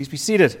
Please 0.00 0.08
be 0.08 0.16
seated. 0.16 0.58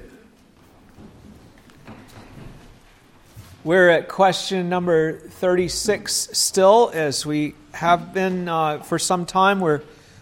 We're 3.64 3.88
at 3.88 4.06
question 4.06 4.68
number 4.68 5.16
36 5.16 6.12
still, 6.32 6.90
as 6.92 7.24
we 7.24 7.54
have 7.72 8.12
been 8.12 8.50
uh, 8.50 8.80
for 8.80 8.98
some 8.98 9.24
time. 9.24 9.60
We're 9.60 9.80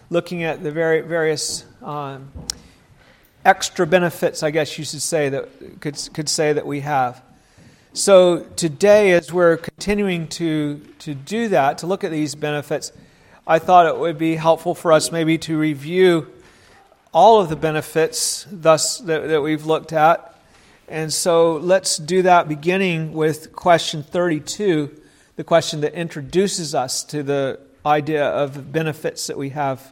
looking 0.09 0.43
at 0.43 0.63
the 0.63 0.71
very, 0.71 1.01
various 1.01 1.65
um, 1.83 2.31
extra 3.43 3.85
benefits, 3.85 4.41
I 4.41 4.51
guess 4.51 4.77
you 4.77 4.85
should 4.85 5.01
say, 5.01 5.27
that 5.27 5.81
could, 5.81 5.99
could 6.13 6.29
say 6.29 6.53
that 6.53 6.65
we 6.65 6.79
have. 6.79 7.21
So 7.91 8.43
today, 8.55 9.11
as 9.11 9.33
we're 9.33 9.57
continuing 9.57 10.29
to, 10.29 10.79
to 10.99 11.13
do 11.13 11.49
that, 11.49 11.79
to 11.79 11.87
look 11.87 12.05
at 12.05 12.11
these 12.11 12.35
benefits, 12.35 12.93
I 13.45 13.59
thought 13.59 13.85
it 13.85 13.99
would 13.99 14.17
be 14.17 14.37
helpful 14.37 14.73
for 14.73 14.93
us 14.93 15.11
maybe 15.11 15.37
to 15.39 15.57
review 15.57 16.31
all 17.11 17.41
of 17.41 17.49
the 17.49 17.55
benefits 17.55 18.45
thus 18.51 18.99
that, 18.99 19.27
that 19.27 19.41
we've 19.41 19.65
looked 19.65 19.93
at. 19.93 20.35
And 20.87 21.13
so 21.13 21.57
let's 21.57 21.97
do 21.97 22.21
that 22.23 22.47
beginning 22.47 23.13
with 23.13 23.53
question 23.53 24.03
32, 24.03 25.01
the 25.35 25.43
question 25.43 25.81
that 25.81 25.93
introduces 25.93 26.73
us 26.73 27.03
to 27.05 27.23
the 27.23 27.59
idea 27.85 28.25
of 28.25 28.71
benefits 28.71 29.27
that 29.27 29.37
we 29.37 29.49
have 29.49 29.91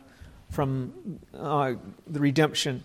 from 0.52 1.20
uh, 1.38 1.74
the 2.06 2.20
redemption. 2.20 2.84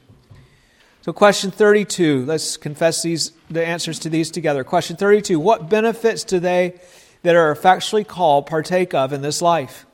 So, 1.03 1.13
question 1.13 1.51
32, 1.51 2.25
let's 2.27 2.57
confess 2.57 3.03
these, 3.03 3.33
the 3.51 3.65
answers 3.67 3.99
to 4.01 4.09
these 4.09 4.31
together. 4.31 4.63
Question 4.63 4.97
32 4.97 5.39
What 5.41 5.69
benefits 5.69 6.23
do 6.23 6.39
they 6.39 6.81
that 7.23 7.35
are 7.35 7.51
effectually 7.51 8.05
called 8.05 8.47
partake 8.47 8.95
of 8.95 9.13
in 9.13 9.23
this 9.23 9.43
life? 9.43 9.85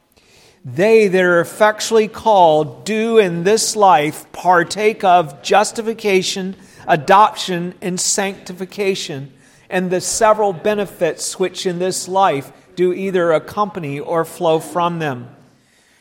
They 0.64 1.08
that 1.08 1.22
are 1.22 1.40
effectually 1.40 2.08
called 2.08 2.84
do 2.84 3.18
in 3.18 3.44
this 3.44 3.76
life 3.76 4.30
partake 4.32 5.04
of 5.04 5.42
justification, 5.42 6.56
adoption, 6.86 7.74
and 7.80 7.98
sanctification, 7.98 9.32
and 9.70 9.90
the 9.90 10.00
several 10.00 10.52
benefits 10.52 11.38
which 11.38 11.66
in 11.66 11.78
this 11.78 12.08
life 12.08 12.52
do 12.74 12.92
either 12.92 13.32
accompany 13.32 13.98
or 13.98 14.24
flow 14.24 14.58
from 14.58 14.98
them. 14.98 15.34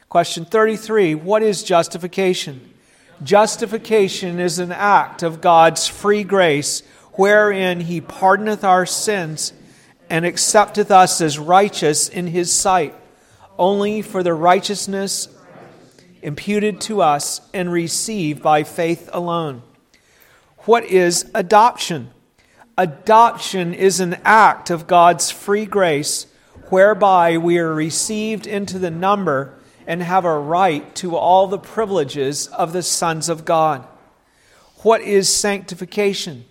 Question 0.09 0.45
33 0.45 1.15
What 1.15 1.43
is 1.43 1.63
justification? 1.63 2.73
Justification 3.23 4.39
is 4.39 4.59
an 4.59 4.71
act 4.71 5.23
of 5.23 5.41
God's 5.41 5.87
free 5.87 6.23
grace 6.23 6.81
wherein 7.13 7.81
He 7.81 7.99
pardoneth 7.99 8.63
our 8.63 8.85
sins 8.85 9.53
and 10.09 10.23
accepteth 10.23 10.91
us 10.91 11.19
as 11.19 11.39
righteous 11.39 12.07
in 12.07 12.27
His 12.27 12.51
sight 12.51 12.93
only 13.57 14.01
for 14.01 14.23
the 14.23 14.33
righteousness 14.33 15.27
imputed 16.21 16.81
to 16.81 17.01
us 17.01 17.41
and 17.53 17.71
received 17.71 18.41
by 18.41 18.63
faith 18.63 19.09
alone. 19.13 19.61
What 20.59 20.85
is 20.85 21.29
adoption? 21.33 22.11
Adoption 22.77 23.73
is 23.73 23.99
an 23.99 24.17
act 24.23 24.69
of 24.69 24.87
God's 24.87 25.31
free 25.31 25.65
grace 25.65 26.27
whereby 26.69 27.37
we 27.37 27.57
are 27.57 27.73
received 27.73 28.45
into 28.45 28.77
the 28.77 28.91
number 28.91 29.53
and 29.87 30.03
have 30.03 30.25
a 30.25 30.37
right 30.37 30.93
to 30.95 31.15
all 31.15 31.47
the 31.47 31.57
privileges 31.57 32.47
of 32.47 32.73
the 32.73 32.83
sons 32.83 33.29
of 33.29 33.45
God. 33.45 33.87
What 34.83 35.01
is 35.01 35.33
sanctification? 35.33 36.45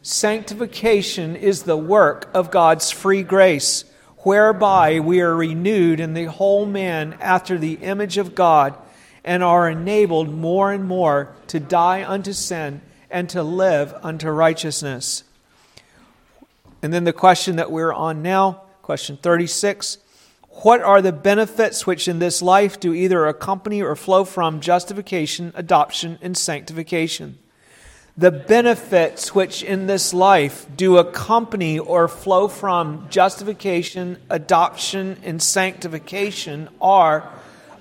Sanctification 0.00 1.34
is 1.34 1.64
the 1.64 1.76
work 1.76 2.30
of 2.32 2.50
God's 2.50 2.90
free 2.90 3.22
grace 3.24 3.84
whereby 4.18 5.00
we 5.00 5.20
are 5.20 5.34
renewed 5.34 6.00
in 6.00 6.14
the 6.14 6.24
whole 6.24 6.66
man 6.66 7.16
after 7.20 7.56
the 7.56 7.74
image 7.74 8.18
of 8.18 8.34
God 8.34 8.76
and 9.24 9.42
are 9.42 9.68
enabled 9.68 10.32
more 10.32 10.72
and 10.72 10.84
more 10.84 11.34
to 11.48 11.60
die 11.60 12.04
unto 12.04 12.32
sin 12.32 12.80
and 13.10 13.28
to 13.30 13.42
live 13.42 13.94
unto 14.02 14.30
righteousness. 14.30 15.24
And 16.82 16.92
then 16.92 17.04
the 17.04 17.12
question 17.12 17.56
that 17.56 17.70
we're 17.70 17.92
on 17.92 18.22
now, 18.22 18.62
question 18.82 19.16
36 19.16 19.98
What 20.62 20.80
are 20.80 21.02
the 21.02 21.12
benefits 21.12 21.86
which 21.86 22.08
in 22.08 22.18
this 22.18 22.42
life 22.42 22.78
do 22.80 22.94
either 22.94 23.26
accompany 23.26 23.82
or 23.82 23.96
flow 23.96 24.24
from 24.24 24.60
justification, 24.60 25.52
adoption, 25.54 26.18
and 26.22 26.36
sanctification? 26.36 27.38
The 28.18 28.32
benefits 28.32 29.32
which 29.32 29.62
in 29.62 29.86
this 29.86 30.12
life 30.12 30.66
do 30.76 30.98
accompany 30.98 31.78
or 31.78 32.08
flow 32.08 32.48
from 32.48 33.06
justification, 33.08 34.18
adoption, 34.28 35.16
and 35.22 35.40
sanctification 35.40 36.68
are 36.80 37.30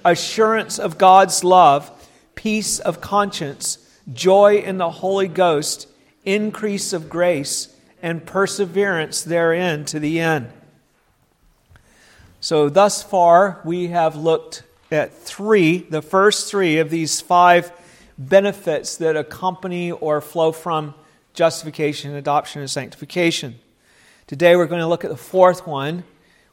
assurance 0.05 0.77
of 0.77 0.99
God's 0.99 1.43
love, 1.43 1.89
peace 2.35 2.77
of 2.77 3.01
conscience, 3.01 3.79
joy 4.13 4.57
in 4.57 4.77
the 4.77 4.91
Holy 4.91 5.27
Ghost, 5.27 5.87
increase 6.23 6.93
of 6.93 7.09
grace, 7.09 7.75
and 8.03 8.23
perseverance 8.23 9.23
therein 9.23 9.85
to 9.85 9.99
the 9.99 10.19
end. 10.19 10.51
So, 12.39 12.69
thus 12.69 13.01
far, 13.01 13.59
we 13.65 13.87
have 13.87 14.15
looked 14.15 14.61
at 14.91 15.17
three, 15.17 15.79
the 15.79 16.03
first 16.03 16.47
three 16.47 16.77
of 16.77 16.91
these 16.91 17.21
five 17.21 17.71
benefits 18.17 18.97
that 18.97 19.15
accompany 19.15 19.91
or 19.91 20.21
flow 20.21 20.51
from 20.51 20.95
justification, 21.33 22.15
adoption, 22.15 22.61
and 22.61 22.69
sanctification. 22.69 23.59
Today 24.25 24.55
we're 24.55 24.65
going 24.65 24.81
to 24.81 24.87
look 24.87 25.05
at 25.05 25.11
the 25.11 25.17
fourth 25.17 25.67
one, 25.67 26.03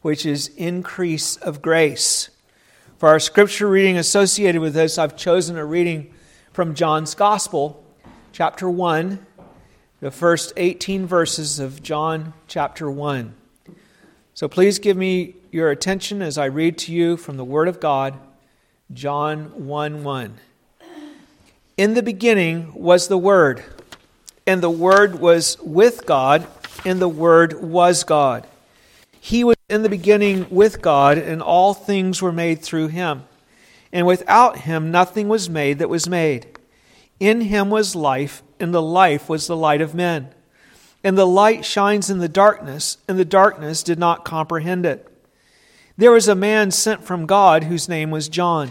which 0.02 0.26
is 0.26 0.48
increase 0.56 1.36
of 1.36 1.62
grace. 1.62 2.28
For 2.98 3.08
our 3.08 3.18
scripture 3.18 3.68
reading 3.68 3.96
associated 3.96 4.60
with 4.60 4.74
this, 4.74 4.98
I've 4.98 5.16
chosen 5.16 5.56
a 5.56 5.64
reading 5.64 6.12
from 6.52 6.74
John's 6.74 7.14
Gospel, 7.14 7.84
chapter 8.32 8.70
1, 8.70 9.26
the 10.00 10.10
first 10.10 10.52
18 10.56 11.06
verses 11.06 11.58
of 11.58 11.82
John 11.82 12.34
chapter 12.46 12.90
1. 12.90 13.34
So 14.34 14.48
please 14.48 14.78
give 14.78 14.96
me 14.96 15.36
your 15.50 15.70
attention 15.70 16.20
as 16.20 16.36
I 16.36 16.46
read 16.46 16.76
to 16.78 16.92
you 16.92 17.16
from 17.16 17.36
the 17.36 17.44
Word 17.44 17.68
of 17.68 17.80
God, 17.80 18.18
John 18.92 19.66
1 19.66 20.04
1. 20.04 20.38
In 21.76 21.94
the 21.94 22.04
beginning 22.04 22.72
was 22.72 23.08
the 23.08 23.18
Word, 23.18 23.64
and 24.46 24.62
the 24.62 24.70
Word 24.70 25.18
was 25.18 25.58
with 25.60 26.06
God, 26.06 26.46
and 26.84 27.00
the 27.00 27.08
Word 27.08 27.60
was 27.60 28.04
God. 28.04 28.46
He 29.18 29.42
was 29.42 29.56
in 29.68 29.82
the 29.82 29.88
beginning 29.88 30.46
with 30.50 30.80
God, 30.80 31.18
and 31.18 31.42
all 31.42 31.74
things 31.74 32.22
were 32.22 32.30
made 32.30 32.62
through 32.62 32.88
him. 32.88 33.24
And 33.92 34.06
without 34.06 34.58
him 34.58 34.92
nothing 34.92 35.28
was 35.28 35.50
made 35.50 35.80
that 35.80 35.88
was 35.88 36.08
made. 36.08 36.46
In 37.18 37.40
him 37.40 37.70
was 37.70 37.96
life, 37.96 38.44
and 38.60 38.72
the 38.72 38.82
life 38.82 39.28
was 39.28 39.48
the 39.48 39.56
light 39.56 39.80
of 39.80 39.96
men. 39.96 40.28
And 41.02 41.18
the 41.18 41.26
light 41.26 41.64
shines 41.64 42.08
in 42.08 42.18
the 42.18 42.28
darkness, 42.28 42.98
and 43.08 43.18
the 43.18 43.24
darkness 43.24 43.82
did 43.82 43.98
not 43.98 44.24
comprehend 44.24 44.86
it. 44.86 45.10
There 45.96 46.12
was 46.12 46.28
a 46.28 46.36
man 46.36 46.70
sent 46.70 47.02
from 47.02 47.26
God 47.26 47.64
whose 47.64 47.88
name 47.88 48.12
was 48.12 48.28
John. 48.28 48.70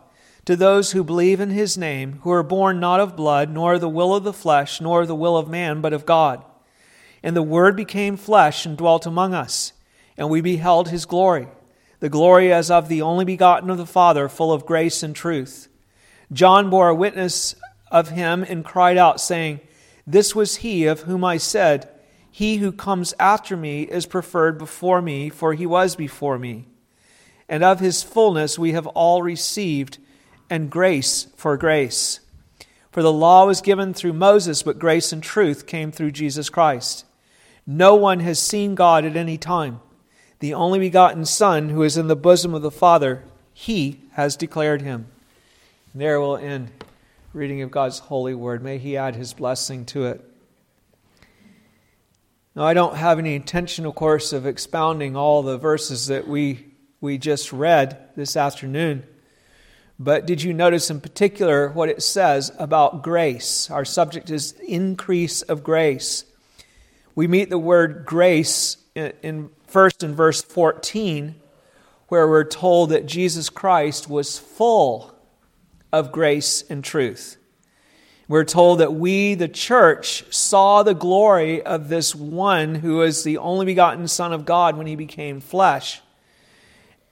to 0.45 0.55
those 0.55 0.91
who 0.91 1.03
believe 1.03 1.39
in 1.39 1.51
his 1.51 1.77
name, 1.77 2.19
who 2.23 2.31
are 2.31 2.43
born 2.43 2.79
not 2.79 2.99
of 2.99 3.15
blood, 3.15 3.49
nor 3.49 3.77
the 3.77 3.89
will 3.89 4.15
of 4.15 4.23
the 4.23 4.33
flesh, 4.33 4.81
nor 4.81 5.05
the 5.05 5.15
will 5.15 5.37
of 5.37 5.47
man, 5.47 5.81
but 5.81 5.93
of 5.93 6.05
God. 6.05 6.43
And 7.21 7.35
the 7.35 7.43
Word 7.43 7.75
became 7.75 8.17
flesh 8.17 8.65
and 8.65 8.77
dwelt 8.77 9.05
among 9.05 9.33
us, 9.33 9.73
and 10.17 10.29
we 10.29 10.41
beheld 10.41 10.89
his 10.89 11.05
glory, 11.05 11.47
the 11.99 12.09
glory 12.09 12.51
as 12.51 12.71
of 12.71 12.87
the 12.87 13.01
only 13.01 13.25
begotten 13.25 13.69
of 13.69 13.77
the 13.77 13.85
Father, 13.85 14.27
full 14.27 14.51
of 14.51 14.65
grace 14.65 15.03
and 15.03 15.15
truth. 15.15 15.67
John 16.33 16.69
bore 16.69 16.93
witness 16.93 17.55
of 17.91 18.09
him 18.09 18.43
and 18.47 18.65
cried 18.65 18.97
out, 18.97 19.21
saying, 19.21 19.59
This 20.07 20.33
was 20.33 20.57
he 20.57 20.85
of 20.85 21.01
whom 21.01 21.23
I 21.23 21.37
said, 21.37 21.87
He 22.31 22.57
who 22.57 22.71
comes 22.71 23.13
after 23.19 23.55
me 23.55 23.83
is 23.83 24.07
preferred 24.07 24.57
before 24.57 25.01
me, 25.01 25.29
for 25.29 25.53
he 25.53 25.67
was 25.67 25.95
before 25.95 26.39
me. 26.39 26.67
And 27.47 27.63
of 27.63 27.79
his 27.81 28.01
fullness 28.01 28.57
we 28.57 28.71
have 28.71 28.87
all 28.87 29.21
received 29.21 29.99
and 30.51 30.69
grace 30.69 31.25
for 31.35 31.57
grace. 31.57 32.19
For 32.91 33.01
the 33.01 33.11
law 33.11 33.47
was 33.47 33.61
given 33.61 33.95
through 33.95 34.13
Moses, 34.13 34.61
but 34.61 34.77
grace 34.77 35.11
and 35.11 35.23
truth 35.23 35.65
came 35.65 35.91
through 35.91 36.11
Jesus 36.11 36.49
Christ. 36.49 37.05
No 37.65 37.95
one 37.95 38.19
has 38.19 38.37
seen 38.37 38.75
God 38.75 39.05
at 39.05 39.15
any 39.15 39.39
time. 39.39 39.79
The 40.39 40.53
only 40.53 40.77
begotten 40.77 41.25
Son, 41.25 41.69
who 41.69 41.81
is 41.81 41.97
in 41.97 42.07
the 42.07 42.15
bosom 42.15 42.53
of 42.53 42.61
the 42.61 42.69
Father, 42.69 43.23
he 43.53 44.01
has 44.11 44.35
declared 44.35 44.83
him. 44.83 45.07
And 45.93 46.01
there 46.01 46.19
will 46.19 46.37
end 46.37 46.71
reading 47.33 47.61
of 47.61 47.71
God's 47.71 47.99
holy 47.99 48.33
word. 48.33 48.63
May 48.63 48.77
He 48.77 48.97
add 48.97 49.15
His 49.15 49.33
blessing 49.33 49.85
to 49.87 50.05
it. 50.07 50.21
Now, 52.55 52.63
I 52.63 52.73
don't 52.73 52.97
have 52.97 53.19
any 53.19 53.35
intention, 53.35 53.85
of 53.85 53.95
course, 53.95 54.33
of 54.33 54.45
expounding 54.45 55.15
all 55.15 55.41
the 55.41 55.57
verses 55.57 56.07
that 56.07 56.27
we, 56.27 56.65
we 56.99 57.17
just 57.17 57.53
read 57.53 58.09
this 58.17 58.35
afternoon. 58.35 59.05
But 60.03 60.25
did 60.25 60.41
you 60.41 60.51
notice 60.51 60.89
in 60.89 60.99
particular 60.99 61.69
what 61.69 61.87
it 61.87 62.01
says 62.01 62.51
about 62.57 63.03
grace? 63.03 63.69
Our 63.69 63.85
subject 63.85 64.31
is 64.31 64.53
increase 64.67 65.43
of 65.43 65.63
grace. 65.63 66.25
We 67.13 67.27
meet 67.27 67.51
the 67.51 67.59
word 67.59 68.03
grace 68.03 68.77
in, 68.95 69.13
in 69.21 69.49
first 69.67 70.01
in 70.01 70.15
verse 70.15 70.41
14, 70.41 71.35
where 72.07 72.27
we're 72.27 72.45
told 72.45 72.89
that 72.89 73.05
Jesus 73.05 73.51
Christ 73.51 74.09
was 74.09 74.39
full 74.39 75.13
of 75.93 76.11
grace 76.11 76.63
and 76.67 76.83
truth. 76.83 77.37
We're 78.27 78.43
told 78.43 78.79
that 78.79 78.95
we, 78.95 79.35
the 79.35 79.47
church, 79.47 80.23
saw 80.33 80.81
the 80.81 80.95
glory 80.95 81.61
of 81.61 81.89
this 81.89 82.15
one 82.15 82.73
who 82.73 83.03
is 83.03 83.23
the 83.23 83.37
only 83.37 83.67
begotten 83.67 84.07
Son 84.07 84.33
of 84.33 84.45
God 84.45 84.77
when 84.77 84.87
he 84.87 84.95
became 84.95 85.41
flesh. 85.41 86.01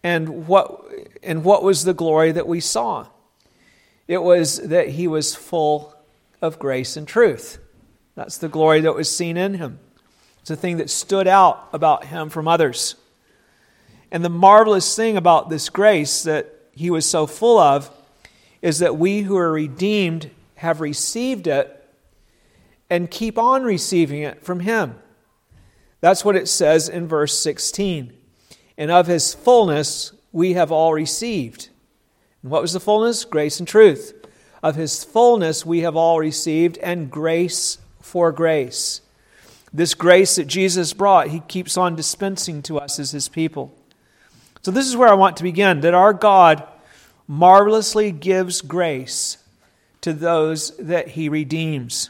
And 0.03 0.47
what, 0.47 0.85
and 1.21 1.43
what 1.43 1.63
was 1.63 1.83
the 1.83 1.93
glory 1.93 2.31
that 2.31 2.47
we 2.47 2.59
saw? 2.59 3.07
It 4.07 4.23
was 4.23 4.57
that 4.57 4.89
he 4.89 5.07
was 5.07 5.35
full 5.35 5.93
of 6.41 6.57
grace 6.57 6.97
and 6.97 7.07
truth. 7.07 7.59
That's 8.15 8.37
the 8.37 8.49
glory 8.49 8.81
that 8.81 8.95
was 8.95 9.13
seen 9.13 9.37
in 9.37 9.55
him. 9.55 9.79
It's 10.41 10.49
a 10.49 10.55
thing 10.55 10.77
that 10.77 10.89
stood 10.89 11.27
out 11.27 11.69
about 11.73 12.05
him 12.05 12.29
from 12.29 12.47
others. 12.47 12.95
And 14.11 14.23
the 14.23 14.29
marvelous 14.29 14.95
thing 14.95 15.17
about 15.17 15.49
this 15.49 15.69
grace 15.69 16.23
that 16.23 16.53
he 16.71 16.89
was 16.89 17.05
so 17.05 17.27
full 17.27 17.59
of 17.59 17.91
is 18.61 18.79
that 18.79 18.97
we 18.97 19.21
who 19.21 19.37
are 19.37 19.51
redeemed 19.51 20.31
have 20.55 20.81
received 20.81 21.47
it 21.47 21.75
and 22.89 23.09
keep 23.09 23.37
on 23.37 23.63
receiving 23.63 24.23
it 24.23 24.43
from 24.43 24.61
Him. 24.61 24.95
That's 26.01 26.25
what 26.25 26.35
it 26.35 26.47
says 26.47 26.89
in 26.89 27.07
verse 27.07 27.37
16. 27.39 28.13
And 28.79 28.89
of 28.89 29.05
His 29.05 29.35
fullness 29.35 30.13
we 30.31 30.53
have 30.53 30.71
all 30.71 30.93
received. 30.93 31.69
And 32.41 32.49
what 32.49 32.63
was 32.63 32.73
the 32.73 32.79
fullness? 32.79 33.25
Grace 33.25 33.59
and 33.59 33.67
truth. 33.67 34.13
Of 34.63 34.75
His 34.75 35.03
fullness 35.03 35.63
we 35.63 35.81
have 35.81 35.95
all 35.95 36.19
received, 36.19 36.79
and 36.79 37.11
grace 37.11 37.77
for 38.01 38.31
grace. 38.31 39.01
This 39.71 39.93
grace 39.93 40.37
that 40.37 40.47
Jesus 40.47 40.93
brought, 40.93 41.27
He 41.27 41.41
keeps 41.41 41.77
on 41.77 41.95
dispensing 41.95 42.63
to 42.63 42.79
us 42.79 42.97
as 42.97 43.11
His 43.11 43.29
people. 43.29 43.75
So, 44.61 44.71
this 44.71 44.87
is 44.87 44.97
where 44.97 45.09
I 45.09 45.13
want 45.13 45.37
to 45.37 45.43
begin 45.43 45.81
that 45.81 45.93
our 45.93 46.13
God 46.13 46.67
marvelously 47.27 48.11
gives 48.11 48.61
grace 48.61 49.37
to 50.01 50.13
those 50.13 50.75
that 50.77 51.09
he 51.09 51.29
redeems. 51.29 52.09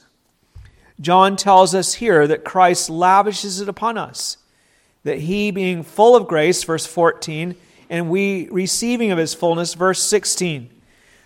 John 1.01 1.35
tells 1.35 1.75
us 1.75 1.95
here 1.95 2.25
that 2.27 2.45
Christ 2.45 2.89
lavishes 2.89 3.59
it 3.59 3.69
upon 3.69 3.97
us, 3.97 4.37
that 5.03 5.19
he, 5.19 5.51
being 5.51 5.83
full 5.83 6.15
of 6.15 6.27
grace, 6.27 6.63
verse 6.63 6.85
14, 6.85 7.55
and 7.89 8.09
we 8.09 8.49
receiving 8.49 9.11
of 9.11 9.17
his 9.17 9.33
fullness, 9.33 9.73
verse 9.73 10.01
16. 10.03 10.69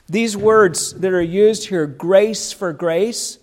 These 0.08 0.38
words 0.38 0.94
that 0.94 1.14
are 1.14 1.22
used 1.22 1.68
here, 1.68 1.88
grace 1.88 2.52
for 2.52 2.74
grace, 2.74 3.40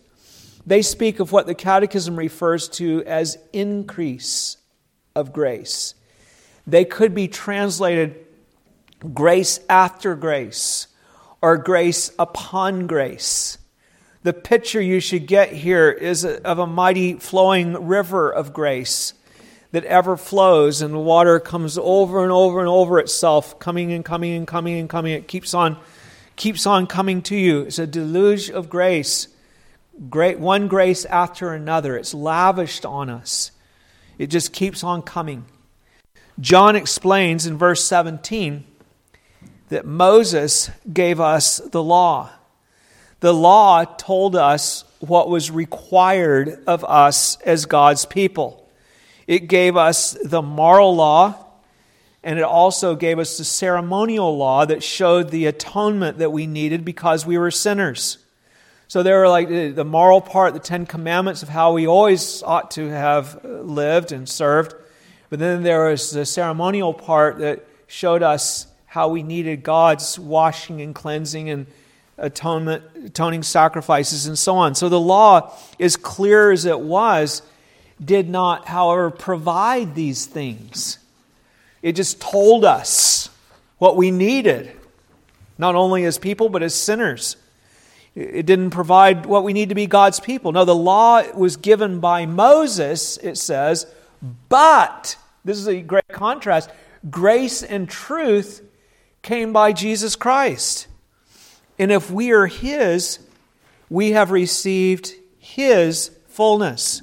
they 0.66 0.82
speak 0.82 1.20
of 1.20 1.32
what 1.32 1.46
the 1.46 1.54
Catechism 1.54 2.16
refers 2.16 2.68
to 2.70 3.02
as 3.04 3.38
increase 3.52 4.56
of 5.14 5.32
grace. 5.32 5.94
They 6.66 6.84
could 6.84 7.14
be 7.14 7.28
translated 7.28 8.26
grace 9.12 9.60
after 9.68 10.14
grace 10.14 10.86
or 11.42 11.56
grace 11.56 12.12
upon 12.18 12.86
grace. 12.86 13.58
The 14.22 14.34
picture 14.34 14.80
you 14.80 15.00
should 15.00 15.26
get 15.26 15.52
here 15.52 15.90
is 15.90 16.24
of 16.24 16.58
a 16.58 16.66
mighty 16.66 17.14
flowing 17.14 17.86
river 17.86 18.30
of 18.30 18.52
grace 18.52 19.14
that 19.72 19.84
ever 19.84 20.16
flows, 20.16 20.82
and 20.82 20.92
the 20.92 20.98
water 20.98 21.38
comes 21.38 21.78
over 21.78 22.22
and 22.22 22.32
over 22.32 22.60
and 22.60 22.68
over 22.68 22.98
itself, 22.98 23.58
coming 23.58 23.92
and 23.92 24.04
coming 24.04 24.34
and 24.34 24.46
coming 24.46 24.78
and 24.78 24.88
coming. 24.88 25.12
It 25.12 25.28
keeps 25.28 25.54
on, 25.54 25.78
keeps 26.36 26.66
on 26.66 26.86
coming 26.86 27.22
to 27.22 27.36
you. 27.36 27.62
It's 27.62 27.78
a 27.78 27.86
deluge 27.86 28.50
of 28.50 28.68
grace, 28.68 29.28
great 30.08 30.40
one 30.40 30.66
grace 30.66 31.04
after 31.04 31.52
another. 31.54 31.96
It's 31.96 32.14
lavished 32.14 32.84
on 32.84 33.08
us. 33.08 33.52
It 34.18 34.26
just 34.26 34.52
keeps 34.52 34.82
on 34.82 35.02
coming. 35.02 35.44
John 36.40 36.74
explains 36.74 37.46
in 37.46 37.56
verse 37.56 37.84
17 37.84 38.64
that 39.68 39.86
Moses 39.86 40.70
gave 40.92 41.20
us 41.20 41.58
the 41.58 41.82
law. 41.82 42.30
The 43.20 43.34
law 43.34 43.84
told 43.84 44.34
us 44.34 44.84
what 45.00 45.28
was 45.28 45.50
required 45.50 46.62
of 46.66 46.84
us 46.84 47.38
as 47.42 47.66
God's 47.66 48.04
people. 48.04 48.59
It 49.26 49.48
gave 49.48 49.76
us 49.76 50.16
the 50.24 50.42
moral 50.42 50.94
law, 50.94 51.46
and 52.22 52.38
it 52.38 52.44
also 52.44 52.94
gave 52.94 53.18
us 53.18 53.38
the 53.38 53.44
ceremonial 53.44 54.36
law 54.36 54.64
that 54.66 54.82
showed 54.82 55.30
the 55.30 55.46
atonement 55.46 56.18
that 56.18 56.30
we 56.30 56.46
needed 56.46 56.84
because 56.84 57.24
we 57.24 57.38
were 57.38 57.50
sinners. 57.50 58.18
So 58.88 59.04
there 59.04 59.20
were 59.20 59.28
like 59.28 59.48
the 59.48 59.84
moral 59.84 60.20
part, 60.20 60.52
the 60.52 60.58
Ten 60.58 60.84
Commandments 60.84 61.44
of 61.44 61.48
how 61.48 61.72
we 61.72 61.86
always 61.86 62.42
ought 62.42 62.72
to 62.72 62.88
have 62.88 63.38
uh, 63.44 63.48
lived 63.48 64.10
and 64.10 64.28
served. 64.28 64.74
But 65.28 65.38
then 65.38 65.62
there 65.62 65.90
was 65.90 66.10
the 66.10 66.26
ceremonial 66.26 66.92
part 66.92 67.38
that 67.38 67.64
showed 67.86 68.24
us 68.24 68.66
how 68.86 69.08
we 69.08 69.22
needed 69.22 69.62
God's 69.62 70.18
washing 70.18 70.82
and 70.82 70.92
cleansing 70.92 71.48
and 71.50 71.66
atonement, 72.18 72.82
atoning 73.04 73.44
sacrifices 73.44 74.26
and 74.26 74.36
so 74.36 74.56
on. 74.56 74.74
So 74.74 74.88
the 74.88 74.98
law, 74.98 75.54
as 75.78 75.96
clear 75.96 76.50
as 76.50 76.64
it 76.64 76.80
was, 76.80 77.42
did 78.02 78.28
not, 78.28 78.66
however, 78.66 79.10
provide 79.10 79.94
these 79.94 80.26
things. 80.26 80.98
It 81.82 81.92
just 81.92 82.20
told 82.20 82.64
us 82.64 83.28
what 83.78 83.96
we 83.96 84.10
needed, 84.10 84.72
not 85.58 85.74
only 85.74 86.04
as 86.04 86.18
people, 86.18 86.48
but 86.48 86.62
as 86.62 86.74
sinners. 86.74 87.36
It 88.14 88.44
didn't 88.44 88.70
provide 88.70 89.26
what 89.26 89.44
we 89.44 89.52
need 89.52 89.68
to 89.68 89.74
be 89.74 89.86
God's 89.86 90.20
people. 90.20 90.52
No, 90.52 90.64
the 90.64 90.74
law 90.74 91.22
was 91.32 91.56
given 91.56 92.00
by 92.00 92.26
Moses, 92.26 93.16
it 93.18 93.36
says, 93.36 93.86
but, 94.48 95.16
this 95.44 95.56
is 95.58 95.68
a 95.68 95.80
great 95.80 96.08
contrast, 96.08 96.70
grace 97.08 97.62
and 97.62 97.88
truth 97.88 98.62
came 99.22 99.52
by 99.52 99.72
Jesus 99.72 100.16
Christ. 100.16 100.86
And 101.78 101.90
if 101.90 102.10
we 102.10 102.32
are 102.32 102.46
His, 102.46 103.20
we 103.88 104.12
have 104.12 104.30
received 104.30 105.14
His 105.38 106.10
fullness. 106.28 107.02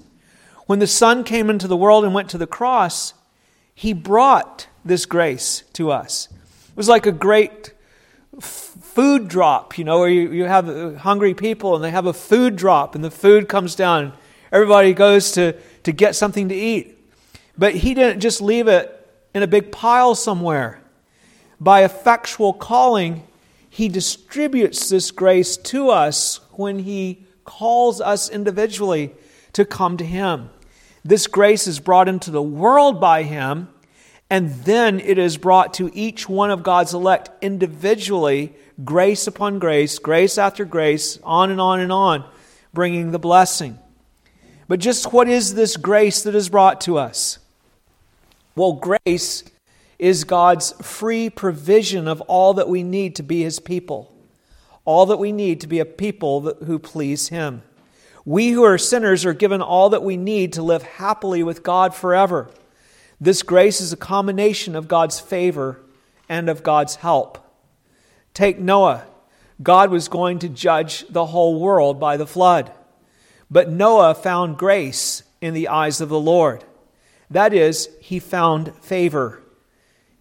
When 0.67 0.79
the 0.79 0.87
Son 0.87 1.23
came 1.23 1.49
into 1.49 1.67
the 1.67 1.77
world 1.77 2.03
and 2.03 2.13
went 2.13 2.29
to 2.29 2.37
the 2.37 2.45
cross, 2.45 3.13
He 3.73 3.93
brought 3.93 4.67
this 4.85 5.05
grace 5.05 5.63
to 5.73 5.91
us. 5.91 6.27
It 6.69 6.77
was 6.77 6.89
like 6.89 7.05
a 7.05 7.11
great 7.11 7.73
food 8.39 9.27
drop, 9.27 9.77
you 9.77 9.83
know, 9.83 9.99
where 9.99 10.09
you, 10.09 10.31
you 10.31 10.45
have 10.45 10.97
hungry 10.97 11.33
people 11.33 11.75
and 11.75 11.83
they 11.83 11.91
have 11.91 12.05
a 12.05 12.13
food 12.13 12.55
drop 12.55 12.93
and 12.93 13.03
the 13.03 13.09
food 13.09 13.49
comes 13.49 13.75
down. 13.75 14.03
And 14.03 14.13
everybody 14.51 14.93
goes 14.93 15.31
to, 15.31 15.53
to 15.83 15.91
get 15.91 16.15
something 16.15 16.49
to 16.49 16.55
eat. 16.55 16.97
But 17.57 17.73
He 17.73 17.93
didn't 17.93 18.19
just 18.19 18.41
leave 18.41 18.67
it 18.67 18.93
in 19.33 19.43
a 19.43 19.47
big 19.47 19.71
pile 19.71 20.15
somewhere 20.15 20.81
by 21.59 21.83
effectual 21.83 22.53
calling, 22.53 23.25
He 23.69 23.89
distributes 23.89 24.89
this 24.89 25.11
grace 25.11 25.57
to 25.57 25.89
us 25.89 26.39
when 26.51 26.79
He 26.79 27.25
calls 27.45 28.01
us 28.01 28.29
individually 28.29 29.13
to 29.53 29.65
come 29.65 29.97
to 29.97 30.05
Him. 30.05 30.49
This 31.03 31.27
grace 31.27 31.67
is 31.67 31.79
brought 31.79 32.07
into 32.07 32.31
the 32.31 32.41
world 32.41 32.99
by 32.99 33.23
Him, 33.23 33.69
and 34.29 34.51
then 34.65 34.99
it 34.99 35.17
is 35.17 35.37
brought 35.37 35.73
to 35.75 35.89
each 35.93 36.27
one 36.27 36.51
of 36.51 36.63
God's 36.63 36.93
elect 36.93 37.29
individually, 37.41 38.53
grace 38.83 39.25
upon 39.27 39.59
grace, 39.59 39.99
grace 39.99 40.37
after 40.37 40.65
grace, 40.65 41.17
on 41.23 41.49
and 41.49 41.61
on 41.61 41.79
and 41.79 41.91
on, 41.91 42.25
bringing 42.73 43.11
the 43.11 43.19
blessing. 43.19 43.79
But 44.67 44.79
just 44.79 45.13
what 45.13 45.29
is 45.29 45.55
this 45.55 45.77
grace 45.77 46.23
that 46.23 46.35
is 46.35 46.49
brought 46.49 46.81
to 46.81 46.97
us? 46.97 47.39
Well, 48.55 48.73
grace 48.73 49.43
is 49.97 50.23
God's 50.25 50.73
free 50.85 51.29
provision 51.29 52.07
of 52.07 52.21
all 52.21 52.53
that 52.55 52.67
we 52.67 52.83
need 52.83 53.15
to 53.15 53.23
be 53.23 53.43
His 53.43 53.59
people, 53.59 54.13
all 54.83 55.05
that 55.05 55.17
we 55.17 55.31
need 55.31 55.61
to 55.61 55.67
be 55.67 55.79
a 55.79 55.85
people 55.85 56.53
who 56.65 56.79
please 56.79 57.29
Him. 57.29 57.63
We 58.27 58.49
who 58.49 58.63
are 58.63 58.77
sinners 58.77 59.23
are 59.23 59.33
given 59.33 59.61
all 59.61 59.91
that 59.91 60.03
we 60.03 60.17
need 60.17 60.51
to 60.53 60.61
live 60.61 60.83
happily 60.83 61.43
with 61.43 61.63
God 61.63 61.95
forever. 61.95 62.49
This 63.21 63.41
grace 63.41 63.79
is 63.79 63.93
a 63.93 63.97
combination 63.97 64.75
of 64.75 64.89
God's 64.89 65.17
favor 65.17 65.79
and 66.27 66.49
of 66.49 66.61
God's 66.61 66.95
help. 66.95 67.37
Take 68.33 68.59
Noah. 68.59 69.05
God 69.63 69.91
was 69.91 70.09
going 70.09 70.39
to 70.39 70.49
judge 70.49 71.05
the 71.07 71.27
whole 71.27 71.57
world 71.57 72.01
by 72.01 72.17
the 72.17 72.27
flood. 72.27 72.69
But 73.49 73.69
Noah 73.71 74.13
found 74.13 74.57
grace 74.57 75.23
in 75.39 75.53
the 75.53 75.69
eyes 75.69 76.01
of 76.01 76.09
the 76.09 76.19
Lord. 76.19 76.65
That 77.31 77.53
is, 77.53 77.87
he 78.01 78.19
found 78.19 78.75
favor. 78.81 79.41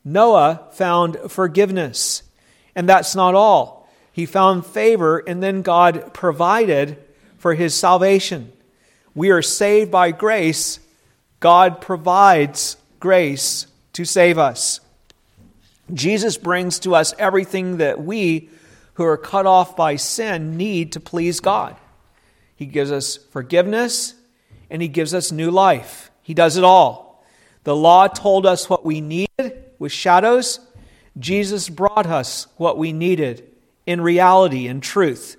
Noah 0.05 0.69
found 0.71 1.17
forgiveness. 1.29 2.23
And 2.73 2.89
that's 2.89 3.17
not 3.17 3.35
all. 3.35 3.91
He 4.13 4.27
found 4.27 4.65
favor, 4.65 5.19
and 5.27 5.43
then 5.43 5.63
God 5.63 6.15
provided 6.15 7.03
for 7.47 7.55
his 7.55 7.77
salvation. 7.77 8.51
We 9.15 9.31
are 9.31 9.41
saved 9.41 9.93
by 9.93 10.11
grace. 10.11 10.81
God 11.39 11.81
provides 11.81 12.77
grace 12.99 13.69
to 13.93 14.05
save 14.05 14.37
us. 14.37 14.81
Jesus 15.95 16.37
brings 16.37 16.81
to 16.81 16.97
us 16.97 17.15
everything 17.21 17.77
that 17.77 18.03
we, 18.03 18.51
who 18.95 19.05
are 19.05 19.17
cut 19.17 19.47
off 19.47 19.77
by 19.77 19.95
sin, 19.95 20.57
need 20.57 20.91
to 20.95 20.99
please 20.99 21.39
God. 21.39 21.77
He 22.57 22.67
gives 22.67 22.91
us 22.91 23.17
forgiveness 23.17 24.17
and 24.69 24.83
He 24.83 24.89
gives 24.89 25.15
us 25.15 25.31
new 25.31 25.53
life. 25.53 26.11
He 26.25 26.35
does 26.35 26.57
it 26.57 26.65
all. 26.65 27.25
The 27.63 27.77
law 27.77 28.09
told 28.09 28.45
us 28.45 28.69
what 28.69 28.85
we 28.85 29.01
needed 29.01 29.63
with 29.79 29.93
shadows. 29.93 30.59
Jesus 31.17 31.69
brought 31.69 32.07
us 32.07 32.49
what 32.57 32.77
we 32.77 32.93
needed 32.93 33.49
in 33.87 34.01
reality 34.01 34.67
and 34.67 34.83
truth, 34.83 35.37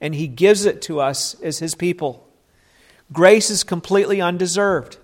and 0.00 0.14
He 0.14 0.26
gives 0.26 0.64
it 0.64 0.82
to 0.82 1.00
us 1.00 1.34
as 1.42 1.58
His 1.58 1.74
people. 1.74 2.26
Grace 3.12 3.50
is 3.50 3.64
completely 3.64 4.20
undeserved. 4.20 4.98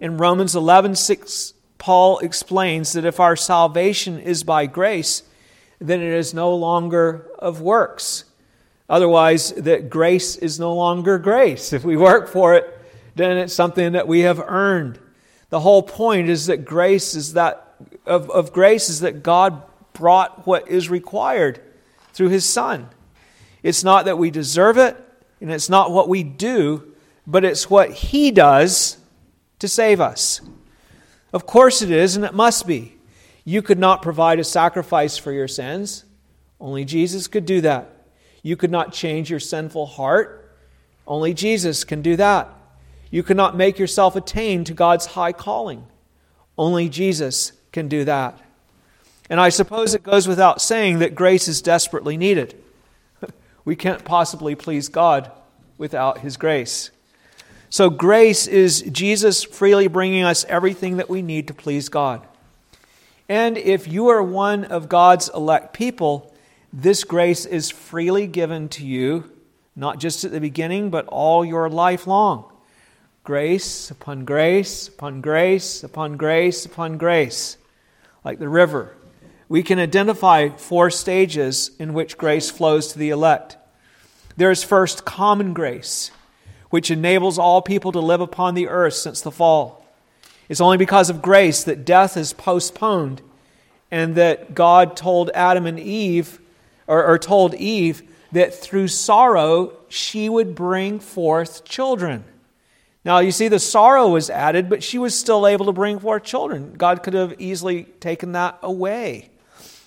In 0.00 0.18
Romans 0.18 0.56
11 0.56 0.96
6, 0.96 1.54
Paul 1.78 2.18
explains 2.20 2.92
that 2.92 3.04
if 3.04 3.20
our 3.20 3.36
salvation 3.36 4.18
is 4.18 4.44
by 4.44 4.66
grace, 4.66 5.22
then 5.80 6.00
it 6.00 6.12
is 6.12 6.32
no 6.32 6.54
longer 6.54 7.28
of 7.38 7.60
works. 7.60 8.24
Otherwise, 8.88 9.52
that 9.52 9.90
grace 9.90 10.36
is 10.36 10.60
no 10.60 10.74
longer 10.74 11.18
grace. 11.18 11.72
If 11.72 11.84
we 11.84 11.96
work 11.96 12.28
for 12.28 12.54
it, 12.54 12.78
then 13.14 13.36
it's 13.36 13.54
something 13.54 13.92
that 13.92 14.08
we 14.08 14.20
have 14.20 14.40
earned. 14.40 14.98
The 15.50 15.60
whole 15.60 15.82
point 15.82 16.28
is 16.28 16.46
that 16.46 16.64
grace 16.64 17.14
is 17.14 17.34
that 17.34 17.74
of, 18.06 18.30
of 18.30 18.52
grace 18.52 18.88
is 18.88 19.00
that 19.00 19.22
God 19.22 19.62
brought 19.92 20.46
what 20.46 20.68
is 20.68 20.88
required 20.88 21.60
through 22.12 22.28
his 22.28 22.44
son. 22.44 22.88
It's 23.62 23.84
not 23.84 24.06
that 24.06 24.18
we 24.18 24.30
deserve 24.30 24.78
it, 24.78 24.96
and 25.40 25.50
it's 25.50 25.68
not 25.68 25.90
what 25.90 26.08
we 26.08 26.22
do, 26.22 26.92
but 27.26 27.44
it's 27.44 27.70
what 27.70 27.90
he 27.90 28.30
does 28.30 28.98
to 29.60 29.68
save 29.68 30.00
us. 30.00 30.40
Of 31.32 31.46
course 31.46 31.82
it 31.82 31.90
is, 31.90 32.16
and 32.16 32.24
it 32.24 32.34
must 32.34 32.66
be. 32.66 32.96
You 33.44 33.62
could 33.62 33.78
not 33.78 34.02
provide 34.02 34.38
a 34.38 34.44
sacrifice 34.44 35.16
for 35.16 35.32
your 35.32 35.48
sins. 35.48 36.04
Only 36.60 36.84
Jesus 36.84 37.26
could 37.28 37.46
do 37.46 37.60
that. 37.62 37.88
You 38.42 38.56
could 38.56 38.70
not 38.70 38.92
change 38.92 39.30
your 39.30 39.40
sinful 39.40 39.86
heart. 39.86 40.56
Only 41.06 41.34
Jesus 41.34 41.84
can 41.84 42.02
do 42.02 42.16
that. 42.16 42.48
You 43.10 43.22
cannot 43.22 43.56
make 43.56 43.78
yourself 43.78 44.16
attain 44.16 44.64
to 44.64 44.74
God's 44.74 45.06
high 45.06 45.32
calling. 45.32 45.86
Only 46.56 46.88
Jesus 46.88 47.52
can 47.72 47.88
do 47.88 48.04
that. 48.04 48.40
And 49.28 49.40
I 49.40 49.48
suppose 49.48 49.94
it 49.94 50.02
goes 50.02 50.28
without 50.28 50.60
saying 50.60 50.98
that 50.98 51.14
grace 51.14 51.48
is 51.48 51.62
desperately 51.62 52.16
needed. 52.16 52.61
We 53.64 53.76
can't 53.76 54.04
possibly 54.04 54.54
please 54.54 54.88
God 54.88 55.30
without 55.78 56.18
His 56.18 56.36
grace. 56.36 56.90
So, 57.70 57.88
grace 57.88 58.46
is 58.46 58.82
Jesus 58.82 59.44
freely 59.44 59.86
bringing 59.86 60.24
us 60.24 60.44
everything 60.44 60.98
that 60.98 61.08
we 61.08 61.22
need 61.22 61.48
to 61.48 61.54
please 61.54 61.88
God. 61.88 62.26
And 63.28 63.56
if 63.56 63.88
you 63.88 64.08
are 64.08 64.22
one 64.22 64.64
of 64.64 64.90
God's 64.90 65.30
elect 65.30 65.72
people, 65.72 66.34
this 66.72 67.04
grace 67.04 67.46
is 67.46 67.70
freely 67.70 68.26
given 68.26 68.68
to 68.70 68.84
you, 68.84 69.30
not 69.74 69.98
just 69.98 70.24
at 70.24 70.32
the 70.32 70.40
beginning, 70.40 70.90
but 70.90 71.06
all 71.06 71.44
your 71.44 71.70
life 71.70 72.06
long. 72.06 72.44
Grace 73.24 73.90
upon 73.90 74.24
grace 74.24 74.88
upon 74.88 75.20
grace 75.20 75.84
upon 75.84 76.16
grace 76.16 76.66
upon 76.66 76.98
grace, 76.98 77.56
like 78.24 78.38
the 78.38 78.48
river. 78.48 78.96
We 79.52 79.62
can 79.62 79.78
identify 79.78 80.48
four 80.48 80.88
stages 80.88 81.72
in 81.78 81.92
which 81.92 82.16
grace 82.16 82.50
flows 82.50 82.88
to 82.88 82.98
the 82.98 83.10
elect. 83.10 83.58
There 84.34 84.50
is 84.50 84.64
first 84.64 85.04
common 85.04 85.52
grace 85.52 86.10
which 86.70 86.90
enables 86.90 87.38
all 87.38 87.60
people 87.60 87.92
to 87.92 88.00
live 88.00 88.22
upon 88.22 88.54
the 88.54 88.68
earth 88.68 88.94
since 88.94 89.20
the 89.20 89.30
fall. 89.30 89.86
It's 90.48 90.62
only 90.62 90.78
because 90.78 91.10
of 91.10 91.20
grace 91.20 91.64
that 91.64 91.84
death 91.84 92.16
is 92.16 92.32
postponed 92.32 93.20
and 93.90 94.14
that 94.14 94.54
God 94.54 94.96
told 94.96 95.30
Adam 95.34 95.66
and 95.66 95.78
Eve, 95.78 96.40
or, 96.86 97.04
or 97.04 97.18
told 97.18 97.52
Eve, 97.52 98.02
that 98.32 98.54
through 98.54 98.88
sorrow 98.88 99.74
she 99.90 100.30
would 100.30 100.54
bring 100.54 100.98
forth 100.98 101.62
children. 101.62 102.24
Now, 103.04 103.18
you 103.18 103.32
see, 103.32 103.48
the 103.48 103.58
sorrow 103.58 104.08
was 104.08 104.30
added, 104.30 104.70
but 104.70 104.82
she 104.82 104.96
was 104.96 105.14
still 105.14 105.46
able 105.46 105.66
to 105.66 105.72
bring 105.72 105.98
forth 105.98 106.24
children. 106.24 106.72
God 106.72 107.02
could 107.02 107.12
have 107.12 107.38
easily 107.38 107.82
taken 108.00 108.32
that 108.32 108.58
away. 108.62 109.28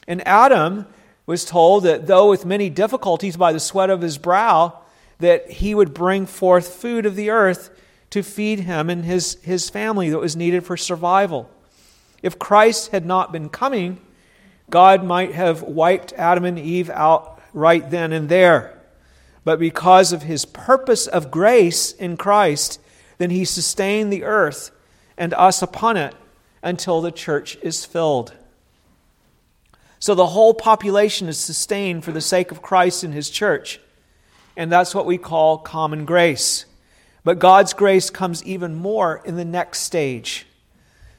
And 0.07 0.25
Adam 0.27 0.87
was 1.25 1.45
told 1.45 1.83
that 1.83 2.07
though 2.07 2.29
with 2.29 2.45
many 2.45 2.69
difficulties 2.69 3.37
by 3.37 3.51
the 3.51 3.59
sweat 3.59 3.89
of 3.89 4.01
his 4.01 4.17
brow, 4.17 4.79
that 5.19 5.49
he 5.49 5.73
would 5.73 5.93
bring 5.93 6.25
forth 6.25 6.75
food 6.75 7.05
of 7.05 7.15
the 7.15 7.29
earth 7.29 7.69
to 8.11 8.21
feed 8.21 8.61
him 8.61 8.89
and 8.89 9.03
his, 9.05 9.35
his 9.43 9.69
family 9.69 10.09
that 10.09 10.19
was 10.19 10.35
needed 10.35 10.63
for 10.63 10.77
survival. 10.77 11.49
If 12.21 12.39
Christ 12.39 12.91
had 12.91 13.05
not 13.05 13.31
been 13.31 13.49
coming, 13.49 13.99
God 14.69 15.03
might 15.03 15.33
have 15.33 15.61
wiped 15.61 16.13
Adam 16.13 16.45
and 16.45 16.59
Eve 16.59 16.89
out 16.89 17.41
right 17.53 17.89
then 17.89 18.13
and 18.13 18.29
there. 18.29 18.79
But 19.43 19.59
because 19.59 20.11
of 20.11 20.23
his 20.23 20.45
purpose 20.45 21.07
of 21.07 21.31
grace 21.31 21.91
in 21.91 22.17
Christ, 22.17 22.81
then 23.17 23.29
he 23.29 23.45
sustained 23.45 24.11
the 24.11 24.23
earth 24.23 24.71
and 25.17 25.33
us 25.35 25.61
upon 25.61 25.97
it 25.97 26.15
until 26.63 27.01
the 27.01 27.11
church 27.11 27.57
is 27.61 27.85
filled. 27.85 28.33
So 29.99 30.15
the 30.15 30.27
whole 30.27 30.53
population 30.53 31.27
is 31.27 31.37
sustained 31.37 32.03
for 32.03 32.11
the 32.11 32.21
sake 32.21 32.51
of 32.51 32.61
Christ 32.61 33.03
and 33.03 33.13
his 33.13 33.29
church 33.29 33.79
and 34.57 34.71
that's 34.71 34.95
what 34.95 35.05
we 35.05 35.17
call 35.17 35.57
common 35.57 36.05
grace. 36.05 36.65
But 37.23 37.39
God's 37.39 37.73
grace 37.73 38.09
comes 38.09 38.43
even 38.43 38.75
more 38.75 39.21
in 39.25 39.35
the 39.35 39.45
next 39.45 39.79
stage. 39.79 40.45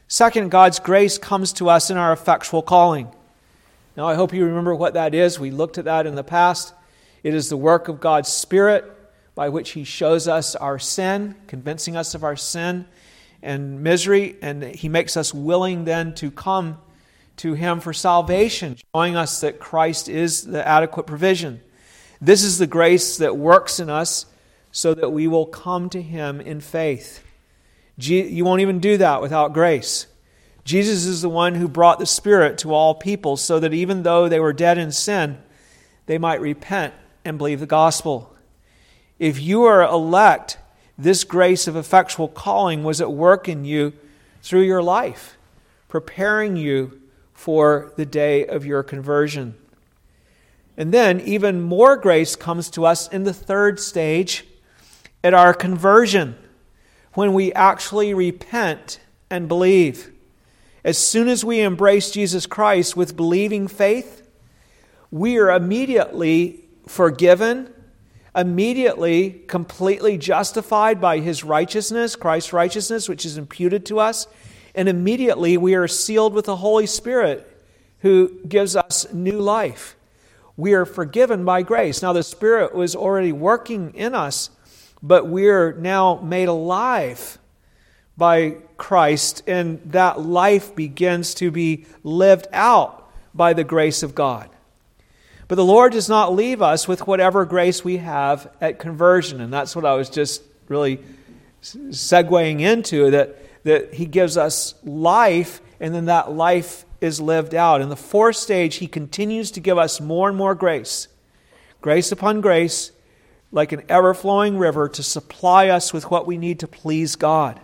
Second, 0.08 0.50
God's 0.50 0.78
grace 0.78 1.18
comes 1.18 1.52
to 1.54 1.68
us 1.68 1.90
in 1.90 1.96
our 1.96 2.12
effectual 2.12 2.62
calling. 2.62 3.10
Now, 3.96 4.06
I 4.06 4.14
hope 4.14 4.32
you 4.32 4.44
remember 4.44 4.74
what 4.74 4.94
that 4.94 5.14
is. 5.14 5.40
We 5.40 5.50
looked 5.50 5.78
at 5.78 5.86
that 5.86 6.06
in 6.06 6.14
the 6.14 6.24
past. 6.24 6.72
It 7.22 7.34
is 7.34 7.48
the 7.48 7.56
work 7.56 7.88
of 7.88 8.00
God's 8.00 8.28
Spirit 8.28 8.84
by 9.34 9.48
which 9.48 9.70
He 9.70 9.84
shows 9.84 10.28
us 10.28 10.54
our 10.54 10.78
sin, 10.78 11.34
convincing 11.46 11.96
us 11.96 12.14
of 12.14 12.22
our 12.22 12.36
sin 12.36 12.86
and 13.42 13.82
misery, 13.82 14.36
and 14.40 14.62
He 14.62 14.88
makes 14.88 15.16
us 15.16 15.34
willing 15.34 15.84
then 15.84 16.14
to 16.14 16.30
come 16.30 16.78
to 17.36 17.54
Him 17.54 17.80
for 17.80 17.92
salvation, 17.92 18.76
showing 18.94 19.16
us 19.16 19.40
that 19.40 19.58
Christ 19.58 20.08
is 20.08 20.42
the 20.42 20.66
adequate 20.66 21.06
provision. 21.06 21.60
This 22.20 22.42
is 22.42 22.58
the 22.58 22.66
grace 22.66 23.18
that 23.18 23.36
works 23.36 23.78
in 23.78 23.90
us 23.90 24.26
so 24.72 24.94
that 24.94 25.10
we 25.10 25.26
will 25.26 25.46
come 25.46 25.90
to 25.90 26.02
Him 26.02 26.40
in 26.40 26.60
faith. 26.60 27.22
You 27.98 28.44
won't 28.44 28.60
even 28.60 28.78
do 28.78 28.98
that 28.98 29.22
without 29.22 29.52
grace. 29.52 30.06
Jesus 30.64 31.06
is 31.06 31.22
the 31.22 31.28
one 31.28 31.54
who 31.54 31.68
brought 31.68 31.98
the 31.98 32.06
Spirit 32.06 32.58
to 32.58 32.74
all 32.74 32.94
people 32.94 33.36
so 33.36 33.60
that 33.60 33.72
even 33.72 34.02
though 34.02 34.28
they 34.28 34.40
were 34.40 34.52
dead 34.52 34.78
in 34.78 34.92
sin, 34.92 35.38
they 36.06 36.18
might 36.18 36.40
repent 36.40 36.92
and 37.24 37.38
believe 37.38 37.60
the 37.60 37.66
gospel. 37.66 38.36
If 39.18 39.40
you 39.40 39.64
are 39.64 39.82
elect, 39.82 40.58
this 40.98 41.24
grace 41.24 41.66
of 41.66 41.76
effectual 41.76 42.28
calling 42.28 42.84
was 42.84 43.00
at 43.00 43.12
work 43.12 43.48
in 43.48 43.64
you 43.64 43.92
through 44.42 44.62
your 44.62 44.82
life, 44.82 45.36
preparing 45.88 46.56
you 46.56 47.00
for 47.36 47.92
the 47.96 48.06
day 48.06 48.44
of 48.46 48.66
your 48.66 48.82
conversion. 48.82 49.54
And 50.76 50.92
then 50.92 51.20
even 51.20 51.60
more 51.60 51.96
grace 51.96 52.34
comes 52.34 52.68
to 52.70 52.84
us 52.84 53.08
in 53.08 53.22
the 53.22 53.32
third 53.32 53.78
stage 53.78 54.44
at 55.22 55.34
our 55.34 55.54
conversion, 55.54 56.36
when 57.12 57.32
we 57.32 57.52
actually 57.52 58.14
repent 58.14 58.98
and 59.30 59.48
believe. 59.48 60.12
As 60.84 60.98
soon 60.98 61.28
as 61.28 61.44
we 61.44 61.60
embrace 61.60 62.10
Jesus 62.10 62.46
Christ 62.46 62.96
with 62.96 63.16
believing 63.16 63.68
faith, 63.68 64.28
we 65.10 65.38
are 65.38 65.50
immediately 65.50 66.64
forgiven, 66.86 67.72
immediately 68.34 69.30
completely 69.46 70.18
justified 70.18 71.00
by 71.00 71.18
his 71.18 71.42
righteousness, 71.42 72.16
Christ's 72.16 72.52
righteousness, 72.52 73.08
which 73.08 73.24
is 73.24 73.38
imputed 73.38 73.86
to 73.86 73.98
us, 73.98 74.26
and 74.76 74.88
immediately 74.88 75.56
we 75.56 75.74
are 75.74 75.88
sealed 75.88 76.34
with 76.34 76.44
the 76.44 76.56
Holy 76.56 76.86
Spirit 76.86 77.50
who 78.00 78.38
gives 78.46 78.76
us 78.76 79.12
new 79.12 79.40
life 79.40 79.96
we 80.56 80.72
are 80.72 80.86
forgiven 80.86 81.44
by 81.44 81.62
grace. 81.62 82.02
Now, 82.02 82.12
the 82.12 82.22
Spirit 82.22 82.74
was 82.74 82.96
already 82.96 83.32
working 83.32 83.94
in 83.94 84.14
us, 84.14 84.50
but 85.02 85.26
we're 85.26 85.72
now 85.74 86.16
made 86.16 86.48
alive 86.48 87.38
by 88.16 88.56
Christ, 88.78 89.42
and 89.46 89.80
that 89.92 90.20
life 90.20 90.74
begins 90.74 91.34
to 91.34 91.50
be 91.50 91.84
lived 92.02 92.46
out 92.52 93.10
by 93.34 93.52
the 93.52 93.64
grace 93.64 94.02
of 94.02 94.14
God. 94.14 94.48
But 95.48 95.56
the 95.56 95.64
Lord 95.64 95.92
does 95.92 96.08
not 96.08 96.34
leave 96.34 96.62
us 96.62 96.88
with 96.88 97.06
whatever 97.06 97.44
grace 97.44 97.84
we 97.84 97.98
have 97.98 98.50
at 98.60 98.78
conversion, 98.78 99.40
and 99.42 99.52
that's 99.52 99.76
what 99.76 99.84
I 99.84 99.94
was 99.94 100.08
just 100.08 100.42
really 100.68 101.00
segueing 101.62 102.60
into 102.60 103.10
that, 103.10 103.36
that 103.66 103.94
He 103.94 104.06
gives 104.06 104.36
us 104.36 104.74
life, 104.84 105.60
and 105.80 105.92
then 105.92 106.04
that 106.04 106.30
life 106.30 106.84
is 107.00 107.20
lived 107.20 107.52
out. 107.52 107.80
In 107.80 107.88
the 107.88 107.96
fourth 107.96 108.36
stage, 108.36 108.76
he 108.76 108.86
continues 108.86 109.50
to 109.50 109.60
give 109.60 109.76
us 109.76 110.00
more 110.00 110.28
and 110.28 110.38
more 110.38 110.54
grace. 110.54 111.08
grace 111.80 112.10
upon 112.10 112.40
grace, 112.40 112.92
like 113.52 113.72
an 113.72 113.82
ever 113.88 114.14
flowing 114.14 114.56
river, 114.56 114.88
to 114.88 115.02
supply 115.02 115.68
us 115.68 115.92
with 115.92 116.10
what 116.10 116.26
we 116.26 116.36
need 116.38 116.60
to 116.60 116.68
please 116.68 117.16
God. 117.16 117.60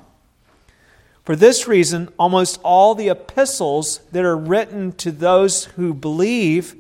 For 1.25 1.37
this 1.37 1.69
reason, 1.69 2.09
almost 2.19 2.61
all 2.65 2.95
the 2.95 3.09
epistles 3.09 4.01
that 4.11 4.25
are 4.25 4.37
written 4.37 4.93
to 4.93 5.13
those 5.13 5.67
who 5.67 5.95
believe, 5.95 6.75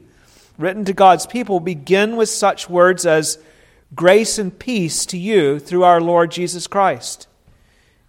written 0.58 0.84
to 0.84 0.92
God's 0.92 1.26
people, 1.26 1.60
begin 1.60 2.16
with 2.16 2.28
such 2.28 2.68
words 2.68 3.06
as 3.06 3.38
grace 3.94 4.38
and 4.38 4.56
peace 4.56 5.06
to 5.06 5.16
you 5.16 5.60
through 5.60 5.84
our 5.84 6.00
Lord 6.00 6.32
Jesus 6.32 6.66
Christ. 6.66 7.28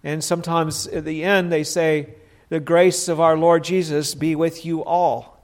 And 0.04 0.22
sometimes 0.22 0.86
at 0.86 1.04
the 1.04 1.24
end 1.24 1.50
they 1.50 1.64
say, 1.64 2.14
the 2.50 2.60
grace 2.60 3.08
of 3.08 3.20
our 3.20 3.36
Lord 3.36 3.64
Jesus 3.64 4.14
be 4.14 4.36
with 4.36 4.64
you 4.64 4.84
all. 4.84 5.40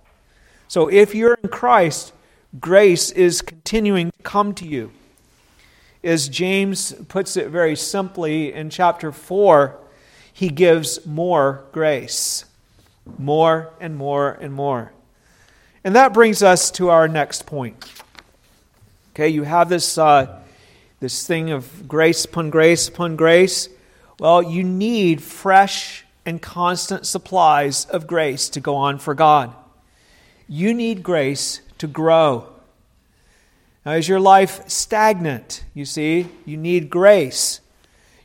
So 0.69 0.89
if 0.89 1.15
you're 1.15 1.39
in 1.43 1.49
Christ, 1.49 2.13
grace 2.61 3.11
is 3.11 3.43
continuing 3.43 4.13
to 4.13 4.23
come 4.23 4.55
to 4.55 4.67
you. 4.67 4.93
As 6.05 6.29
James 6.29 6.93
puts 7.09 7.37
it 7.37 7.49
very 7.49 7.75
simply 7.75 8.53
in 8.53 8.71
chapter 8.71 9.11
4, 9.13 9.77
he 10.33 10.49
gives 10.49 11.05
more 11.05 11.65
grace. 11.73 12.45
More 13.19 13.73
and 13.81 13.97
more 13.97 14.31
and 14.41 14.53
more. 14.53 14.93
And 15.83 15.97
that 15.97 16.13
brings 16.13 16.43
us 16.43 16.71
to 16.73 16.91
our 16.91 17.09
next 17.09 17.47
point. 17.47 17.85
Okay, 19.15 19.29
you 19.29 19.43
have 19.43 19.69
this, 19.69 19.99
uh, 19.99 20.41
this 21.01 21.27
thing 21.27 21.51
of 21.51 21.89
grace 21.89 22.25
upon 22.25 22.51
grace 22.51 22.89
upon 22.89 23.17
grace. 23.17 23.69
Well, 24.21 24.43
you 24.43 24.63
need 24.65 25.23
fresh 25.23 26.05
and 26.27 26.43
constant 26.43 27.07
supplies 27.07 27.87
of 27.87 28.07
grace 28.07 28.51
to 28.51 28.61
go 28.61 28.77
on 28.77 28.99
for 28.99 29.15
God. 29.15 29.55
You 30.47 30.75
need 30.75 31.03
grace 31.03 31.63
to 31.79 31.87
grow. 31.87 32.47
Now, 33.87 33.93
is 33.93 34.07
your 34.07 34.21
life 34.21 34.69
stagnant? 34.69 35.65
You 35.73 35.87
see, 35.87 36.29
you 36.45 36.59
need 36.59 36.91
grace. 36.91 37.63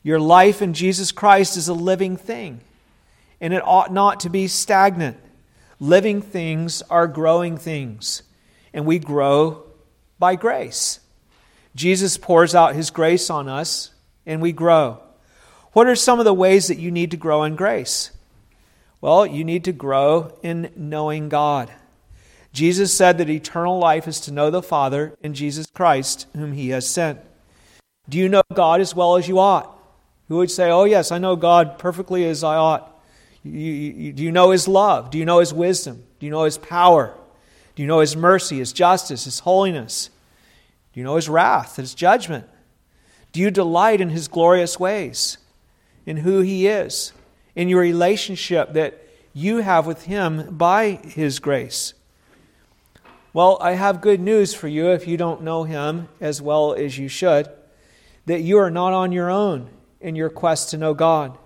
Your 0.03 0.19
life 0.19 0.61
in 0.61 0.73
Jesus 0.73 1.13
Christ 1.13 1.55
is 1.55 1.69
a 1.69 1.73
living 1.73 2.17
thing, 2.17 2.59
and 3.39 3.53
it 3.53 3.65
ought 3.65 3.93
not 3.93 4.19
to 4.19 4.29
be 4.29 4.49
stagnant. 4.49 5.15
Living 5.79 6.21
things 6.21 6.81
are 6.89 7.07
growing 7.07 7.55
things, 7.55 8.21
and 8.73 8.85
we 8.85 8.99
grow 8.99 9.63
by 10.19 10.35
grace. 10.35 10.99
Jesus 11.73 12.17
pours 12.17 12.53
out 12.53 12.75
his 12.75 12.89
grace 12.89 13.29
on 13.29 13.47
us, 13.47 13.91
and 14.25 14.41
we 14.41 14.51
grow. 14.51 14.99
What 15.75 15.87
are 15.87 15.95
some 15.97 16.19
of 16.19 16.25
the 16.25 16.33
ways 16.33 16.67
that 16.67 16.79
you 16.79 16.89
need 16.89 17.11
to 17.11 17.17
grow 17.17 17.43
in 17.43 17.57
grace? 17.57 18.11
Well, 19.01 19.25
you 19.27 19.43
need 19.43 19.65
to 19.65 19.73
grow 19.73 20.39
in 20.41 20.71
knowing 20.73 21.27
God. 21.27 21.69
Jesus 22.53 22.93
said 22.95 23.17
that 23.17 23.29
eternal 23.29 23.77
life 23.77 24.07
is 24.07 24.21
to 24.21 24.31
know 24.31 24.49
the 24.49 24.63
Father 24.63 25.17
in 25.21 25.33
Jesus 25.33 25.65
Christ, 25.65 26.27
whom 26.33 26.53
He 26.53 26.69
has 26.69 26.87
sent. 26.87 27.19
Do 28.07 28.17
you 28.17 28.29
know 28.29 28.41
God 28.53 28.79
as 28.79 28.95
well 28.95 29.17
as 29.17 29.27
you 29.27 29.37
ought? 29.37 29.77
Who 30.29 30.37
would 30.37 30.49
say, 30.49 30.71
Oh, 30.71 30.85
yes, 30.85 31.11
I 31.11 31.17
know 31.17 31.35
God 31.35 31.77
perfectly 31.77 32.25
as 32.25 32.41
I 32.41 32.55
ought? 32.55 32.97
You, 33.43 33.51
you, 33.51 34.13
do 34.13 34.23
you 34.23 34.31
know 34.31 34.51
His 34.51 34.69
love? 34.69 35.09
Do 35.09 35.17
you 35.17 35.25
know 35.25 35.39
His 35.39 35.53
wisdom? 35.53 36.05
Do 36.21 36.25
you 36.25 36.31
know 36.31 36.45
His 36.45 36.57
power? 36.57 37.13
Do 37.75 37.83
you 37.83 37.87
know 37.87 37.99
His 37.99 38.15
mercy, 38.15 38.59
His 38.59 38.71
justice, 38.71 39.25
His 39.25 39.39
holiness? 39.39 40.09
Do 40.93 41.01
you 41.01 41.03
know 41.03 41.17
His 41.17 41.27
wrath, 41.27 41.75
His 41.75 41.93
judgment? 41.93 42.47
Do 43.33 43.41
you 43.41 43.51
delight 43.51 43.99
in 43.99 44.11
His 44.11 44.29
glorious 44.29 44.79
ways? 44.79 45.37
In 46.05 46.17
who 46.17 46.41
He 46.41 46.67
is, 46.67 47.13
in 47.55 47.69
your 47.69 47.81
relationship 47.81 48.73
that 48.73 49.01
you 49.33 49.57
have 49.57 49.85
with 49.85 50.03
Him 50.03 50.55
by 50.55 50.91
His 51.03 51.39
grace. 51.39 51.93
Well, 53.33 53.57
I 53.59 53.73
have 53.73 53.99
good 53.99 54.21
news 54.21 54.53
for 54.53 54.67
you 54.67 54.91
if 54.91 55.07
you 55.07 55.17
don't 55.17 55.41
know 55.41 55.63
Him 55.63 56.07
as 56.21 56.41
well 56.41 56.73
as 56.73 56.97
you 56.97 57.07
should 57.07 57.49
that 58.25 58.41
you 58.41 58.57
are 58.57 58.71
not 58.71 58.93
on 58.93 59.11
your 59.11 59.29
own 59.29 59.69
in 60.01 60.15
your 60.15 60.29
quest 60.29 60.69
to 60.69 60.77
know 60.77 60.93
God. 60.93 61.37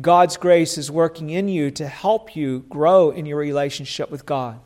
God's 0.00 0.36
grace 0.36 0.76
is 0.76 0.90
working 0.90 1.30
in 1.30 1.48
you 1.48 1.70
to 1.72 1.86
help 1.86 2.34
you 2.34 2.60
grow 2.68 3.10
in 3.10 3.26
your 3.26 3.38
relationship 3.38 4.10
with 4.10 4.26
God. 4.26 4.60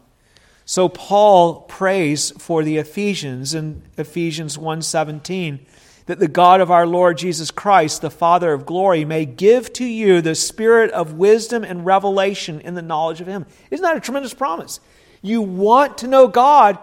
So 0.65 0.89
Paul 0.89 1.63
prays 1.63 2.31
for 2.33 2.63
the 2.63 2.79
Ephesians 2.79 3.55
in 3.55 3.83
Ephesians 3.97 4.57
1:17 4.59 5.61
that 6.09 6.19
the 6.19 6.27
God 6.27 6.63
of 6.63 6.71
our 6.71 6.87
Lord 6.87 7.19
Jesus 7.19 7.51
Christ, 7.51 8.01
the 8.01 8.09
Father 8.09 8.55
of 8.55 8.65
glory, 8.65 9.05
may 9.05 9.27
give 9.27 9.75
to 9.75 9.85
you 9.85 10.23
the 10.23 10.35
spirit 10.35 10.91
of 10.93 11.13
wisdom 11.13 11.65
and 11.65 11.85
revelation 11.85 12.63
in 12.63 12.73
the 12.73 12.81
knowledge 12.81 13.21
of 13.21 13.27
Him. 13.27 13.45
Isn't 13.71 13.85
that 13.85 13.99
a 13.99 14.01
tremendous 14.01 14.33
promise? 14.33 14.81
You 15.21 15.43
want 15.43 15.99
to 15.99 16.07
know 16.07 16.27
God, 16.27 16.79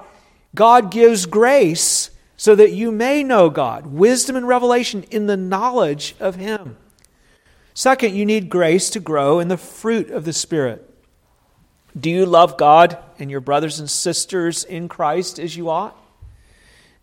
God 0.53 0.91
gives 0.91 1.25
grace 1.25 2.11
so 2.37 2.53
that 2.53 2.73
you 2.73 2.91
may 2.91 3.23
know 3.23 3.49
God, 3.49 3.87
wisdom 3.87 4.35
and 4.35 4.47
revelation 4.47 5.01
in 5.09 5.25
the 5.25 5.37
knowledge 5.37 6.15
of 6.19 6.35
Him. 6.35 6.77
Second, 7.73 8.13
you 8.13 8.27
need 8.27 8.47
grace 8.47 8.91
to 8.91 8.99
grow 8.99 9.39
in 9.39 9.47
the 9.47 9.57
fruit 9.57 10.11
of 10.11 10.25
the 10.25 10.33
Spirit. 10.33 10.87
Do 11.99 12.11
you 12.11 12.27
love 12.27 12.57
God 12.57 12.99
and 13.17 13.31
your 13.31 13.41
brothers 13.41 13.79
and 13.79 13.89
sisters 13.89 14.63
in 14.63 14.87
Christ 14.87 15.39
as 15.39 15.57
you 15.57 15.71
ought? 15.71 15.97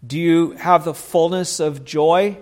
Do 0.05 0.19
you 0.19 0.53
have 0.53 0.85
the 0.85 0.95
fullness 0.95 1.61
of 1.61 1.85
joy 1.85 2.39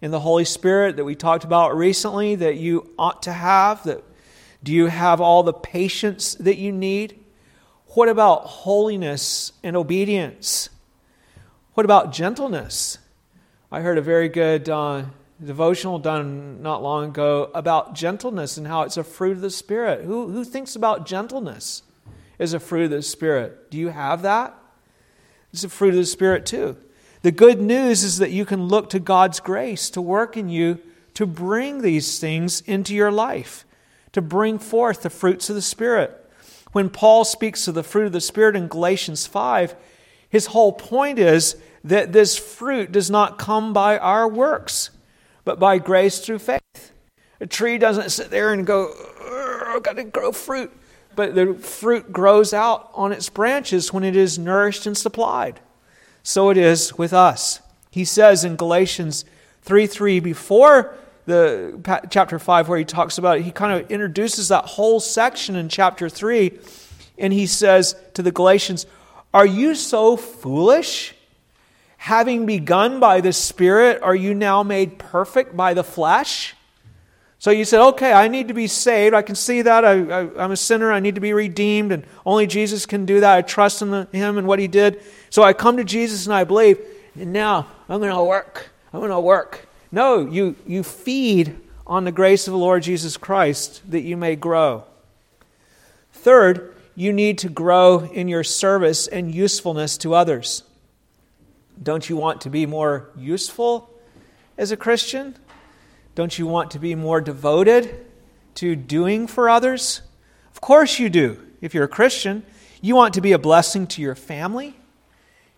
in 0.00 0.10
the 0.10 0.18
Holy 0.18 0.44
Spirit 0.44 0.96
that 0.96 1.04
we 1.04 1.14
talked 1.14 1.44
about 1.44 1.76
recently 1.76 2.34
that 2.34 2.56
you 2.56 2.92
ought 2.98 3.22
to 3.22 3.32
have? 3.32 3.84
That, 3.84 4.02
do 4.64 4.72
you 4.72 4.86
have 4.86 5.20
all 5.20 5.44
the 5.44 5.52
patience 5.52 6.34
that 6.34 6.56
you 6.56 6.72
need? 6.72 7.24
What 7.94 8.08
about 8.08 8.46
holiness 8.46 9.52
and 9.62 9.76
obedience? 9.76 10.70
What 11.74 11.84
about 11.84 12.12
gentleness? 12.12 12.98
I 13.70 13.80
heard 13.80 13.96
a 13.96 14.02
very 14.02 14.28
good 14.28 14.68
uh, 14.68 15.04
devotional 15.44 16.00
done 16.00 16.62
not 16.62 16.82
long 16.82 17.10
ago 17.10 17.48
about 17.54 17.94
gentleness 17.94 18.56
and 18.56 18.66
how 18.66 18.82
it's 18.82 18.96
a 18.96 19.04
fruit 19.04 19.32
of 19.32 19.40
the 19.40 19.50
Spirit. 19.50 20.04
Who, 20.04 20.30
who 20.30 20.44
thinks 20.44 20.74
about 20.74 21.06
gentleness 21.06 21.84
as 22.40 22.54
a 22.54 22.58
fruit 22.58 22.86
of 22.86 22.90
the 22.90 23.02
Spirit? 23.02 23.70
Do 23.70 23.78
you 23.78 23.88
have 23.88 24.22
that? 24.22 24.56
It's 25.52 25.62
a 25.62 25.68
fruit 25.68 25.90
of 25.90 25.96
the 25.96 26.06
Spirit 26.06 26.44
too. 26.44 26.76
The 27.22 27.32
good 27.32 27.60
news 27.60 28.04
is 28.04 28.18
that 28.18 28.30
you 28.30 28.44
can 28.44 28.68
look 28.68 28.90
to 28.90 29.00
God's 29.00 29.40
grace 29.40 29.90
to 29.90 30.00
work 30.00 30.36
in 30.36 30.48
you 30.48 30.78
to 31.14 31.26
bring 31.26 31.82
these 31.82 32.20
things 32.20 32.60
into 32.60 32.94
your 32.94 33.10
life, 33.10 33.64
to 34.12 34.22
bring 34.22 34.58
forth 34.58 35.02
the 35.02 35.10
fruits 35.10 35.50
of 35.50 35.56
the 35.56 35.62
Spirit. 35.62 36.14
When 36.70 36.90
Paul 36.90 37.24
speaks 37.24 37.66
of 37.66 37.74
the 37.74 37.82
fruit 37.82 38.06
of 38.06 38.12
the 38.12 38.20
Spirit 38.20 38.54
in 38.54 38.68
Galatians 38.68 39.26
5, 39.26 39.74
his 40.28 40.46
whole 40.46 40.72
point 40.72 41.18
is 41.18 41.56
that 41.82 42.12
this 42.12 42.36
fruit 42.36 42.92
does 42.92 43.10
not 43.10 43.36
come 43.38 43.72
by 43.72 43.98
our 43.98 44.28
works, 44.28 44.90
but 45.44 45.58
by 45.58 45.78
grace 45.78 46.20
through 46.20 46.38
faith. 46.38 46.92
A 47.40 47.46
tree 47.46 47.78
doesn't 47.78 48.10
sit 48.10 48.30
there 48.30 48.52
and 48.52 48.64
go, 48.64 48.92
I've 49.66 49.82
got 49.82 49.96
to 49.96 50.04
grow 50.04 50.30
fruit. 50.30 50.70
But 51.16 51.34
the 51.34 51.54
fruit 51.54 52.12
grows 52.12 52.54
out 52.54 52.90
on 52.94 53.10
its 53.10 53.28
branches 53.28 53.92
when 53.92 54.04
it 54.04 54.14
is 54.14 54.38
nourished 54.38 54.86
and 54.86 54.96
supplied 54.96 55.58
so 56.28 56.50
it 56.50 56.58
is 56.58 56.98
with 56.98 57.14
us. 57.14 57.62
He 57.90 58.04
says 58.04 58.44
in 58.44 58.56
Galatians 58.56 59.24
3 59.62 59.86
3, 59.86 60.20
before 60.20 60.94
the 61.24 62.02
chapter 62.10 62.38
5 62.38 62.68
where 62.68 62.78
he 62.78 62.84
talks 62.84 63.16
about 63.16 63.38
it, 63.38 63.44
he 63.44 63.50
kind 63.50 63.80
of 63.80 63.90
introduces 63.90 64.48
that 64.48 64.66
whole 64.66 65.00
section 65.00 65.56
in 65.56 65.70
chapter 65.70 66.10
3, 66.10 66.52
and 67.16 67.32
he 67.32 67.46
says 67.46 67.96
to 68.12 68.20
the 68.20 68.30
Galatians, 68.30 68.84
Are 69.32 69.46
you 69.46 69.74
so 69.74 70.18
foolish? 70.18 71.14
Having 71.96 72.44
begun 72.44 73.00
by 73.00 73.22
the 73.22 73.32
Spirit, 73.32 74.02
are 74.02 74.14
you 74.14 74.34
now 74.34 74.62
made 74.62 74.98
perfect 74.98 75.56
by 75.56 75.72
the 75.72 75.82
flesh? 75.82 76.54
So 77.40 77.52
you 77.52 77.64
said, 77.64 77.80
okay, 77.90 78.12
I 78.12 78.26
need 78.26 78.48
to 78.48 78.54
be 78.54 78.66
saved. 78.66 79.14
I 79.14 79.22
can 79.22 79.36
see 79.36 79.62
that. 79.62 79.84
I, 79.84 79.92
am 79.92 80.50
a 80.50 80.56
sinner. 80.56 80.90
I 80.90 80.98
need 80.98 81.14
to 81.14 81.20
be 81.20 81.32
redeemed. 81.32 81.92
And 81.92 82.04
only 82.26 82.48
Jesus 82.48 82.84
can 82.84 83.06
do 83.06 83.20
that. 83.20 83.36
I 83.36 83.42
trust 83.42 83.80
in 83.80 83.90
the, 83.90 84.08
Him 84.10 84.38
and 84.38 84.46
what 84.46 84.58
He 84.58 84.66
did. 84.66 85.00
So 85.30 85.42
I 85.44 85.52
come 85.52 85.76
to 85.76 85.84
Jesus 85.84 86.26
and 86.26 86.34
I 86.34 86.42
believe. 86.44 86.80
And 87.14 87.32
now 87.32 87.68
I'm 87.88 88.00
going 88.00 88.14
to 88.14 88.24
work. 88.24 88.70
I'm 88.92 89.00
going 89.00 89.12
to 89.12 89.20
work. 89.20 89.68
No, 89.92 90.26
you, 90.26 90.56
you 90.66 90.82
feed 90.82 91.56
on 91.86 92.04
the 92.04 92.12
grace 92.12 92.48
of 92.48 92.52
the 92.52 92.58
Lord 92.58 92.82
Jesus 92.82 93.16
Christ 93.16 93.88
that 93.90 94.02
you 94.02 94.16
may 94.16 94.34
grow. 94.34 94.84
Third, 96.12 96.74
you 96.96 97.12
need 97.12 97.38
to 97.38 97.48
grow 97.48 98.00
in 98.00 98.26
your 98.26 98.42
service 98.42 99.06
and 99.06 99.32
usefulness 99.32 99.96
to 99.98 100.14
others. 100.14 100.64
Don't 101.80 102.08
you 102.08 102.16
want 102.16 102.40
to 102.40 102.50
be 102.50 102.66
more 102.66 103.10
useful 103.16 103.88
as 104.58 104.72
a 104.72 104.76
Christian? 104.76 105.36
Don't 106.18 106.36
you 106.36 106.48
want 106.48 106.72
to 106.72 106.80
be 106.80 106.96
more 106.96 107.20
devoted 107.20 108.04
to 108.56 108.74
doing 108.74 109.28
for 109.28 109.48
others? 109.48 110.02
Of 110.50 110.60
course 110.60 110.98
you 110.98 111.08
do. 111.08 111.40
If 111.60 111.74
you're 111.74 111.84
a 111.84 111.88
Christian, 111.88 112.44
you 112.80 112.96
want 112.96 113.14
to 113.14 113.20
be 113.20 113.30
a 113.30 113.38
blessing 113.38 113.86
to 113.86 114.02
your 114.02 114.16
family. 114.16 114.74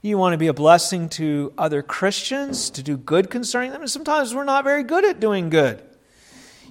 You 0.02 0.18
want 0.18 0.34
to 0.34 0.36
be 0.36 0.48
a 0.48 0.52
blessing 0.52 1.08
to 1.16 1.54
other 1.56 1.80
Christians, 1.80 2.68
to 2.72 2.82
do 2.82 2.98
good 2.98 3.30
concerning 3.30 3.70
them. 3.70 3.80
And 3.80 3.90
sometimes 3.90 4.34
we're 4.34 4.44
not 4.44 4.64
very 4.64 4.82
good 4.82 5.02
at 5.02 5.18
doing 5.18 5.48
good. 5.48 5.82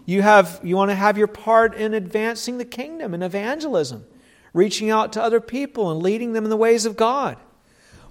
You, 0.06 0.21
have, 0.21 0.60
you 0.62 0.75
want 0.75 0.91
to 0.91 0.95
have 0.95 1.17
your 1.17 1.25
part 1.25 1.73
in 1.73 1.95
advancing 1.95 2.60
the 2.60 2.65
kingdom 2.65 3.15
and 3.15 3.23
evangelism, 3.23 4.06
reaching 4.54 4.91
out 4.91 5.13
to 5.13 5.23
other 5.23 5.41
people 5.41 5.89
and 5.89 5.99
leading 5.99 6.34
them 6.34 6.43
in 6.43 6.52
the 6.52 6.58
ways 6.58 6.86
of 6.86 6.95
God. 6.95 7.38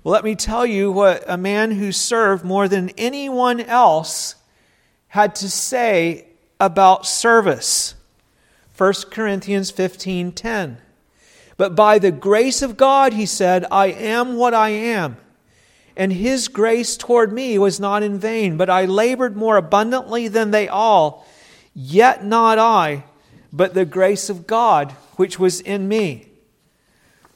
Well, 0.03 0.11
let 0.11 0.25
me 0.25 0.35
tell 0.35 0.67
you 0.67 0.91
what 0.91 1.23
a 1.29 1.37
man 1.37 1.71
who 1.71 1.93
served 1.93 2.45
more 2.45 2.67
than 2.67 2.91
anyone 2.99 3.61
else 3.61 4.35
had 5.09 5.35
to 5.37 5.51
say 5.51 6.27
about 6.61 7.07
service. 7.07 7.95
1 8.77 9.11
Corinthians 9.11 9.73
15:10. 9.73 10.79
But 11.57 11.75
by 11.75 11.99
the 11.99 12.13
grace 12.13 12.63
of 12.63 12.77
God, 12.77 13.13
he 13.13 13.27
said, 13.27 13.67
I 13.71 13.87
am 13.87 14.37
what 14.37 14.55
I 14.55 14.69
am. 14.69 15.17
And 15.97 16.13
his 16.13 16.47
grace 16.47 16.97
toward 16.97 17.33
me 17.33 17.59
was 17.59 17.81
not 17.81 18.05
in 18.05 18.21
vain, 18.21 18.57
but 18.57 18.71
I 18.71 18.85
labored 18.85 19.37
more 19.37 19.57
abundantly 19.57 20.29
than 20.29 20.53
they 20.53 20.69
all. 20.69 21.27
Yet 21.75 22.25
not 22.25 22.59
I, 22.61 23.03
but 23.53 23.75
the 23.75 23.85
grace 23.85 24.31
of 24.31 24.47
God 24.47 24.93
which 25.17 25.41
was 25.41 25.61
in 25.61 25.89
me. 25.89 26.29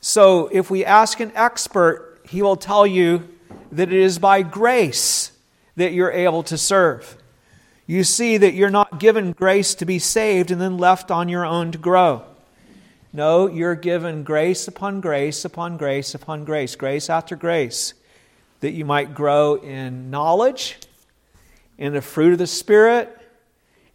So 0.00 0.48
if 0.52 0.70
we 0.70 0.85
ask 0.85 1.18
an 1.18 1.32
expert, 1.35 2.20
he 2.24 2.42
will 2.42 2.56
tell 2.56 2.87
you 2.87 3.28
that 3.72 3.92
it 3.92 3.98
is 3.98 4.20
by 4.20 4.42
grace 4.42 5.32
that 5.74 5.92
you're 5.92 6.12
able 6.12 6.44
to 6.44 6.56
serve. 6.56 7.16
You 7.87 8.05
see 8.05 8.37
that 8.37 8.55
you're 8.55 8.71
not 8.71 9.01
given 9.01 9.33
grace 9.33 9.75
to 9.77 9.85
be 9.85 9.99
saved 9.99 10.51
and 10.51 10.61
then 10.61 10.79
left 10.79 11.11
on 11.11 11.29
your 11.29 11.45
own 11.45 11.73
to 11.73 11.79
grow. 11.79 12.25
No, 13.12 13.47
you're 13.47 13.75
given 13.75 14.23
grace 14.23 14.66
upon 14.66 15.01
grace 15.01 15.45
upon 15.45 15.77
grace 15.77 16.14
upon 16.14 16.45
grace, 16.45 16.77
grace 16.77 17.11
after 17.11 17.37
grace, 17.37 17.92
that 18.61 18.73
you 18.73 18.85
might 18.85 19.14
grow 19.14 19.57
in 19.57 20.11
knowledge, 20.11 20.79
in 21.77 21.92
the 21.92 22.01
fruit 22.01 22.33
of 22.33 22.38
the 22.38 22.47
Spirit, 22.47 23.18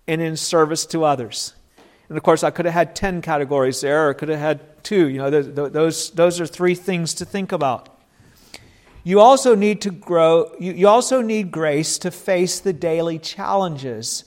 and 0.08 0.22
in 0.22 0.38
service 0.38 0.86
to 0.88 1.04
others. 1.04 1.54
And 2.10 2.18
of 2.18 2.24
course, 2.24 2.44
I 2.44 2.52
could 2.52 2.66
have 2.66 2.74
had 2.74 2.96
10 2.96 3.22
categories 3.22 3.82
there, 3.82 4.10
or 4.10 4.14
could 4.14 4.30
have 4.30 4.40
had 4.40 4.84
two. 4.84 5.08
You 5.08 5.18
know, 5.18 5.30
those, 5.30 6.12
those 6.12 6.40
are 6.40 6.46
three 6.46 6.76
things 6.76 7.16
to 7.16 7.26
think 7.26 7.52
about. 7.52 7.97
You 9.08 9.22
also 9.22 9.56
need 9.56 9.80
to 9.84 9.90
grow, 9.90 10.54
you, 10.60 10.86
also 10.86 11.22
need 11.22 11.50
grace 11.50 11.98
to 12.00 12.12
face 12.12 12.60
the 12.60 12.74
daily 12.74 13.18
challenges 13.18 14.26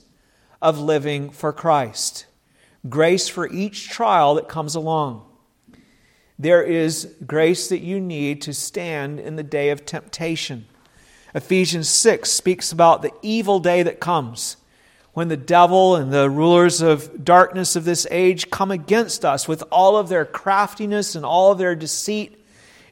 of 0.59 0.79
living 0.79 1.29
for 1.29 1.53
Christ 1.53 2.25
grace 2.89 3.27
for 3.27 3.47
each 3.47 3.89
trial 3.89 4.33
that 4.33 4.49
comes 4.49 4.73
along. 4.73 5.23
There 6.39 6.63
is 6.63 7.13
grace 7.27 7.69
that 7.69 7.81
you 7.81 7.99
need 7.99 8.41
to 8.41 8.55
stand 8.55 9.19
in 9.19 9.35
the 9.35 9.43
day 9.43 9.69
of 9.69 9.85
temptation. 9.85 10.65
Ephesians 11.35 11.87
6 11.87 12.31
speaks 12.31 12.71
about 12.71 13.03
the 13.03 13.13
evil 13.21 13.59
day 13.59 13.83
that 13.83 13.99
comes 13.99 14.57
when 15.13 15.27
the 15.27 15.37
devil 15.37 15.95
and 15.95 16.11
the 16.11 16.27
rulers 16.27 16.81
of 16.81 17.23
darkness 17.23 17.75
of 17.75 17.85
this 17.85 18.07
age 18.09 18.49
come 18.49 18.71
against 18.71 19.25
us 19.25 19.47
with 19.47 19.63
all 19.71 19.95
of 19.95 20.09
their 20.09 20.25
craftiness 20.25 21.13
and 21.13 21.23
all 21.23 21.51
of 21.51 21.59
their 21.59 21.75
deceit, 21.75 22.43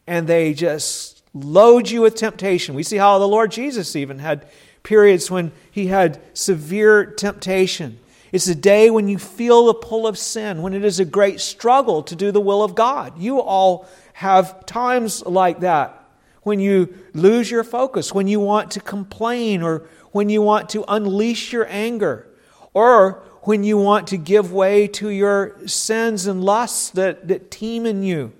and 0.06 0.28
they 0.28 0.54
just 0.54 1.19
load 1.34 1.90
you 1.90 2.02
with 2.02 2.16
temptation. 2.16 2.76
We 2.76 2.84
see 2.84 2.98
how 2.98 3.20
the 3.20 3.28
Lord 3.28 3.52
Jesus 3.52 3.96
even 3.96 4.20
had 4.20 4.48
periods 4.84 5.30
when 5.30 5.52
he 5.70 5.88
had 5.88 6.22
severe 6.34 7.06
temptation. 7.06 8.00
It's 8.32 8.48
a 8.48 8.56
day 8.56 8.90
when 8.90 9.08
you 9.08 9.18
feel 9.18 9.66
the 9.66 9.74
pull 9.74 10.06
of 10.06 10.18
sin, 10.18 10.62
when 10.62 10.74
it 10.74 10.86
is 10.86 11.00
a 11.00 11.06
great 11.06 11.40
struggle 11.40 12.04
to 12.04 12.16
do 12.16 12.32
the 12.32 12.42
will 12.42 12.64
of 12.64 12.76
God. 12.76 13.18
You 13.18 13.42
all 13.42 13.88
have 14.14 14.66
times 14.66 15.26
like 15.26 15.62
that 15.62 15.96
when 16.44 16.60
you 16.60 16.94
lose 17.14 17.50
your 17.50 17.64
focus, 17.64 18.14
when 18.14 18.28
you 18.28 18.40
want 18.40 18.72
to 18.72 18.80
complain, 18.80 19.62
or 19.62 19.88
when 20.12 20.30
you 20.30 20.42
want 20.42 20.70
to 20.70 20.84
unleash 20.88 21.52
your 21.52 21.68
anger, 21.70 22.28
or 22.74 23.24
when 23.42 23.64
you 23.64 23.78
want 23.78 24.08
to 24.08 24.18
give 24.18 24.52
way 24.52 24.88
to 24.88 25.10
your 25.10 25.56
sins 25.68 26.28
and 26.28 26.44
lusts 26.44 26.90
that, 26.92 27.28
that 27.28 27.52
teem 27.52 27.86
in 27.86 28.04
you. 28.04 28.32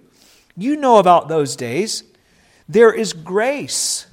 You 0.58 0.76
know 0.76 0.98
about 0.98 1.30
those 1.30 1.56
days. 1.56 2.04
There 2.70 2.94
is 2.94 3.14
grace 3.14 4.06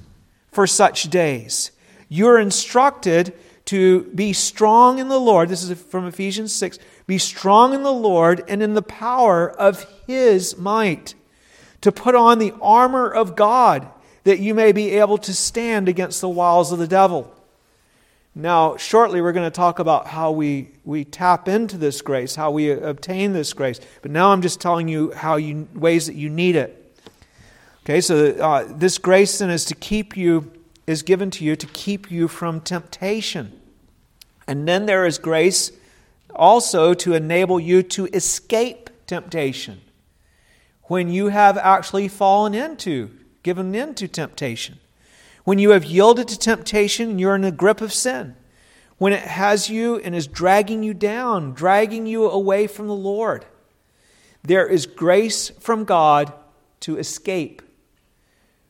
for 0.51 0.65
such 0.65 1.03
days. 1.11 1.71
You're 2.09 2.39
instructed 2.39 3.33
to 3.65 4.03
be 4.15 4.33
strong 4.33 4.97
in 4.97 5.09
the 5.09 5.19
Lord. 5.19 5.49
This 5.49 5.61
is 5.61 5.79
from 5.79 6.07
Ephesians 6.07 6.53
6. 6.55 6.79
Be 7.05 7.19
strong 7.19 7.75
in 7.75 7.83
the 7.83 7.93
Lord 7.93 8.43
and 8.47 8.63
in 8.63 8.73
the 8.73 8.81
power 8.81 9.51
of 9.51 9.85
his 10.07 10.57
might. 10.57 11.13
To 11.81 11.91
put 11.91 12.15
on 12.15 12.39
the 12.39 12.53
armor 12.59 13.07
of 13.07 13.35
God 13.35 13.87
that 14.23 14.39
you 14.39 14.55
may 14.55 14.71
be 14.71 14.89
able 14.91 15.19
to 15.19 15.33
stand 15.33 15.87
against 15.87 16.19
the 16.19 16.27
wiles 16.27 16.71
of 16.71 16.79
the 16.79 16.87
devil. 16.87 17.33
Now, 18.33 18.75
shortly, 18.77 19.21
we're 19.21 19.31
going 19.31 19.49
to 19.49 19.55
talk 19.55 19.79
about 19.79 20.07
how 20.07 20.31
we, 20.31 20.71
we 20.83 21.05
tap 21.05 21.47
into 21.47 21.77
this 21.77 22.01
grace, 22.01 22.35
how 22.35 22.51
we 22.51 22.71
obtain 22.71 23.33
this 23.33 23.53
grace. 23.53 23.79
But 24.01 24.11
now 24.11 24.31
I'm 24.31 24.41
just 24.41 24.59
telling 24.59 24.87
you 24.87 25.11
how 25.11 25.35
you, 25.35 25.67
ways 25.75 26.07
that 26.07 26.15
you 26.15 26.29
need 26.29 26.55
it. 26.55 26.86
Okay, 27.87 28.01
so 28.01 28.31
uh, 28.31 28.65
this 28.67 28.97
grace 28.97 29.37
then 29.37 29.49
is 29.49 29.63
to 29.63 29.73
keep 29.73 30.17
you 30.17 30.51
is 30.87 31.03
given 31.03 31.31
to 31.31 31.45
you 31.45 31.55
to 31.55 31.65
keep 31.67 32.11
you 32.11 32.27
from 32.27 32.59
temptation. 32.59 33.61
And 34.45 34.67
then 34.67 34.87
there 34.87 35.05
is 35.05 35.17
grace 35.17 35.71
also 36.35 36.93
to 36.95 37.13
enable 37.13 37.61
you 37.61 37.81
to 37.83 38.07
escape 38.07 38.89
temptation 39.07 39.79
when 40.83 41.09
you 41.09 41.29
have 41.29 41.57
actually 41.57 42.09
fallen 42.09 42.53
into, 42.53 43.09
given 43.41 43.73
into 43.73 44.09
temptation. 44.09 44.79
When 45.45 45.57
you 45.57 45.69
have 45.69 45.85
yielded 45.85 46.27
to 46.27 46.37
temptation, 46.37 47.11
and 47.11 47.21
you're 47.21 47.35
in 47.35 47.41
the 47.41 47.53
grip 47.53 47.79
of 47.79 47.93
sin. 47.93 48.35
When 48.97 49.13
it 49.13 49.23
has 49.23 49.69
you 49.69 49.95
and 49.99 50.13
is 50.13 50.27
dragging 50.27 50.83
you 50.83 50.93
down, 50.93 51.53
dragging 51.53 52.05
you 52.05 52.29
away 52.29 52.67
from 52.67 52.87
the 52.87 52.93
Lord. 52.93 53.45
There 54.43 54.67
is 54.67 54.85
grace 54.85 55.51
from 55.51 55.85
God 55.85 56.33
to 56.81 56.97
escape 56.97 57.61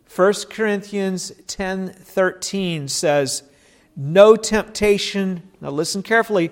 1 0.07 0.49
Corinthians 0.49 1.31
10:13 1.47 2.87
says, 2.87 3.43
"No 3.95 4.35
temptation, 4.35 5.43
now 5.61 5.69
listen 5.69 6.01
carefully, 6.01 6.51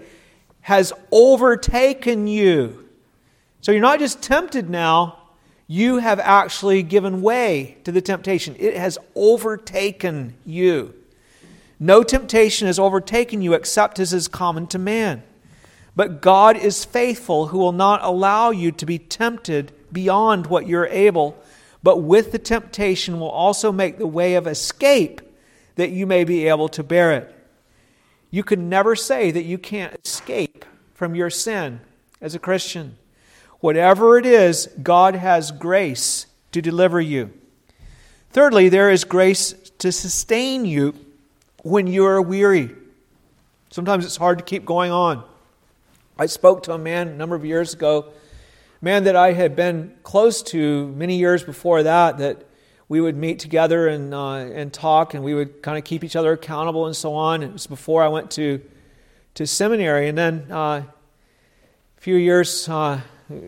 has 0.62 0.94
overtaken 1.12 2.28
you." 2.28 2.86
So 3.62 3.72
you're 3.72 3.82
not 3.82 4.00
just 4.00 4.22
tempted 4.22 4.70
now, 4.70 5.18
you 5.68 5.98
have 5.98 6.20
actually 6.20 6.84
given 6.84 7.22
way 7.22 7.78
to 7.84 7.92
the 7.92 8.02
temptation. 8.02 8.56
It 8.60 8.78
has 8.78 8.98
overtaken 9.16 10.36
you. 10.46 10.94
No 11.80 12.04
temptation 12.04 12.68
has 12.68 12.78
overtaken 12.78 13.42
you 13.42 13.54
except 13.54 14.00
as 14.00 14.14
is 14.14 14.28
common 14.28 14.68
to 14.68 14.78
man. 14.78 15.24
But 15.96 16.22
God 16.22 16.58
is 16.58 16.86
faithful, 16.86 17.48
who 17.48 17.58
will 17.58 17.72
not 17.72 18.04
allow 18.04 18.52
you 18.52 18.72
to 18.74 18.86
be 18.86 19.00
tempted 19.00 19.72
beyond 19.92 20.48
what 20.48 20.68
you're 20.68 20.88
able 20.88 21.36
but 21.86 22.02
with 22.02 22.32
the 22.32 22.40
temptation 22.40 23.20
will 23.20 23.30
also 23.30 23.72
make 23.72 24.00
the 24.00 24.08
way 24.08 24.34
of 24.34 24.48
escape 24.48 25.22
that 25.76 25.92
you 25.92 26.08
may 26.08 26.24
be 26.24 26.48
able 26.48 26.68
to 26.68 26.82
bear 26.82 27.12
it. 27.12 27.32
You 28.32 28.44
can 28.44 28.70
never 28.70 28.96
say 28.96 29.30
that 29.30 29.44
you 29.44 29.60
can't 29.60 29.96
escape 30.04 30.66
from 30.96 31.14
your 31.14 31.30
sin 31.30 31.82
as 32.20 32.34
a 32.34 32.40
Christian. 32.40 32.98
Whatever 33.60 34.18
it 34.18 34.26
is, 34.26 34.68
God 34.82 35.14
has 35.14 35.52
grace 35.52 36.26
to 36.54 36.60
deliver 36.60 37.00
you. 37.00 37.32
Thirdly, 38.32 38.68
there 38.68 38.90
is 38.90 39.04
grace 39.04 39.54
to 39.78 39.92
sustain 39.92 40.66
you 40.66 40.96
when 41.62 41.86
you 41.86 42.04
are 42.08 42.20
weary. 42.20 42.72
Sometimes 43.70 44.06
it's 44.06 44.18
hard 44.18 44.40
to 44.40 44.44
keep 44.44 44.66
going 44.66 44.92
on. 44.92 45.24
I 46.18 46.26
spoke 46.26 46.64
to 46.64 46.74
a 46.74 46.80
man 46.80 47.10
a 47.10 47.16
number 47.16 47.36
of 47.36 47.46
years 47.46 47.76
ago 47.76 48.12
man 48.86 49.06
that 49.06 49.16
I 49.16 49.34
had 49.34 49.56
been 49.56 49.92
close 50.04 50.44
to 50.44 50.90
many 50.90 51.18
years 51.18 51.44
before 51.44 51.82
that, 51.82 52.20
that 52.20 52.46
we 52.88 53.02
would 53.02 53.18
meet 53.18 53.40
together 53.40 53.88
and, 53.88 54.14
uh, 54.14 54.34
and 54.34 54.72
talk, 54.72 55.16
and 55.16 55.24
we 55.24 55.34
would 55.34 55.64
kind 55.64 55.76
of 55.76 55.84
keep 55.84 56.04
each 56.04 56.16
other 56.16 56.34
accountable 56.34 56.86
and 56.86 56.96
so 56.96 57.16
on. 57.16 57.42
It 57.42 57.52
was 57.52 57.66
before 57.66 58.04
I 58.04 58.10
went 58.10 58.30
to, 58.32 58.62
to 59.34 59.48
seminary. 59.48 60.08
And 60.08 60.16
then 60.16 60.52
uh, 60.52 60.84
a 60.84 60.86
few 61.98 62.16
years 62.16 62.70
uh, 62.70 63.02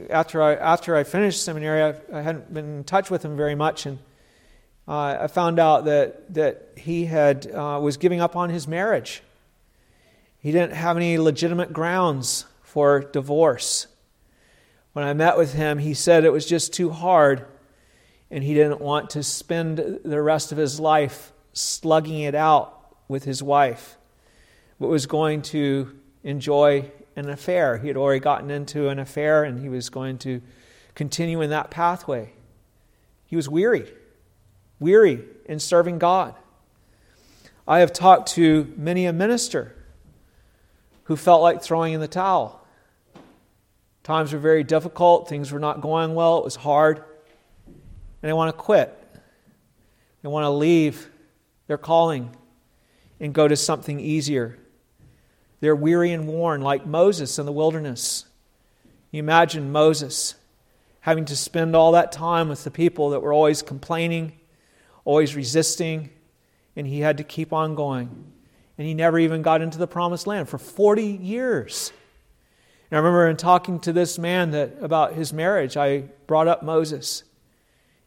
after, 0.10 0.42
I, 0.42 0.56
after 0.56 0.96
I 0.96 1.04
finished 1.04 1.44
seminary, 1.44 1.84
I, 1.84 2.18
I, 2.18 2.24
hadn't 2.24 2.52
been 2.52 2.78
in 2.78 2.84
touch 2.84 3.12
with 3.12 3.24
him 3.24 3.38
very 3.38 3.54
much. 3.54 3.86
And 3.86 4.00
uh, 4.88 5.20
I 5.22 5.28
found 5.28 5.60
out 5.60 5.86
that, 5.86 6.34
that 6.34 6.70
he 6.76 7.06
had, 7.06 7.46
uh, 7.52 7.80
was 7.80 7.98
giving 7.98 8.22
up 8.22 8.36
on 8.36 8.50
his 8.50 8.68
marriage. 8.68 9.22
He 10.40 10.52
didn't 10.52 10.74
have 10.74 10.98
any 10.98 11.20
legitimate 11.20 11.74
grounds 11.74 12.46
for 12.64 13.02
divorce 13.02 13.86
when 14.98 15.06
I 15.06 15.14
met 15.14 15.38
with 15.38 15.54
him, 15.54 15.78
he 15.78 15.94
said 15.94 16.26
it 16.26 16.32
was 16.32 16.48
just 16.48 16.74
too 16.74 16.90
hard 16.90 17.46
and 18.32 18.44
he 18.44 18.56
didn't 18.56 18.82
want 18.82 19.12
to 19.12 19.22
spend 19.22 19.78
the 19.78 20.20
rest 20.20 20.52
of 20.52 20.58
his 20.58 20.80
life 20.80 21.34
slugging 21.54 22.22
it 22.22 22.34
out 22.34 22.96
with 23.08 23.24
his 23.24 23.44
wife, 23.44 23.96
but 24.80 24.88
was 24.88 25.06
going 25.06 25.44
to 25.44 25.96
enjoy 26.24 26.92
an 27.16 27.30
affair. 27.30 27.78
He 27.78 27.90
had 27.90 27.96
already 27.96 28.22
gotten 28.22 28.50
into 28.50 28.90
an 28.90 28.98
affair 28.98 29.44
and 29.44 29.60
he 29.60 29.70
was 29.70 29.92
going 29.92 30.18
to 30.18 30.42
continue 30.96 31.42
in 31.42 31.52
that 31.52 31.70
pathway. 31.70 32.34
He 33.28 33.36
was 33.36 33.48
weary, 33.48 33.94
weary 34.80 35.24
in 35.46 35.60
serving 35.60 36.00
God. 36.00 36.34
I 37.68 37.82
have 37.82 37.94
talked 37.94 38.30
to 38.30 38.74
many 38.76 39.06
a 39.06 39.14
minister 39.14 39.76
who 41.04 41.16
felt 41.16 41.44
like 41.44 41.62
throwing 41.62 41.94
in 41.94 42.02
the 42.02 42.08
towel. 42.08 42.67
Times 44.08 44.32
were 44.32 44.40
very 44.40 44.64
difficult, 44.64 45.28
things 45.28 45.52
were 45.52 45.60
not 45.60 45.82
going 45.82 46.16
well, 46.16 46.38
it 46.38 46.46
was 46.46 46.56
hard, 46.56 47.00
and 47.66 47.76
they 48.22 48.32
want 48.32 48.56
to 48.56 48.58
quit. 48.58 48.98
They 50.22 50.30
want 50.30 50.46
to 50.46 50.50
leave 50.50 51.10
their 51.68 51.78
calling 51.78 52.34
and 53.20 53.34
go 53.34 53.50
to 53.50 53.58
something 53.58 54.00
easier. 54.00 54.58
They're 55.60 55.76
weary 55.76 56.14
and 56.14 56.26
worn, 56.26 56.62
like 56.62 56.86
Moses 56.86 57.38
in 57.38 57.46
the 57.46 57.52
wilderness. 57.52 58.24
You 59.12 59.20
imagine 59.20 59.74
Moses 59.74 60.36
having 61.02 61.26
to 61.26 61.36
spend 61.36 61.76
all 61.76 61.92
that 61.92 62.14
time 62.14 62.48
with 62.48 62.64
the 62.64 62.72
people 62.72 63.10
that 63.10 63.20
were 63.20 63.34
always 63.34 63.62
complaining, 63.62 64.40
always 65.04 65.36
resisting, 65.36 66.12
and 66.78 66.88
he 66.88 67.02
had 67.02 67.18
to 67.18 67.26
keep 67.26 67.52
on 67.52 67.76
going. 67.76 68.32
And 68.78 68.88
he 68.88 68.94
never 68.94 69.20
even 69.20 69.42
got 69.42 69.62
into 69.62 69.78
the 69.78 69.86
promised 69.86 70.28
land 70.28 70.48
for 70.48 70.58
40 70.58 71.04
years. 71.04 71.92
And 72.90 72.98
I 72.98 73.02
remember 73.02 73.28
in 73.28 73.38
talking 73.38 73.80
to 73.82 73.94
this 73.94 74.18
man 74.18 74.52
that 74.52 74.78
about 74.82 75.14
his 75.14 75.34
marriage, 75.34 75.76
I 75.76 76.06
brought 76.26 76.48
up 76.48 76.64
Moses. 76.64 77.24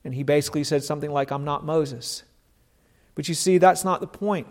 And 0.04 0.14
he 0.14 0.22
basically 0.22 0.64
said 0.64 0.82
something 0.82 1.10
like, 1.10 1.30
I'm 1.30 1.44
not 1.44 1.64
Moses. 1.64 2.22
But 3.14 3.28
you 3.28 3.34
see, 3.34 3.58
that's 3.58 3.84
not 3.84 4.00
the 4.00 4.06
point. 4.06 4.46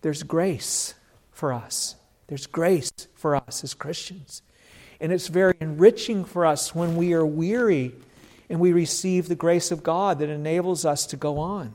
There's 0.00 0.22
grace 0.22 0.94
for 1.30 1.52
us. 1.52 1.96
There's 2.28 2.46
grace 2.46 2.90
for 3.14 3.36
us 3.36 3.62
as 3.62 3.74
Christians. 3.74 4.42
And 5.00 5.12
it's 5.12 5.28
very 5.28 5.54
enriching 5.60 6.24
for 6.24 6.46
us 6.46 6.74
when 6.74 6.96
we 6.96 7.12
are 7.12 7.26
weary 7.26 7.94
and 8.48 8.60
we 8.60 8.72
receive 8.72 9.28
the 9.28 9.34
grace 9.34 9.70
of 9.70 9.82
God 9.82 10.18
that 10.18 10.30
enables 10.30 10.84
us 10.84 11.04
to 11.06 11.16
go 11.16 11.38
on. 11.38 11.74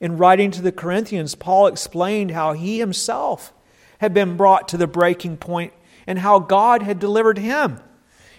In 0.00 0.18
writing 0.18 0.50
to 0.50 0.62
the 0.62 0.72
Corinthians, 0.72 1.34
Paul 1.34 1.66
explained 1.66 2.32
how 2.32 2.52
he 2.52 2.78
himself 2.78 3.52
had 3.98 4.12
been 4.12 4.36
brought 4.36 4.68
to 4.68 4.76
the 4.76 4.86
breaking 4.86 5.38
point 5.38 5.72
and 6.06 6.18
how 6.18 6.38
God 6.38 6.82
had 6.82 6.98
delivered 6.98 7.38
him. 7.38 7.80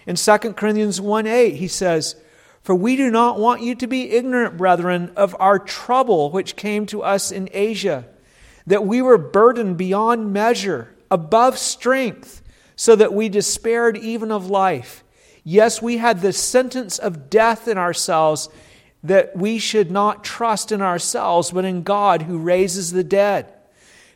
In 0.06 0.16
2 0.16 0.38
Corinthians 0.54 1.00
1 1.00 1.26
8, 1.26 1.54
he 1.56 1.68
says, 1.68 2.16
For 2.62 2.74
we 2.74 2.96
do 2.96 3.10
not 3.10 3.38
want 3.38 3.62
you 3.62 3.74
to 3.74 3.86
be 3.86 4.12
ignorant, 4.12 4.56
brethren, 4.56 5.12
of 5.16 5.34
our 5.38 5.58
trouble 5.58 6.30
which 6.30 6.56
came 6.56 6.86
to 6.86 7.02
us 7.02 7.32
in 7.32 7.48
Asia, 7.52 8.06
that 8.66 8.86
we 8.86 9.02
were 9.02 9.18
burdened 9.18 9.76
beyond 9.76 10.32
measure, 10.32 10.94
above 11.10 11.58
strength, 11.58 12.42
so 12.76 12.94
that 12.94 13.12
we 13.12 13.28
despaired 13.28 13.96
even 13.96 14.30
of 14.30 14.50
life. 14.50 15.02
Yes, 15.42 15.80
we 15.80 15.96
had 15.96 16.20
the 16.20 16.32
sentence 16.32 16.98
of 16.98 17.30
death 17.30 17.68
in 17.68 17.78
ourselves 17.78 18.48
that 19.02 19.36
we 19.36 19.58
should 19.58 19.90
not 19.90 20.24
trust 20.24 20.72
in 20.72 20.82
ourselves, 20.82 21.52
but 21.52 21.64
in 21.64 21.82
God 21.82 22.22
who 22.22 22.38
raises 22.38 22.90
the 22.90 23.04
dead, 23.04 23.52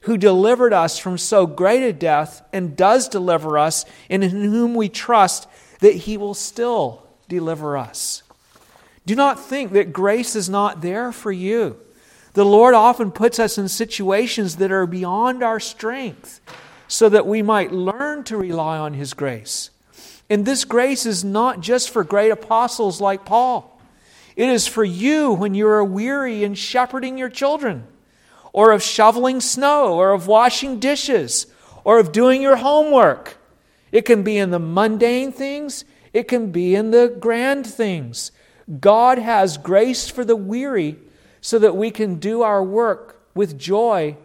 who 0.03 0.17
delivered 0.17 0.73
us 0.73 0.99
from 0.99 1.19
so 1.19 1.47
great 1.47 1.83
a 1.83 1.93
death 1.93 2.43
and 2.53 2.77
does 2.77 3.09
deliver 3.09 3.59
us, 3.59 3.85
and 4.09 4.25
in 4.25 4.31
whom 4.31 4.75
we 4.75 4.89
trust 4.89 5.47
that 5.81 5.95
he 5.95 6.17
will 6.17 6.35
still 6.35 7.07
deliver 7.29 7.77
us. 7.77 8.23
Do 9.07 9.15
not 9.15 9.41
think 9.41 9.73
that 9.73 9.93
grace 9.93 10.37
is 10.37 10.49
not 10.49 10.81
there 10.83 11.13
for 11.13 11.33
you. 11.33 11.77
The 12.35 12.45
Lord 12.45 12.75
often 12.75 13.11
puts 13.11 13.39
us 13.39 13.59
in 13.59 13.69
situations 13.69 14.57
that 14.57 14.71
are 14.71 14.87
beyond 14.87 15.43
our 15.43 15.59
strength 15.59 16.41
so 16.87 17.09
that 17.09 17.27
we 17.27 17.43
might 17.43 17.73
learn 17.73 18.25
to 18.25 18.37
rely 18.37 18.79
on 18.79 18.95
his 18.95 19.15
grace. 19.15 19.71
And 20.29 20.45
this 20.45 20.65
grace 20.65 21.07
is 21.07 21.25
not 21.25 21.61
just 21.61 21.91
for 21.91 22.05
great 22.05 22.31
apostles 22.31 23.01
like 23.01 23.25
Paul. 23.25 23.81
It 24.37 24.49
is 24.49 24.67
for 24.67 24.85
you 24.85 25.33
when 25.33 25.55
you 25.55 25.67
are 25.67 25.85
weary 25.85 26.45
in 26.45 26.55
shepherding 26.55 27.19
your 27.19 27.29
children, 27.29 27.85
or 28.53 28.73
of 28.73 28.83
shoveling 28.83 29.41
snow, 29.41 29.95
or 29.95 30.13
of 30.13 30.27
washing 30.27 30.81
dishes, 30.81 31.47
or 31.85 31.99
of 31.99 32.13
doing 32.13 32.43
your 32.43 32.57
homework. 32.57 33.37
It 33.93 34.03
can 34.03 34.23
be 34.23 34.39
in 34.39 34.51
the 34.51 34.59
mundane 34.59 35.33
things, 35.33 35.85
it 36.13 36.29
can 36.29 36.51
be 36.51 36.75
in 36.75 36.91
the 36.91 37.17
grand 37.21 37.67
things. 37.67 38.33
God 38.81 39.19
has 39.19 39.57
grace 39.57 40.09
for 40.09 40.25
the 40.25 40.37
weary 40.37 40.97
so 41.41 41.59
that 41.59 41.77
we 41.77 41.91
can 41.91 42.17
do 42.17 42.43
our 42.43 42.63
work 42.63 43.21
with 43.35 43.59
joy 43.59 44.17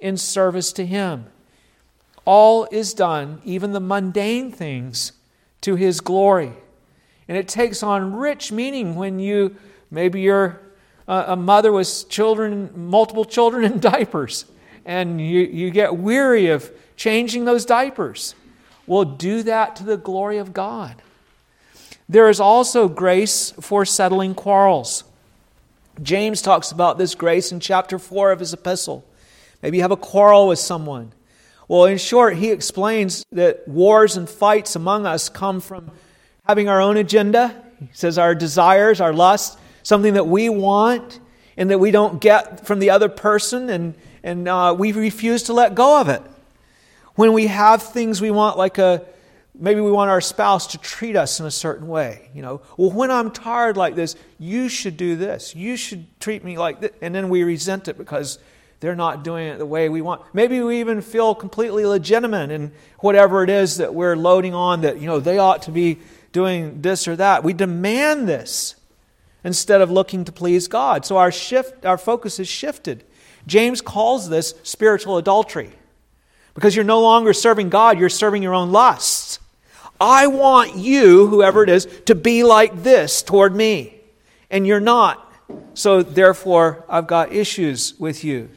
in 0.00 0.16
service 0.16 0.72
to 0.74 0.86
Him. 0.86 1.26
All 2.24 2.66
is 2.70 2.94
done, 2.94 3.40
even 3.44 3.72
the 3.72 3.80
mundane 3.80 4.50
things, 4.50 5.12
to 5.60 5.76
His 5.76 6.00
glory. 6.00 6.52
And 7.28 7.36
it 7.36 7.48
takes 7.48 7.82
on 7.82 8.14
rich 8.14 8.50
meaning 8.50 8.94
when 8.94 9.18
you, 9.18 9.56
maybe 9.90 10.20
you're 10.20 10.60
a 11.08 11.36
mother 11.36 11.72
with 11.72 12.08
children, 12.08 12.70
multiple 12.74 13.24
children 13.24 13.64
in 13.64 13.80
diapers, 13.80 14.44
and 14.84 15.20
you, 15.20 15.40
you 15.40 15.70
get 15.70 15.96
weary 15.96 16.48
of 16.48 16.70
changing 16.96 17.44
those 17.44 17.64
diapers. 17.64 18.34
Well, 18.86 19.04
do 19.04 19.42
that 19.44 19.76
to 19.76 19.84
the 19.84 19.96
glory 19.96 20.38
of 20.38 20.52
God. 20.52 21.02
There 22.08 22.28
is 22.28 22.40
also 22.40 22.88
grace 22.88 23.52
for 23.60 23.84
settling 23.84 24.34
quarrels. 24.34 25.04
James 26.02 26.42
talks 26.42 26.72
about 26.72 26.98
this 26.98 27.14
grace 27.14 27.52
in 27.52 27.60
chapter 27.60 27.98
4 27.98 28.32
of 28.32 28.40
his 28.40 28.52
epistle. 28.52 29.04
Maybe 29.62 29.78
you 29.78 29.82
have 29.82 29.92
a 29.92 29.96
quarrel 29.96 30.48
with 30.48 30.58
someone. 30.58 31.12
Well, 31.68 31.84
in 31.84 31.98
short, 31.98 32.36
he 32.36 32.50
explains 32.50 33.24
that 33.32 33.66
wars 33.68 34.16
and 34.16 34.28
fights 34.28 34.74
among 34.76 35.06
us 35.06 35.28
come 35.28 35.60
from 35.60 35.90
having 36.46 36.68
our 36.68 36.80
own 36.80 36.96
agenda. 36.96 37.54
He 37.78 37.88
says 37.92 38.18
our 38.18 38.34
desires, 38.34 39.00
our 39.00 39.12
lusts, 39.12 39.56
something 39.82 40.14
that 40.14 40.26
we 40.26 40.48
want 40.48 41.20
and 41.56 41.70
that 41.70 41.78
we 41.78 41.90
don't 41.90 42.20
get 42.20 42.66
from 42.66 42.78
the 42.78 42.90
other 42.90 43.08
person, 43.08 43.68
and, 43.68 43.94
and 44.22 44.48
uh, 44.48 44.74
we 44.76 44.92
refuse 44.92 45.44
to 45.44 45.52
let 45.52 45.74
go 45.74 46.00
of 46.00 46.08
it. 46.08 46.22
When 47.14 47.32
we 47.32 47.48
have 47.48 47.82
things 47.82 48.20
we 48.20 48.30
want, 48.30 48.56
like 48.56 48.78
a 48.78 49.04
maybe 49.54 49.80
we 49.80 49.92
want 49.92 50.10
our 50.10 50.20
spouse 50.20 50.68
to 50.68 50.78
treat 50.78 51.14
us 51.14 51.40
in 51.40 51.46
a 51.46 51.50
certain 51.50 51.86
way, 51.86 52.30
you 52.34 52.42
know. 52.42 52.62
Well, 52.76 52.90
when 52.90 53.10
I'm 53.10 53.30
tired 53.30 53.76
like 53.76 53.94
this, 53.94 54.16
you 54.38 54.68
should 54.68 54.96
do 54.96 55.14
this. 55.14 55.54
You 55.54 55.76
should 55.76 56.06
treat 56.20 56.42
me 56.42 56.56
like 56.56 56.80
this, 56.80 56.92
and 57.02 57.14
then 57.14 57.28
we 57.28 57.44
resent 57.44 57.88
it 57.88 57.98
because 57.98 58.38
they're 58.80 58.96
not 58.96 59.22
doing 59.22 59.46
it 59.46 59.58
the 59.58 59.66
way 59.66 59.88
we 59.88 60.02
want. 60.02 60.22
Maybe 60.34 60.60
we 60.60 60.80
even 60.80 61.02
feel 61.02 61.34
completely 61.34 61.86
legitimate 61.86 62.50
in 62.50 62.72
whatever 62.98 63.44
it 63.44 63.50
is 63.50 63.76
that 63.76 63.94
we're 63.94 64.16
loading 64.16 64.54
on 64.54 64.80
that, 64.80 65.00
you 65.00 65.06
know, 65.06 65.20
they 65.20 65.38
ought 65.38 65.62
to 65.62 65.70
be 65.70 65.98
doing 66.32 66.82
this 66.82 67.06
or 67.06 67.14
that. 67.16 67.44
We 67.44 67.52
demand 67.52 68.26
this 68.26 68.74
instead 69.44 69.80
of 69.80 69.90
looking 69.90 70.24
to 70.24 70.32
please 70.32 70.68
God. 70.68 71.04
So 71.04 71.16
our 71.16 71.32
shift 71.32 71.84
our 71.84 71.98
focus 71.98 72.38
is 72.38 72.48
shifted. 72.48 73.04
James 73.46 73.80
calls 73.80 74.28
this 74.28 74.54
spiritual 74.62 75.18
adultery. 75.18 75.72
Because 76.54 76.76
you're 76.76 76.84
no 76.84 77.00
longer 77.00 77.32
serving 77.32 77.70
God, 77.70 77.98
you're 77.98 78.08
serving 78.08 78.42
your 78.42 78.54
own 78.54 78.72
lusts. 78.72 79.38
I 80.00 80.26
want 80.26 80.76
you, 80.76 81.26
whoever 81.28 81.62
it 81.62 81.70
is, 81.70 81.86
to 82.06 82.14
be 82.14 82.42
like 82.42 82.82
this 82.82 83.22
toward 83.22 83.54
me. 83.54 84.00
And 84.50 84.66
you're 84.66 84.80
not. 84.80 85.32
So 85.74 86.02
therefore, 86.02 86.84
I've 86.88 87.06
got 87.06 87.32
issues 87.32 87.98
with 87.98 88.24
you. 88.24 88.50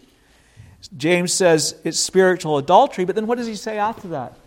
James 0.97 1.33
says 1.33 1.75
it's 1.83 1.99
spiritual 1.99 2.57
adultery, 2.57 3.05
but 3.05 3.15
then 3.15 3.27
what 3.27 3.37
does 3.37 3.47
he 3.47 3.55
say 3.55 3.77
after 3.77 4.09
that? 4.09 4.37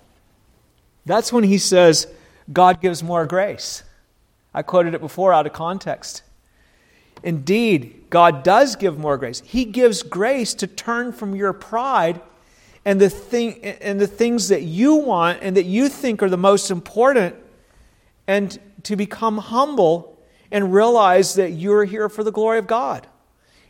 That's 1.07 1.33
when 1.33 1.45
he 1.45 1.59
says, 1.59 2.07
God 2.53 2.81
gives 2.81 3.03
more 3.03 3.27
grace. 3.27 3.83
I 4.53 4.63
quoted 4.63 4.95
it 4.95 5.01
before 5.01 5.33
out 5.33 5.47
of 5.47 5.53
context. 5.53 6.23
Indeed, 7.23 8.07
God 8.11 8.43
does 8.43 8.77
give 8.77 8.99
more 8.99 9.19
grace. 9.19 9.43
He 9.45 9.65
gives 9.65 10.03
grace 10.03 10.55
to 10.55 10.67
turn 10.67 11.13
from 11.13 11.35
your 11.35 11.53
pride 11.53 12.21
and 12.85 13.01
the, 13.01 13.11
thing, 13.11 13.63
and 13.63 14.01
the 14.01 14.07
things 14.07 14.49
that 14.49 14.63
you 14.63 14.95
want 14.95 15.41
and 15.43 15.57
that 15.57 15.67
you 15.67 15.89
think 15.89 16.23
are 16.23 16.31
the 16.31 16.37
most 16.37 16.71
important 16.71 17.35
and 18.27 18.59
to 18.85 18.97
become 18.97 19.39
humble 19.39 20.19
and 20.51 20.73
realize 20.73 21.35
that 21.35 21.51
you're 21.51 21.85
here 21.85 22.09
for 22.09 22.25
the 22.25 22.33
glory 22.33 22.59
of 22.59 22.67
God. 22.67 23.07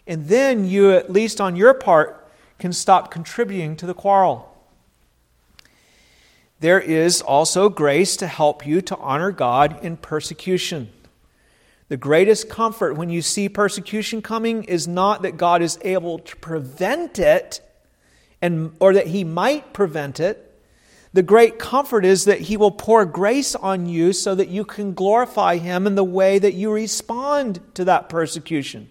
And 0.07 0.29
then 0.29 0.65
you, 0.65 0.93
at 0.93 1.11
least 1.11 1.41
on 1.41 1.57
your 1.57 1.75
part, 1.75 2.29
can 2.59 2.73
stop 2.73 3.11
contributing 3.11 3.77
to 3.77 3.87
the 3.87 3.95
quarrel 3.95 4.49
there 6.61 6.81
is 6.81 7.23
also 7.23 7.69
grace 7.69 8.17
to 8.17 8.27
help 8.27 8.67
you 8.67 8.81
to 8.83 8.97
honor 8.97 9.31
God 9.31 9.83
in 9.85 9.97
persecution. 9.97 10.91
The 11.89 11.97
greatest 11.97 12.51
comfort 12.51 12.95
when 12.95 13.09
you 13.09 13.23
see 13.23 13.49
persecution 13.49 14.21
coming 14.21 14.65
is 14.65 14.87
not 14.87 15.23
that 15.23 15.39
God 15.39 15.63
is 15.63 15.79
able 15.83 16.19
to 16.19 16.37
prevent 16.37 17.19
it 17.19 17.61
and 18.43 18.73
or 18.79 18.93
that 18.93 19.07
he 19.07 19.25
might 19.25 19.73
prevent 19.73 20.21
it. 20.21 20.45
The 21.15 21.23
great 21.23 21.59
comfort 21.59 22.05
is 22.05 22.27
that 22.27 22.43
he 22.43 22.59
will 22.59 22.71
pour 22.71 23.07
grace 23.07 23.55
on 23.55 23.87
you 23.87 24.13
so 24.13 24.35
that 24.35 24.49
you 24.49 24.67
can 24.67 24.93
glorify 24.93 25.57
him 25.57 25.87
in 25.87 25.95
the 25.95 26.05
way 26.05 26.39
that 26.39 26.53
you 26.53 26.71
respond 26.71 27.61
to 27.75 27.87
that 27.87 28.11
persecution. 28.11 28.91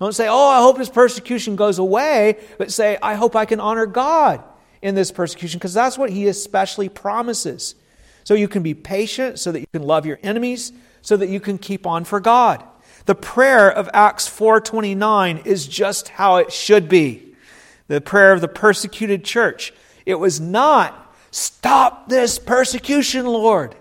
Don't 0.00 0.14
say, 0.14 0.26
"Oh, 0.28 0.48
I 0.48 0.60
hope 0.60 0.78
this 0.78 0.88
persecution 0.88 1.54
goes 1.54 1.78
away," 1.78 2.38
but 2.56 2.72
say, 2.72 2.96
"I 3.02 3.14
hope 3.14 3.36
I 3.36 3.44
can 3.44 3.60
honor 3.60 3.84
God 3.84 4.42
in 4.80 4.94
this 4.94 5.10
persecution 5.10 5.58
because 5.58 5.74
that's 5.74 5.98
what 5.98 6.10
he 6.10 6.26
especially 6.28 6.88
promises. 6.88 7.74
So 8.24 8.34
you 8.34 8.48
can 8.48 8.62
be 8.62 8.74
patient, 8.74 9.38
so 9.38 9.52
that 9.52 9.60
you 9.60 9.66
can 9.72 9.82
love 9.82 10.06
your 10.06 10.18
enemies, 10.22 10.72
so 11.02 11.16
that 11.16 11.28
you 11.28 11.40
can 11.40 11.58
keep 11.58 11.86
on 11.86 12.04
for 12.04 12.20
God. 12.20 12.62
The 13.06 13.14
prayer 13.14 13.70
of 13.70 13.88
Acts 13.94 14.28
4:29 14.28 15.42
is 15.44 15.66
just 15.66 16.08
how 16.08 16.36
it 16.36 16.52
should 16.52 16.88
be. 16.88 17.34
The 17.86 18.00
prayer 18.00 18.32
of 18.32 18.40
the 18.40 18.48
persecuted 18.48 19.24
church. 19.24 19.72
It 20.04 20.16
was 20.16 20.40
not 20.40 21.14
stop 21.30 22.08
this 22.08 22.38
persecution, 22.38 23.26
Lord. 23.26 23.74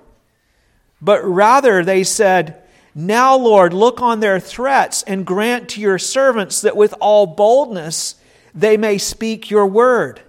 But 1.01 1.23
rather 1.23 1.83
they 1.83 2.03
said, 2.03 2.61
Now, 2.95 3.35
Lord, 3.35 3.73
look 3.73 4.01
on 4.01 4.19
their 4.19 4.39
threats 4.39 5.03
and 5.03 5.25
grant 5.25 5.69
to 5.69 5.81
your 5.81 5.99
servants 5.99 6.61
that 6.61 6.77
with 6.77 6.93
all 6.99 7.27
boldness 7.27 8.15
they 8.55 8.77
may 8.77 8.97
speak 8.97 9.51
your 9.51 9.67
word. 9.67 10.21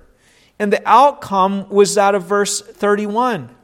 And 0.59 0.73
the 0.73 0.83
outcome 0.87 1.69
was 1.71 1.95
that 1.95 2.15
of 2.15 2.25
verse 2.25 2.61
31. 2.61 3.55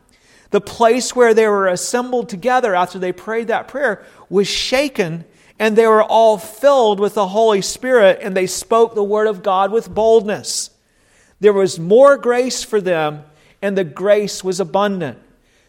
The 0.54 0.60
place 0.60 1.16
where 1.16 1.34
they 1.34 1.48
were 1.48 1.66
assembled 1.66 2.28
together 2.28 2.76
after 2.76 2.96
they 2.96 3.10
prayed 3.10 3.48
that 3.48 3.66
prayer 3.66 4.04
was 4.28 4.46
shaken, 4.46 5.24
and 5.58 5.74
they 5.74 5.88
were 5.88 6.04
all 6.04 6.38
filled 6.38 7.00
with 7.00 7.14
the 7.14 7.26
Holy 7.26 7.60
Spirit, 7.60 8.20
and 8.22 8.36
they 8.36 8.46
spoke 8.46 8.94
the 8.94 9.02
word 9.02 9.26
of 9.26 9.42
God 9.42 9.72
with 9.72 9.92
boldness. 9.92 10.70
There 11.40 11.52
was 11.52 11.80
more 11.80 12.16
grace 12.16 12.62
for 12.62 12.80
them, 12.80 13.24
and 13.60 13.76
the 13.76 13.82
grace 13.82 14.44
was 14.44 14.60
abundant. 14.60 15.18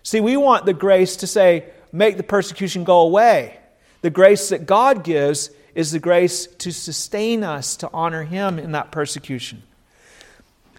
See, 0.03 0.21
we 0.21 0.37
want 0.37 0.67
the 0.67 0.73
grace 0.73 1.15
to 1.15 1.25
say, 1.25 1.65
make 1.91 2.17
the 2.17 2.21
persecution 2.21 2.83
go 2.83 2.99
away. 2.99 3.57
The 4.01 4.11
grace 4.11 4.49
that 4.49 4.67
God 4.67 5.03
gives 5.03 5.49
is 5.73 5.93
the 5.93 5.99
grace 5.99 6.45
to 6.59 6.71
sustain 6.71 7.43
us, 7.43 7.75
to 7.77 7.89
honor 7.91 8.21
Him 8.21 8.59
in 8.59 8.73
that 8.73 8.91
persecution. 8.91 9.63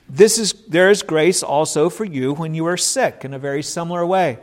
This 0.09 0.39
is, 0.39 0.53
there 0.69 0.91
is 0.91 1.03
grace 1.03 1.43
also 1.43 1.91
for 1.91 2.05
you 2.05 2.33
when 2.33 2.55
you 2.55 2.67
are 2.67 2.77
sick 2.77 3.25
in 3.25 3.35
a 3.35 3.39
very 3.39 3.63
similar 3.63 4.07
way. 4.07 4.39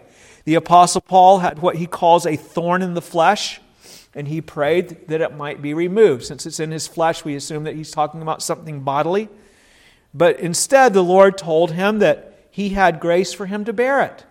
The 0.46 0.56
Apostle 0.56 1.02
Paul 1.02 1.40
had 1.40 1.60
what 1.60 1.78
he 1.78 1.88
calls 1.88 2.26
a 2.26 2.36
thorn 2.36 2.82
in 2.82 2.96
the 2.96 3.02
flesh, 3.02 3.62
and 4.14 4.28
he 4.28 4.42
prayed 4.42 5.08
that 5.08 5.22
it 5.22 5.36
might 5.36 5.62
be 5.62 5.74
removed. 5.74 6.26
Since 6.26 6.46
it's 6.46 6.60
in 6.60 6.72
his 6.72 6.88
flesh, 6.88 7.24
we 7.24 7.36
assume 7.36 7.64
that 7.64 7.76
he's 7.76 7.92
talking 7.92 8.22
about 8.22 8.44
something 8.44 8.82
bodily. 8.82 9.30
But 10.14 10.40
instead, 10.40 10.94
the 10.94 11.04
Lord 11.04 11.38
told 11.38 11.72
him 11.72 12.00
that 12.00 12.48
he 12.52 12.70
had 12.70 13.00
grace 13.00 13.34
for 13.34 13.46
him 13.46 13.64
to 13.66 13.74
bear 13.74 14.02
it. 14.02 14.26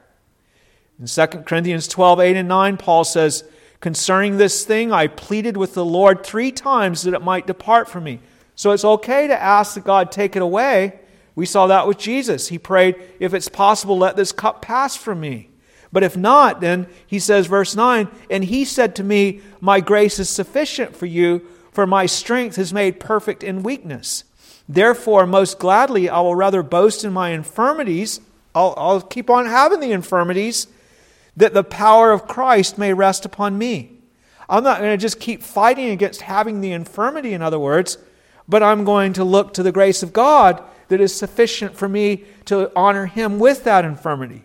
In 1.01 1.07
2 1.07 1.27
Corinthians 1.45 1.89
12, 1.89 2.21
8 2.21 2.37
and 2.37 2.49
9, 2.49 2.77
Paul 2.77 3.05
says, 3.05 3.43
Concerning 3.81 4.37
this 4.37 4.65
thing, 4.65 4.93
I 4.93 5.09
pleaded 5.09 5.57
with 5.57 5.75
the 5.75 5.85
Lord 5.85 6.25
three 6.25 6.53
times 6.53 7.03
that 7.03 7.15
it 7.15 7.23
might 7.23 7.49
depart 7.49 7.89
from 7.89 8.05
me. 8.05 8.21
So 8.55 8.71
it's 8.71 8.85
okay 8.85 9.27
to 9.27 9.43
ask 9.43 9.75
that 9.75 9.83
God 9.83 10.13
take 10.13 10.37
it 10.37 10.43
away. 10.43 11.01
We 11.35 11.47
saw 11.47 11.67
that 11.67 11.87
with 11.87 11.99
Jesus. 11.99 12.49
He 12.49 12.59
prayed, 12.59 12.97
If 13.19 13.35
it's 13.35 13.49
possible, 13.49 13.99
let 13.99 14.17
this 14.17 14.33
cup 14.33 14.63
pass 14.63 14.97
from 14.97 15.21
me. 15.21 15.49
But 15.93 16.03
if 16.03 16.17
not, 16.17 16.61
then 16.61 16.87
he 17.07 17.19
says, 17.19 17.47
verse 17.47 17.77
9, 17.77 18.09
And 18.31 18.45
he 18.45 18.65
said 18.65 18.97
to 18.97 19.05
me, 19.05 19.41
My 19.61 19.81
grace 19.81 20.19
is 20.19 20.31
sufficient 20.31 20.97
for 20.97 21.07
you, 21.07 21.47
for 21.71 21.87
my 21.87 22.07
strength 22.07 22.59
is 22.59 22.73
made 22.73 23.01
perfect 23.01 23.43
in 23.43 23.63
weakness. 23.63 24.25
Therefore, 24.69 25.27
most 25.27 25.59
gladly, 25.59 26.09
I 26.09 26.21
will 26.21 26.35
rather 26.35 26.63
boast 26.63 27.05
in 27.05 27.13
my 27.13 27.31
infirmities. 27.31 28.21
I'll, 28.55 28.75
I'll 28.77 29.01
keep 29.01 29.29
on 29.29 29.47
having 29.47 29.81
the 29.81 29.93
infirmities 29.93 30.67
that 31.37 31.55
the 31.55 31.65
power 31.65 32.13
of 32.13 32.29
Christ 32.29 32.79
may 32.79 32.93
rest 32.93 33.25
upon 33.25 33.59
me. 33.59 33.93
I'm 34.49 34.65
not 34.65 34.79
going 34.79 34.93
to 34.93 34.99
just 34.99 35.21
keep 35.21 35.43
fighting 35.43 35.91
against 35.91 36.23
having 36.23 36.61
the 36.61 36.73
infirmity, 36.73 37.33
in 37.33 37.43
other 37.43 37.59
words, 37.59 37.97
but 38.49 38.63
I'm 38.63 38.85
going 38.85 39.13
to 39.15 39.25
look 39.25 39.55
to 39.55 39.63
the 39.63 39.73
grace 39.73 40.03
of 40.03 40.13
God 40.13 40.63
that 40.89 41.01
is 41.01 41.15
sufficient 41.15 41.77
for 41.77 41.89
me 41.89 42.25
to 42.47 42.71
honor 42.77 43.07
Him 43.07 43.39
with 43.39 43.65
that 43.65 43.85
infirmity. 43.85 44.43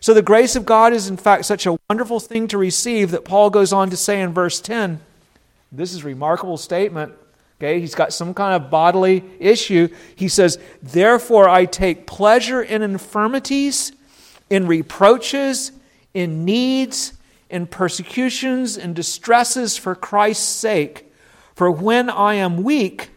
So 0.00 0.14
the 0.14 0.22
grace 0.22 0.56
of 0.56 0.64
God 0.64 0.94
is, 0.94 1.08
in 1.08 1.18
fact, 1.18 1.44
such 1.44 1.66
a 1.66 1.78
wonderful 1.90 2.20
thing 2.20 2.48
to 2.48 2.58
receive 2.58 3.10
that 3.10 3.24
Paul 3.24 3.50
goes 3.50 3.72
on 3.72 3.90
to 3.90 3.96
say 3.96 4.22
in 4.22 4.32
verse 4.32 4.60
10. 4.60 5.00
This 5.70 5.92
is 5.92 6.02
a 6.02 6.06
remarkable 6.06 6.56
statement. 6.56 7.12
Okay, 7.58 7.80
he's 7.80 7.94
got 7.94 8.14
some 8.14 8.32
kind 8.32 8.54
of 8.54 8.70
bodily 8.70 9.22
issue. 9.38 9.88
He 10.16 10.28
says, 10.28 10.58
Therefore, 10.82 11.50
I 11.50 11.66
take 11.66 12.06
pleasure 12.06 12.62
in 12.62 12.80
infirmities, 12.80 13.92
in 14.48 14.66
reproaches, 14.66 15.70
in 16.14 16.46
needs, 16.46 17.12
in 17.50 17.66
persecutions, 17.66 18.78
in 18.78 18.94
distresses 18.94 19.76
for 19.76 19.94
Christ's 19.94 20.48
sake. 20.48 21.12
For 21.54 21.70
when 21.70 22.08
I 22.08 22.34
am 22.34 22.62
weak, 22.62 23.09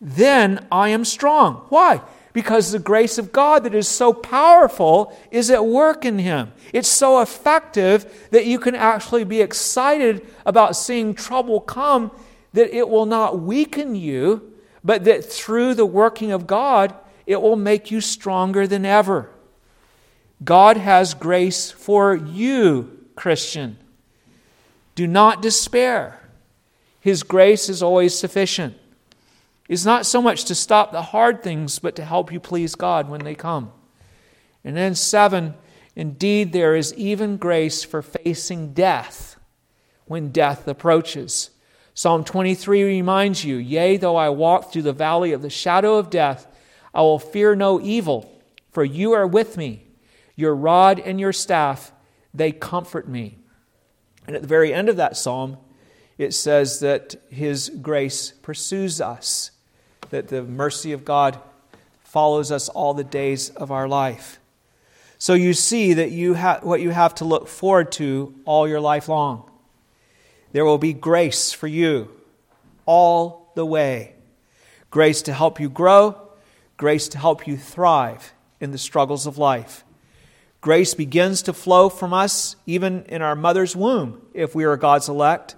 then 0.00 0.66
I 0.72 0.88
am 0.88 1.04
strong. 1.04 1.66
Why? 1.68 2.00
Because 2.32 2.70
the 2.70 2.78
grace 2.78 3.18
of 3.18 3.32
God 3.32 3.64
that 3.64 3.74
is 3.74 3.88
so 3.88 4.12
powerful 4.12 5.16
is 5.30 5.50
at 5.50 5.64
work 5.64 6.04
in 6.04 6.18
him. 6.18 6.52
It's 6.72 6.88
so 6.88 7.20
effective 7.20 8.28
that 8.30 8.46
you 8.46 8.58
can 8.58 8.74
actually 8.74 9.24
be 9.24 9.40
excited 9.40 10.26
about 10.46 10.76
seeing 10.76 11.14
trouble 11.14 11.60
come, 11.60 12.12
that 12.52 12.74
it 12.74 12.88
will 12.88 13.06
not 13.06 13.40
weaken 13.40 13.94
you, 13.94 14.54
but 14.82 15.04
that 15.04 15.24
through 15.24 15.74
the 15.74 15.86
working 15.86 16.32
of 16.32 16.46
God, 16.46 16.94
it 17.26 17.42
will 17.42 17.56
make 17.56 17.90
you 17.90 18.00
stronger 18.00 18.66
than 18.66 18.86
ever. 18.86 19.28
God 20.42 20.76
has 20.78 21.12
grace 21.14 21.70
for 21.70 22.14
you, 22.14 23.06
Christian. 23.14 23.76
Do 24.94 25.06
not 25.06 25.42
despair. 25.42 26.20
His 27.00 27.22
grace 27.22 27.68
is 27.68 27.82
always 27.82 28.18
sufficient. 28.18 28.76
It's 29.70 29.84
not 29.84 30.04
so 30.04 30.20
much 30.20 30.46
to 30.46 30.54
stop 30.56 30.90
the 30.90 31.00
hard 31.00 31.44
things, 31.44 31.78
but 31.78 31.94
to 31.94 32.04
help 32.04 32.32
you 32.32 32.40
please 32.40 32.74
God 32.74 33.08
when 33.08 33.22
they 33.22 33.36
come. 33.36 33.70
And 34.64 34.76
then, 34.76 34.96
seven, 34.96 35.54
indeed, 35.94 36.52
there 36.52 36.74
is 36.74 36.92
even 36.94 37.36
grace 37.36 37.84
for 37.84 38.02
facing 38.02 38.72
death 38.72 39.38
when 40.06 40.32
death 40.32 40.66
approaches. 40.66 41.50
Psalm 41.94 42.24
23 42.24 42.82
reminds 42.82 43.44
you 43.44 43.58
Yea, 43.58 43.96
though 43.96 44.16
I 44.16 44.30
walk 44.30 44.72
through 44.72 44.82
the 44.82 44.92
valley 44.92 45.30
of 45.30 45.40
the 45.40 45.48
shadow 45.48 45.98
of 45.98 46.10
death, 46.10 46.48
I 46.92 47.02
will 47.02 47.20
fear 47.20 47.54
no 47.54 47.80
evil, 47.80 48.42
for 48.72 48.82
you 48.82 49.12
are 49.12 49.26
with 49.26 49.56
me. 49.56 49.86
Your 50.34 50.56
rod 50.56 50.98
and 50.98 51.20
your 51.20 51.32
staff, 51.32 51.92
they 52.34 52.50
comfort 52.50 53.08
me. 53.08 53.38
And 54.26 54.34
at 54.34 54.42
the 54.42 54.48
very 54.48 54.74
end 54.74 54.88
of 54.88 54.96
that 54.96 55.16
psalm, 55.16 55.58
it 56.18 56.34
says 56.34 56.80
that 56.80 57.14
His 57.30 57.70
grace 57.80 58.32
pursues 58.32 59.00
us, 59.00 59.52
that 60.10 60.28
the 60.28 60.42
mercy 60.42 60.92
of 60.92 61.04
God 61.04 61.38
follows 62.04 62.52
us 62.52 62.68
all 62.68 62.94
the 62.94 63.04
days 63.04 63.50
of 63.50 63.70
our 63.70 63.88
life. 63.88 64.38
So 65.18 65.34
you 65.34 65.54
see 65.54 65.94
that 65.94 66.10
you 66.10 66.34
ha- 66.34 66.60
what 66.62 66.80
you 66.80 66.90
have 66.90 67.14
to 67.16 67.24
look 67.24 67.46
forward 67.46 67.92
to 67.92 68.34
all 68.44 68.66
your 68.66 68.80
life 68.80 69.08
long. 69.08 69.48
There 70.52 70.64
will 70.64 70.78
be 70.78 70.92
grace 70.92 71.52
for 71.52 71.66
you 71.66 72.08
all 72.86 73.52
the 73.54 73.66
way. 73.66 74.14
Grace 74.90 75.22
to 75.22 75.32
help 75.32 75.60
you 75.60 75.68
grow, 75.68 76.20
grace 76.76 77.06
to 77.08 77.18
help 77.18 77.46
you 77.46 77.56
thrive 77.56 78.32
in 78.60 78.72
the 78.72 78.78
struggles 78.78 79.26
of 79.26 79.38
life. 79.38 79.84
Grace 80.60 80.94
begins 80.94 81.42
to 81.42 81.52
flow 81.52 81.88
from 81.88 82.12
us 82.12 82.56
even 82.66 83.04
in 83.04 83.22
our 83.22 83.36
mother's 83.36 83.76
womb 83.76 84.20
if 84.34 84.54
we 84.54 84.64
are 84.64 84.76
God's 84.76 85.08
elect, 85.08 85.54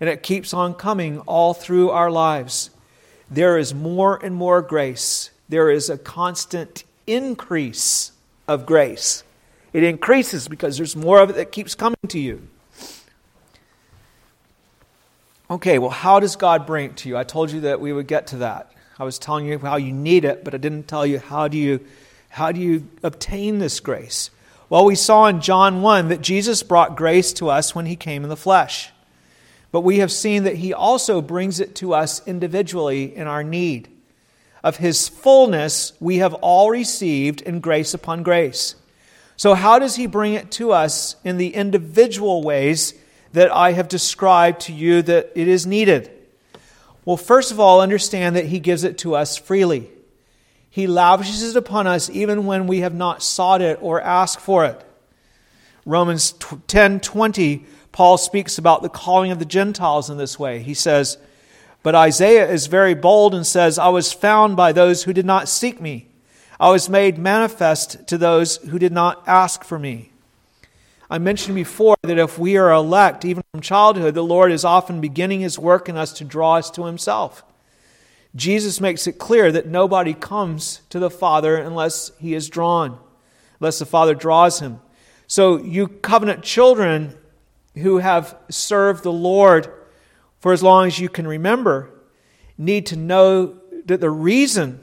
and 0.00 0.08
it 0.08 0.22
keeps 0.22 0.52
on 0.52 0.74
coming 0.74 1.20
all 1.20 1.54
through 1.54 1.90
our 1.90 2.10
lives. 2.10 2.70
There 3.30 3.58
is 3.58 3.74
more 3.74 4.16
and 4.22 4.34
more 4.34 4.62
grace. 4.62 5.30
There 5.48 5.70
is 5.70 5.90
a 5.90 5.98
constant 5.98 6.84
increase 7.06 8.12
of 8.46 8.66
grace. 8.66 9.24
It 9.72 9.82
increases 9.82 10.48
because 10.48 10.76
there's 10.76 10.96
more 10.96 11.20
of 11.20 11.30
it 11.30 11.36
that 11.36 11.52
keeps 11.52 11.74
coming 11.74 11.96
to 12.08 12.18
you. 12.18 12.48
Okay, 15.50 15.78
well, 15.78 15.90
how 15.90 16.20
does 16.20 16.36
God 16.36 16.66
bring 16.66 16.86
it 16.86 16.96
to 16.98 17.08
you? 17.08 17.16
I 17.16 17.24
told 17.24 17.50
you 17.50 17.60
that 17.62 17.80
we 17.80 17.92
would 17.92 18.06
get 18.06 18.28
to 18.28 18.38
that. 18.38 18.72
I 18.98 19.04
was 19.04 19.18
telling 19.18 19.46
you 19.46 19.58
how 19.58 19.76
you 19.76 19.92
need 19.92 20.24
it, 20.24 20.44
but 20.44 20.54
I 20.54 20.58
didn't 20.58 20.88
tell 20.88 21.06
you 21.06 21.18
how 21.18 21.48
do 21.48 21.56
you 21.56 21.86
how 22.30 22.52
do 22.52 22.60
you 22.60 22.86
obtain 23.02 23.58
this 23.58 23.80
grace? 23.80 24.30
Well, 24.68 24.84
we 24.84 24.94
saw 24.94 25.26
in 25.26 25.40
John 25.40 25.80
1 25.80 26.08
that 26.08 26.20
Jesus 26.20 26.62
brought 26.62 26.96
grace 26.96 27.32
to 27.34 27.48
us 27.48 27.74
when 27.74 27.86
he 27.86 27.96
came 27.96 28.22
in 28.22 28.28
the 28.28 28.36
flesh. 28.36 28.90
But 29.70 29.80
we 29.82 29.98
have 29.98 30.12
seen 30.12 30.44
that 30.44 30.56
he 30.56 30.72
also 30.72 31.20
brings 31.20 31.60
it 31.60 31.74
to 31.76 31.94
us 31.94 32.26
individually 32.26 33.14
in 33.14 33.26
our 33.26 33.44
need. 33.44 33.88
Of 34.64 34.78
his 34.78 35.08
fullness, 35.08 35.92
we 36.00 36.18
have 36.18 36.34
all 36.34 36.70
received 36.70 37.42
in 37.42 37.60
grace 37.60 37.94
upon 37.94 38.22
grace. 38.22 38.74
So, 39.36 39.54
how 39.54 39.78
does 39.78 39.94
he 39.94 40.06
bring 40.06 40.34
it 40.34 40.50
to 40.52 40.72
us 40.72 41.14
in 41.22 41.36
the 41.36 41.54
individual 41.54 42.42
ways 42.42 42.94
that 43.32 43.52
I 43.52 43.72
have 43.72 43.88
described 43.88 44.62
to 44.62 44.72
you 44.72 45.00
that 45.02 45.30
it 45.36 45.46
is 45.46 45.64
needed? 45.66 46.10
Well, 47.04 47.16
first 47.16 47.52
of 47.52 47.60
all, 47.60 47.80
understand 47.80 48.36
that 48.36 48.46
he 48.46 48.58
gives 48.58 48.84
it 48.84 48.98
to 48.98 49.14
us 49.14 49.36
freely. 49.36 49.88
He 50.70 50.86
lavishes 50.86 51.42
it 51.42 51.56
upon 51.56 51.86
us 51.86 52.10
even 52.10 52.46
when 52.46 52.66
we 52.66 52.80
have 52.80 52.94
not 52.94 53.22
sought 53.22 53.62
it 53.62 53.78
or 53.80 54.00
asked 54.00 54.40
for 54.40 54.64
it. 54.64 54.84
Romans 55.86 56.34
10 56.66 57.00
20, 57.00 57.64
Paul 57.98 58.16
speaks 58.16 58.58
about 58.58 58.82
the 58.82 58.88
calling 58.88 59.32
of 59.32 59.40
the 59.40 59.44
Gentiles 59.44 60.08
in 60.08 60.18
this 60.18 60.38
way. 60.38 60.60
He 60.60 60.72
says, 60.72 61.18
But 61.82 61.96
Isaiah 61.96 62.48
is 62.48 62.68
very 62.68 62.94
bold 62.94 63.34
and 63.34 63.44
says, 63.44 63.76
I 63.76 63.88
was 63.88 64.12
found 64.12 64.56
by 64.56 64.70
those 64.70 65.02
who 65.02 65.12
did 65.12 65.26
not 65.26 65.48
seek 65.48 65.80
me. 65.80 66.06
I 66.60 66.70
was 66.70 66.88
made 66.88 67.18
manifest 67.18 68.06
to 68.06 68.16
those 68.16 68.58
who 68.58 68.78
did 68.78 68.92
not 68.92 69.24
ask 69.26 69.64
for 69.64 69.80
me. 69.80 70.12
I 71.10 71.18
mentioned 71.18 71.56
before 71.56 71.96
that 72.02 72.18
if 72.18 72.38
we 72.38 72.56
are 72.56 72.70
elect, 72.70 73.24
even 73.24 73.42
from 73.50 73.62
childhood, 73.62 74.14
the 74.14 74.22
Lord 74.22 74.52
is 74.52 74.64
often 74.64 75.00
beginning 75.00 75.40
his 75.40 75.58
work 75.58 75.88
in 75.88 75.96
us 75.96 76.12
to 76.12 76.24
draw 76.24 76.54
us 76.54 76.70
to 76.70 76.84
himself. 76.84 77.42
Jesus 78.36 78.80
makes 78.80 79.08
it 79.08 79.18
clear 79.18 79.50
that 79.50 79.66
nobody 79.66 80.14
comes 80.14 80.82
to 80.90 81.00
the 81.00 81.10
Father 81.10 81.56
unless 81.56 82.12
he 82.20 82.34
is 82.34 82.48
drawn, 82.48 82.96
unless 83.58 83.80
the 83.80 83.86
Father 83.86 84.14
draws 84.14 84.60
him. 84.60 84.78
So, 85.26 85.56
you 85.56 85.88
covenant 85.88 86.44
children, 86.44 87.18
who 87.76 87.98
have 87.98 88.36
served 88.48 89.02
the 89.02 89.12
Lord 89.12 89.72
for 90.40 90.52
as 90.52 90.62
long 90.62 90.86
as 90.86 90.98
you 90.98 91.08
can 91.08 91.26
remember 91.26 91.90
need 92.56 92.86
to 92.86 92.96
know 92.96 93.56
that 93.86 94.00
the 94.00 94.10
reason 94.10 94.80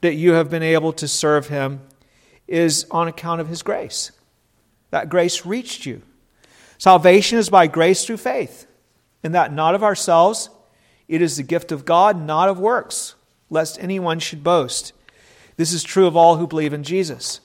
that 0.00 0.14
you 0.14 0.32
have 0.32 0.50
been 0.50 0.62
able 0.62 0.92
to 0.94 1.08
serve 1.08 1.48
Him 1.48 1.80
is 2.46 2.86
on 2.90 3.08
account 3.08 3.40
of 3.40 3.48
His 3.48 3.62
grace. 3.62 4.12
That 4.90 5.08
grace 5.08 5.44
reached 5.44 5.86
you. 5.86 6.02
Salvation 6.78 7.38
is 7.38 7.50
by 7.50 7.66
grace 7.66 8.04
through 8.06 8.16
faith, 8.16 8.66
and 9.22 9.34
that 9.34 9.52
not 9.52 9.74
of 9.74 9.82
ourselves. 9.82 10.48
It 11.08 11.20
is 11.20 11.36
the 11.36 11.42
gift 11.42 11.72
of 11.72 11.84
God, 11.84 12.20
not 12.20 12.48
of 12.48 12.58
works, 12.58 13.14
lest 13.50 13.78
anyone 13.82 14.18
should 14.18 14.42
boast. 14.42 14.92
This 15.56 15.72
is 15.72 15.82
true 15.82 16.06
of 16.06 16.16
all 16.16 16.36
who 16.36 16.46
believe 16.46 16.72
in 16.72 16.82
Jesus. 16.82 17.40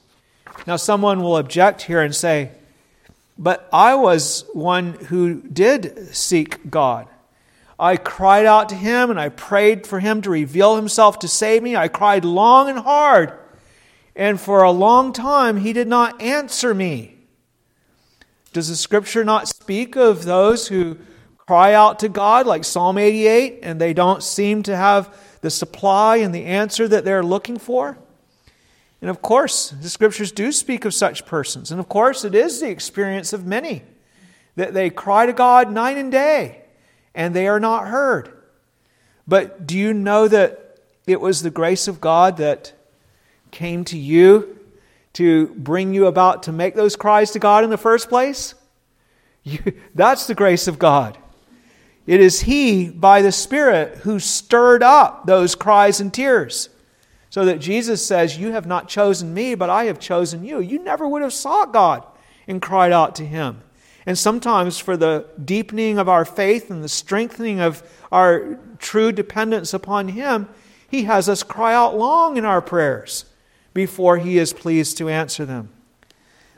Now, 0.65 0.77
someone 0.77 1.21
will 1.21 1.37
object 1.37 1.81
here 1.83 2.01
and 2.01 2.15
say, 2.15 2.51
But 3.37 3.67
I 3.73 3.95
was 3.95 4.45
one 4.53 4.93
who 4.93 5.41
did 5.41 6.15
seek 6.15 6.69
God. 6.69 7.07
I 7.77 7.97
cried 7.97 8.45
out 8.45 8.69
to 8.69 8.75
him 8.75 9.09
and 9.09 9.19
I 9.19 9.29
prayed 9.29 9.85
for 9.85 9.99
him 9.99 10.21
to 10.21 10.29
reveal 10.29 10.75
himself 10.77 11.19
to 11.19 11.27
save 11.27 11.61
me. 11.61 11.75
I 11.75 11.89
cried 11.89 12.23
long 12.23 12.69
and 12.69 12.79
hard, 12.79 13.33
and 14.15 14.39
for 14.39 14.63
a 14.63 14.71
long 14.71 15.11
time 15.11 15.57
he 15.57 15.73
did 15.73 15.87
not 15.87 16.21
answer 16.21 16.73
me. 16.73 17.17
Does 18.53 18.69
the 18.69 18.77
scripture 18.77 19.25
not 19.25 19.49
speak 19.49 19.97
of 19.97 20.23
those 20.23 20.69
who 20.69 20.97
cry 21.37 21.73
out 21.73 21.99
to 21.99 22.07
God, 22.07 22.47
like 22.47 22.63
Psalm 22.63 22.97
88, 22.97 23.59
and 23.61 23.81
they 23.81 23.93
don't 23.93 24.23
seem 24.23 24.63
to 24.63 24.75
have 24.75 25.13
the 25.41 25.49
supply 25.49 26.17
and 26.17 26.33
the 26.33 26.45
answer 26.45 26.87
that 26.87 27.03
they're 27.03 27.21
looking 27.21 27.57
for? 27.59 27.97
And 29.05 29.11
of 29.11 29.21
course, 29.21 29.69
the 29.69 29.87
scriptures 29.87 30.31
do 30.31 30.51
speak 30.51 30.83
of 30.83 30.91
such 30.91 31.27
persons. 31.27 31.69
And 31.69 31.79
of 31.79 31.87
course, 31.87 32.25
it 32.25 32.33
is 32.33 32.59
the 32.59 32.71
experience 32.71 33.33
of 33.33 33.45
many 33.45 33.83
that 34.55 34.73
they 34.73 34.89
cry 34.89 35.27
to 35.27 35.31
God 35.31 35.71
night 35.71 35.95
and 35.95 36.11
day 36.11 36.63
and 37.13 37.35
they 37.35 37.47
are 37.47 37.59
not 37.59 37.87
heard. 37.87 38.33
But 39.27 39.67
do 39.67 39.77
you 39.77 39.93
know 39.93 40.27
that 40.27 40.79
it 41.05 41.21
was 41.21 41.43
the 41.43 41.51
grace 41.51 41.87
of 41.87 42.01
God 42.01 42.37
that 42.37 42.73
came 43.51 43.85
to 43.85 43.97
you 43.99 44.57
to 45.13 45.49
bring 45.49 45.93
you 45.93 46.07
about 46.07 46.41
to 46.41 46.51
make 46.51 46.73
those 46.73 46.95
cries 46.95 47.29
to 47.33 47.39
God 47.39 47.63
in 47.63 47.69
the 47.69 47.77
first 47.77 48.09
place? 48.09 48.55
You, 49.43 49.59
that's 49.93 50.25
the 50.25 50.33
grace 50.33 50.67
of 50.67 50.79
God. 50.79 51.15
It 52.07 52.21
is 52.21 52.41
He, 52.41 52.89
by 52.89 53.21
the 53.21 53.31
Spirit, 53.31 53.99
who 53.99 54.17
stirred 54.17 54.81
up 54.81 55.27
those 55.27 55.53
cries 55.53 56.01
and 56.01 56.11
tears. 56.11 56.69
So 57.35 57.43
that 57.43 57.59
Jesus 57.59 58.05
says, 58.05 58.37
You 58.37 58.53
have 58.53 58.65
not 58.65 58.87
chosen 58.87 59.33
me, 59.33 59.55
but 59.55 59.69
I 59.69 59.83
have 59.87 59.99
chosen 59.99 60.45
you. 60.45 60.61
You 60.61 60.79
never 60.79 61.05
would 61.05 61.21
have 61.21 61.33
sought 61.33 61.73
God 61.73 62.07
and 62.47 62.61
cried 62.61 62.93
out 62.93 63.13
to 63.15 63.25
Him. 63.25 63.61
And 64.05 64.17
sometimes, 64.17 64.79
for 64.79 64.95
the 64.95 65.27
deepening 65.43 65.97
of 65.97 66.07
our 66.07 66.23
faith 66.23 66.71
and 66.71 66.81
the 66.81 66.87
strengthening 66.87 67.59
of 67.59 67.83
our 68.09 68.57
true 68.77 69.11
dependence 69.11 69.73
upon 69.73 70.07
Him, 70.07 70.47
He 70.89 71.03
has 71.03 71.27
us 71.27 71.43
cry 71.43 71.73
out 71.73 71.97
long 71.97 72.37
in 72.37 72.45
our 72.45 72.61
prayers 72.61 73.25
before 73.73 74.17
He 74.17 74.37
is 74.37 74.53
pleased 74.53 74.97
to 74.99 75.09
answer 75.09 75.43
them. 75.43 75.67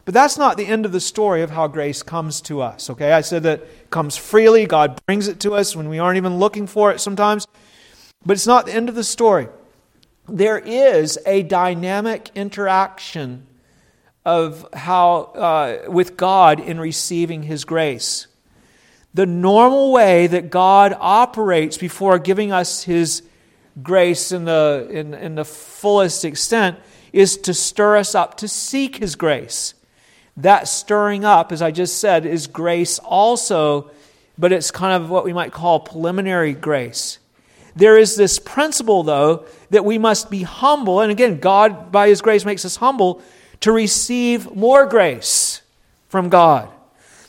But 0.06 0.14
that's 0.14 0.38
not 0.38 0.58
the 0.58 0.68
end 0.68 0.86
of 0.86 0.92
the 0.92 1.02
story 1.02 1.42
of 1.42 1.50
how 1.50 1.68
grace 1.68 2.04
comes 2.04 2.40
to 2.42 2.62
us. 2.62 2.88
Okay, 2.92 3.14
I 3.14 3.22
said 3.22 3.42
that 3.42 3.62
it 3.62 3.90
comes 3.90 4.16
freely, 4.16 4.68
God 4.68 5.02
brings 5.08 5.28
it 5.28 5.40
to 5.40 5.56
us 5.56 5.76
when 5.76 5.90
we 5.90 5.98
aren't 5.98 6.18
even 6.18 6.38
looking 6.38 6.68
for 6.68 6.92
it 6.92 7.02
sometimes. 7.02 7.48
But 8.24 8.34
it's 8.34 8.46
not 8.46 8.68
the 8.68 8.76
end 8.76 8.90
of 8.90 8.96
the 8.96 9.04
story. 9.04 9.48
There 10.30 10.60
is 10.60 11.18
a 11.26 11.44
dynamic 11.44 12.32
interaction 12.36 13.48
of 14.26 14.68
how 14.74 15.22
uh, 15.36 15.78
with 15.88 16.18
God 16.18 16.60
in 16.60 16.80
receiving 16.82 17.44
His 17.44 17.64
grace. 17.64 18.28
The 19.14 19.26
normal 19.26 19.94
way 19.94 20.28
that 20.28 20.50
God 20.50 20.96
operates 21.00 21.78
before 21.78 22.20
giving 22.20 22.52
us 22.52 22.84
His 22.84 23.24
grace 23.82 24.34
in 24.34 24.44
the, 24.44 24.88
in, 24.92 25.14
in 25.14 25.36
the 25.36 25.46
fullest 25.46 26.26
extent 26.26 26.78
is 27.14 27.38
to 27.38 27.54
stir 27.54 27.96
us 27.96 28.14
up 28.14 28.36
to 28.38 28.50
seek 28.50 28.98
His 28.98 29.16
grace. 29.16 29.76
That 30.36 30.68
stirring 30.68 31.24
up, 31.24 31.54
as 31.54 31.62
I 31.62 31.72
just 31.72 32.00
said, 32.00 32.26
is 32.26 32.48
grace 32.48 33.00
also, 33.00 33.92
but 34.38 34.52
it's 34.52 34.72
kind 34.72 35.02
of 35.02 35.10
what 35.10 35.24
we 35.24 35.32
might 35.32 35.54
call 35.54 35.80
preliminary 35.80 36.54
grace. 36.54 37.18
There 37.78 37.98
is 37.98 38.16
this 38.16 38.40
principle, 38.40 39.04
though, 39.04 39.46
that 39.70 39.86
we 39.86 39.98
must 39.98 40.32
be 40.32 40.42
humble. 40.42 41.02
And 41.02 41.12
again, 41.12 41.40
God, 41.40 41.92
by 41.92 42.10
His 42.10 42.22
grace, 42.22 42.44
makes 42.44 42.66
us 42.66 42.76
humble 42.76 43.22
to 43.62 43.72
receive 43.72 44.54
more 44.56 44.88
grace 44.88 45.62
from 46.10 46.30
God. 46.30 46.70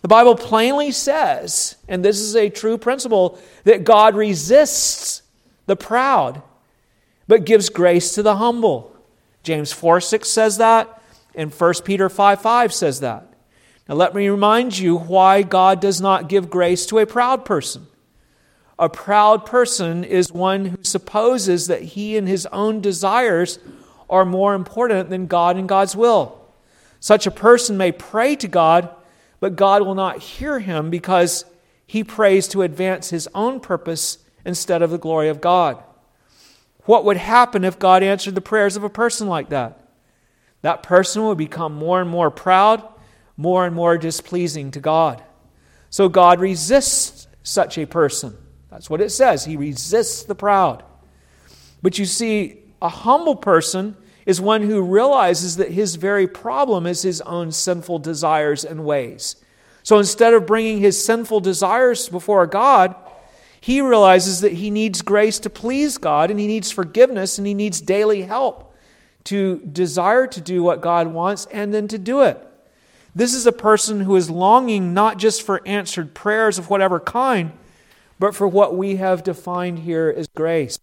The 0.00 0.08
Bible 0.08 0.36
plainly 0.36 0.90
says, 0.90 1.76
and 1.86 2.04
this 2.04 2.18
is 2.18 2.34
a 2.34 2.48
true 2.48 2.78
principle, 2.78 3.38
that 3.64 3.84
God 3.84 4.14
resists 4.14 5.22
the 5.66 5.76
proud, 5.76 6.42
but 7.26 7.44
gives 7.44 7.68
grace 7.68 8.14
to 8.14 8.22
the 8.22 8.36
humble. 8.36 8.96
James 9.42 9.72
4 9.72 10.00
6 10.00 10.28
says 10.28 10.58
that, 10.58 11.02
and 11.34 11.52
1 11.52 11.74
Peter 11.84 12.08
5 12.08 12.40
5 12.40 12.72
says 12.72 13.00
that. 13.00 13.34
Now, 13.88 13.96
let 13.96 14.14
me 14.14 14.28
remind 14.28 14.78
you 14.78 14.96
why 14.96 15.42
God 15.42 15.80
does 15.80 16.00
not 16.00 16.28
give 16.28 16.50
grace 16.50 16.86
to 16.86 16.98
a 16.98 17.06
proud 17.06 17.44
person. 17.44 17.86
A 18.78 18.88
proud 18.88 19.44
person 19.44 20.04
is 20.04 20.32
one 20.32 20.66
who 20.66 20.84
supposes 20.84 21.66
that 21.66 21.82
he 21.82 22.16
and 22.16 22.28
his 22.28 22.46
own 22.46 22.80
desires 22.80 23.58
are 24.08 24.24
more 24.24 24.54
important 24.54 25.10
than 25.10 25.26
God 25.26 25.56
and 25.56 25.68
God's 25.68 25.96
will. 25.96 26.40
Such 27.00 27.26
a 27.26 27.32
person 27.32 27.76
may 27.76 27.92
pray 27.92 28.36
to 28.36 28.48
God, 28.48 28.88
but 29.40 29.56
God 29.56 29.82
will 29.82 29.94
not 29.94 30.18
hear 30.18 30.60
him 30.60 30.90
because 30.90 31.44
he 31.86 32.04
prays 32.04 32.46
to 32.48 32.62
advance 32.62 33.10
his 33.10 33.28
own 33.34 33.60
purpose 33.60 34.18
instead 34.44 34.82
of 34.82 34.90
the 34.90 34.98
glory 34.98 35.28
of 35.28 35.40
God. 35.40 35.82
What 36.84 37.04
would 37.04 37.16
happen 37.16 37.64
if 37.64 37.78
God 37.78 38.02
answered 38.02 38.34
the 38.34 38.40
prayers 38.40 38.76
of 38.76 38.84
a 38.84 38.90
person 38.90 39.28
like 39.28 39.50
that? 39.50 39.88
That 40.62 40.82
person 40.82 41.24
would 41.24 41.38
become 41.38 41.74
more 41.74 42.00
and 42.00 42.08
more 42.08 42.30
proud, 42.30 42.82
more 43.36 43.66
and 43.66 43.74
more 43.74 43.98
displeasing 43.98 44.70
to 44.72 44.80
God. 44.80 45.22
So 45.90 46.08
God 46.08 46.40
resists 46.40 47.26
such 47.42 47.76
a 47.78 47.86
person. 47.86 48.36
That's 48.70 48.90
what 48.90 49.00
it 49.00 49.10
says. 49.10 49.44
He 49.44 49.56
resists 49.56 50.22
the 50.24 50.34
proud. 50.34 50.82
But 51.82 51.98
you 51.98 52.04
see, 52.04 52.58
a 52.82 52.88
humble 52.88 53.36
person 53.36 53.96
is 54.26 54.40
one 54.40 54.62
who 54.62 54.82
realizes 54.82 55.56
that 55.56 55.72
his 55.72 55.94
very 55.94 56.26
problem 56.26 56.86
is 56.86 57.02
his 57.02 57.20
own 57.22 57.50
sinful 57.50 58.00
desires 58.00 58.64
and 58.64 58.84
ways. 58.84 59.36
So 59.82 59.98
instead 59.98 60.34
of 60.34 60.46
bringing 60.46 60.78
his 60.78 61.02
sinful 61.02 61.40
desires 61.40 62.08
before 62.08 62.46
God, 62.46 62.94
he 63.60 63.80
realizes 63.80 64.42
that 64.42 64.52
he 64.52 64.70
needs 64.70 65.02
grace 65.02 65.38
to 65.40 65.50
please 65.50 65.98
God 65.98 66.30
and 66.30 66.38
he 66.38 66.46
needs 66.46 66.70
forgiveness 66.70 67.38
and 67.38 67.46
he 67.46 67.54
needs 67.54 67.80
daily 67.80 68.22
help 68.22 68.74
to 69.24 69.58
desire 69.60 70.26
to 70.26 70.40
do 70.40 70.62
what 70.62 70.80
God 70.80 71.08
wants 71.08 71.46
and 71.46 71.72
then 71.72 71.88
to 71.88 71.98
do 71.98 72.22
it. 72.22 72.38
This 73.14 73.34
is 73.34 73.46
a 73.46 73.52
person 73.52 74.00
who 74.00 74.14
is 74.16 74.30
longing 74.30 74.94
not 74.94 75.18
just 75.18 75.42
for 75.42 75.66
answered 75.66 76.14
prayers 76.14 76.58
of 76.58 76.70
whatever 76.70 77.00
kind, 77.00 77.52
but 78.18 78.34
for 78.34 78.48
what 78.48 78.76
we 78.76 78.96
have 78.96 79.22
defined 79.22 79.80
here 79.80 80.12
as 80.16 80.26
grace. 80.28 80.78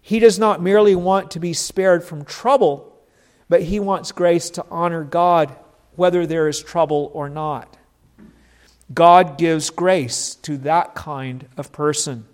He 0.00 0.18
does 0.18 0.38
not 0.38 0.62
merely 0.62 0.94
want 0.94 1.30
to 1.30 1.40
be 1.40 1.52
spared 1.52 2.04
from 2.04 2.24
trouble, 2.24 2.94
but 3.48 3.62
he 3.62 3.80
wants 3.80 4.12
grace 4.12 4.50
to 4.50 4.66
honor 4.70 5.04
God 5.04 5.56
whether 5.96 6.26
there 6.26 6.48
is 6.48 6.62
trouble 6.62 7.10
or 7.14 7.28
not. 7.28 7.76
God 8.92 9.38
gives 9.38 9.70
grace 9.70 10.34
to 10.36 10.58
that 10.58 10.94
kind 10.94 11.48
of 11.56 11.72
person. 11.72 12.26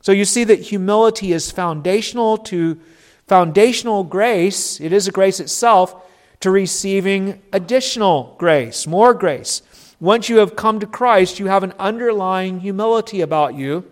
So 0.00 0.12
you 0.12 0.24
see 0.24 0.44
that 0.44 0.60
humility 0.60 1.32
is 1.32 1.50
foundational 1.50 2.38
to 2.38 2.78
foundational 3.26 4.04
grace, 4.04 4.80
it 4.80 4.92
is 4.92 5.08
a 5.08 5.12
grace 5.12 5.40
itself, 5.40 6.04
to 6.40 6.50
receiving 6.50 7.42
additional 7.52 8.36
grace, 8.38 8.86
more 8.86 9.14
grace. 9.14 9.62
Once 9.98 10.28
you 10.28 10.38
have 10.38 10.56
come 10.56 10.78
to 10.80 10.86
Christ, 10.86 11.38
you 11.38 11.46
have 11.46 11.62
an 11.62 11.72
underlying 11.78 12.60
humility 12.60 13.20
about 13.20 13.54
you 13.54 13.84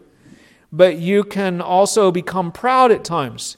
but 0.74 0.98
you 0.98 1.22
can 1.22 1.60
also 1.60 2.10
become 2.10 2.50
proud 2.50 2.90
at 2.90 3.04
times, 3.04 3.56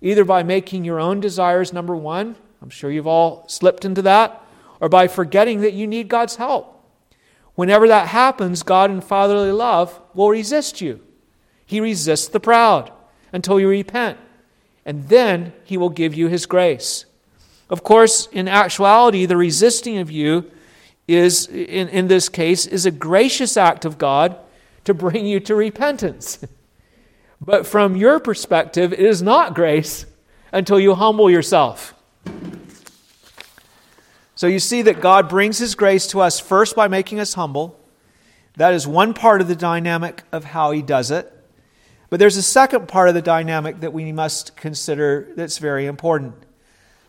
either 0.00 0.24
by 0.24 0.42
making 0.42 0.84
your 0.84 0.98
own 0.98 1.20
desires 1.20 1.72
number 1.72 1.94
one. 1.94 2.34
I'm 2.60 2.70
sure 2.70 2.90
you've 2.90 3.06
all 3.06 3.44
slipped 3.48 3.84
into 3.84 4.02
that, 4.02 4.42
or 4.80 4.88
by 4.88 5.06
forgetting 5.06 5.60
that 5.60 5.74
you 5.74 5.86
need 5.86 6.08
God's 6.08 6.36
help. 6.36 6.72
Whenever 7.54 7.86
that 7.86 8.08
happens, 8.08 8.64
God 8.64 8.90
in 8.90 9.00
fatherly 9.00 9.52
love 9.52 10.00
will 10.12 10.28
resist 10.28 10.80
you. 10.80 11.00
He 11.64 11.80
resists 11.80 12.26
the 12.26 12.40
proud 12.40 12.92
until 13.32 13.60
you 13.60 13.68
repent, 13.68 14.18
and 14.84 15.08
then 15.08 15.52
He 15.62 15.76
will 15.76 15.88
give 15.88 16.14
you 16.14 16.26
His 16.26 16.46
grace. 16.46 17.06
Of 17.70 17.84
course, 17.84 18.26
in 18.32 18.48
actuality, 18.48 19.24
the 19.24 19.36
resisting 19.36 19.98
of 19.98 20.10
you 20.10 20.50
is, 21.06 21.46
in, 21.46 21.88
in 21.88 22.08
this 22.08 22.28
case, 22.28 22.66
is 22.66 22.86
a 22.86 22.90
gracious 22.90 23.56
act 23.56 23.84
of 23.84 23.98
God 23.98 24.36
to 24.84 24.94
bring 24.94 25.26
you 25.26 25.40
to 25.40 25.54
repentance. 25.54 26.38
But 27.38 27.66
from 27.66 27.96
your 27.96 28.18
perspective, 28.18 28.94
it 28.94 28.98
is 28.98 29.20
not 29.20 29.54
grace 29.54 30.06
until 30.52 30.80
you 30.80 30.94
humble 30.94 31.30
yourself. 31.30 31.94
So 34.34 34.46
you 34.46 34.58
see 34.58 34.82
that 34.82 35.00
God 35.00 35.28
brings 35.28 35.58
His 35.58 35.74
grace 35.74 36.06
to 36.08 36.20
us 36.20 36.40
first 36.40 36.74
by 36.74 36.88
making 36.88 37.20
us 37.20 37.34
humble, 37.34 37.78
That 38.56 38.72
is 38.72 38.86
one 38.86 39.12
part 39.12 39.42
of 39.42 39.48
the 39.48 39.54
dynamic 39.54 40.22
of 40.32 40.44
how 40.44 40.70
he 40.70 40.80
does 40.80 41.10
it. 41.10 41.30
But 42.08 42.20
there's 42.20 42.38
a 42.38 42.42
second 42.42 42.88
part 42.88 43.10
of 43.10 43.14
the 43.14 43.20
dynamic 43.20 43.80
that 43.80 43.92
we 43.92 44.12
must 44.12 44.56
consider 44.56 45.28
that's 45.36 45.58
very 45.58 45.84
important. 45.84 46.45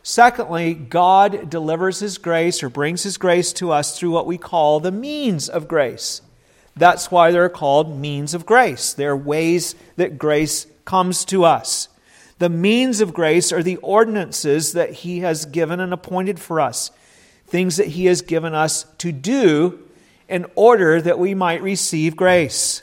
Secondly, 0.09 0.73
God 0.73 1.49
delivers 1.49 1.99
his 1.99 2.17
grace 2.17 2.63
or 2.63 2.69
brings 2.69 3.03
his 3.03 3.17
grace 3.17 3.51
to 3.51 3.73
us 3.73 3.99
through 3.99 4.11
what 4.11 4.25
we 4.25 4.37
call 4.37 4.79
the 4.79 4.89
means 4.89 5.49
of 5.49 5.67
grace. 5.67 6.21
That's 6.77 7.11
why 7.11 7.31
they're 7.31 7.49
called 7.49 7.99
means 7.99 8.33
of 8.33 8.45
grace. 8.45 8.93
They're 8.93 9.17
ways 9.17 9.75
that 9.97 10.17
grace 10.17 10.65
comes 10.85 11.25
to 11.25 11.43
us. 11.43 11.89
The 12.39 12.47
means 12.47 13.01
of 13.01 13.13
grace 13.13 13.51
are 13.51 13.61
the 13.61 13.75
ordinances 13.77 14.71
that 14.71 14.93
he 14.93 15.19
has 15.19 15.45
given 15.45 15.81
and 15.81 15.91
appointed 15.91 16.39
for 16.39 16.61
us, 16.61 16.89
things 17.45 17.75
that 17.75 17.87
he 17.87 18.05
has 18.05 18.21
given 18.21 18.53
us 18.53 18.85
to 18.99 19.11
do 19.11 19.77
in 20.29 20.45
order 20.55 21.01
that 21.01 21.19
we 21.19 21.35
might 21.35 21.61
receive 21.61 22.15
grace. 22.15 22.81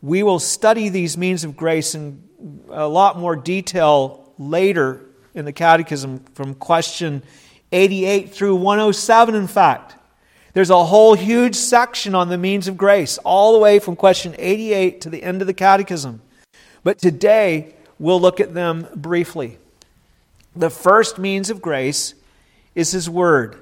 We 0.00 0.22
will 0.22 0.38
study 0.38 0.88
these 0.88 1.18
means 1.18 1.44
of 1.44 1.58
grace 1.58 1.94
in 1.94 2.24
a 2.70 2.88
lot 2.88 3.18
more 3.18 3.36
detail 3.36 4.32
later 4.38 5.05
in 5.36 5.44
the 5.44 5.52
Catechism 5.52 6.24
from 6.34 6.54
question 6.54 7.22
88 7.70 8.30
through 8.30 8.56
107, 8.56 9.34
in 9.34 9.46
fact. 9.46 9.94
There's 10.54 10.70
a 10.70 10.84
whole 10.84 11.14
huge 11.14 11.54
section 11.54 12.14
on 12.14 12.30
the 12.30 12.38
means 12.38 12.66
of 12.66 12.78
grace, 12.78 13.18
all 13.18 13.52
the 13.52 13.58
way 13.58 13.78
from 13.78 13.94
question 13.94 14.34
88 14.38 15.02
to 15.02 15.10
the 15.10 15.22
end 15.22 15.42
of 15.42 15.46
the 15.46 15.54
Catechism. 15.54 16.22
But 16.82 16.98
today, 16.98 17.74
we'll 17.98 18.20
look 18.20 18.40
at 18.40 18.54
them 18.54 18.88
briefly. 18.96 19.58
The 20.56 20.70
first 20.70 21.18
means 21.18 21.50
of 21.50 21.60
grace 21.60 22.14
is 22.74 22.92
His 22.92 23.10
Word. 23.10 23.58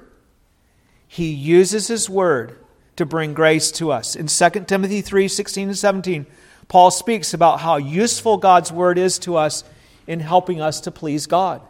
He 1.09 1.33
uses 1.33 1.87
His 1.87 2.09
Word 2.09 2.57
to 2.95 3.05
bring 3.05 3.33
grace 3.33 3.69
to 3.73 3.91
us. 3.91 4.15
In 4.15 4.27
2 4.27 4.61
Timothy 4.61 5.01
3 5.01 5.27
16 5.27 5.67
and 5.67 5.77
17, 5.77 6.25
Paul 6.69 6.91
speaks 6.91 7.33
about 7.33 7.59
how 7.59 7.75
useful 7.75 8.37
God's 8.37 8.71
Word 8.71 8.97
is 8.97 9.19
to 9.19 9.35
us 9.35 9.65
in 10.07 10.19
helping 10.19 10.61
us 10.61 10.81
to 10.81 10.91
please 10.91 11.27
God. 11.27 11.61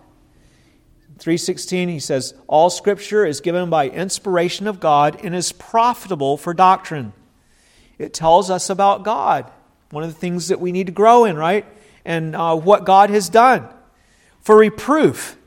3:16 1.20 1.90
he 1.90 2.00
says 2.00 2.34
all 2.48 2.70
scripture 2.70 3.26
is 3.26 3.40
given 3.40 3.70
by 3.70 3.88
inspiration 3.88 4.68
of 4.68 4.80
God 4.80 5.20
and 5.24 5.34
is 5.34 5.52
profitable 5.52 6.38
for 6.38 6.54
doctrine. 6.54 7.14
It 7.98 8.14
tells 8.14 8.50
us 8.50 8.70
about 8.70 9.04
God, 9.04 9.50
one 9.92 10.04
of 10.04 10.14
the 10.14 10.20
things 10.20 10.50
that 10.50 10.60
we 10.60 10.72
need 10.72 10.88
to 10.88 10.94
grow 10.94 11.24
in, 11.24 11.38
right? 11.38 11.66
And 12.04 12.36
uh, 12.36 12.56
what 12.56 12.86
God 12.86 13.10
has 13.10 13.30
done. 13.30 13.68
For 14.42 14.58
reproof, 14.58 15.38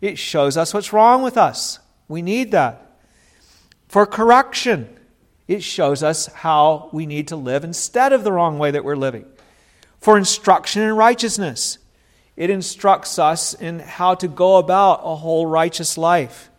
it 0.00 0.16
shows 0.16 0.56
us 0.56 0.72
what's 0.72 0.92
wrong 0.92 1.22
with 1.22 1.36
us. 1.36 1.80
We 2.06 2.22
need 2.22 2.52
that. 2.52 3.00
For 3.88 4.06
correction, 4.06 4.88
it 5.48 5.62
shows 5.62 6.02
us 6.02 6.26
how 6.26 6.90
we 6.92 7.06
need 7.06 7.28
to 7.28 7.36
live 7.36 7.64
instead 7.64 8.12
of 8.12 8.22
the 8.22 8.32
wrong 8.32 8.58
way 8.58 8.70
that 8.70 8.84
we're 8.84 8.96
living. 8.96 9.24
For 9.98 10.16
instruction 10.16 10.82
in 10.82 10.94
righteousness, 10.94 11.78
it 12.38 12.50
instructs 12.50 13.18
us 13.18 13.52
in 13.52 13.80
how 13.80 14.14
to 14.14 14.28
go 14.28 14.58
about 14.58 15.00
a 15.02 15.16
whole 15.16 15.44
righteous 15.44 15.98
life. 15.98 16.50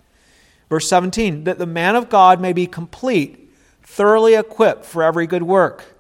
Verse 0.67 0.89
17, 0.89 1.45
that 1.45 1.57
the 1.57 1.65
man 1.65 1.95
of 1.95 2.09
God 2.09 2.41
may 2.41 2.51
be 2.51 2.67
complete, 2.67 3.49
thoroughly 3.82 4.36
equipped 4.36 4.84
for 4.84 5.03
every 5.03 5.25
good 5.25 5.43
work. 5.43 5.95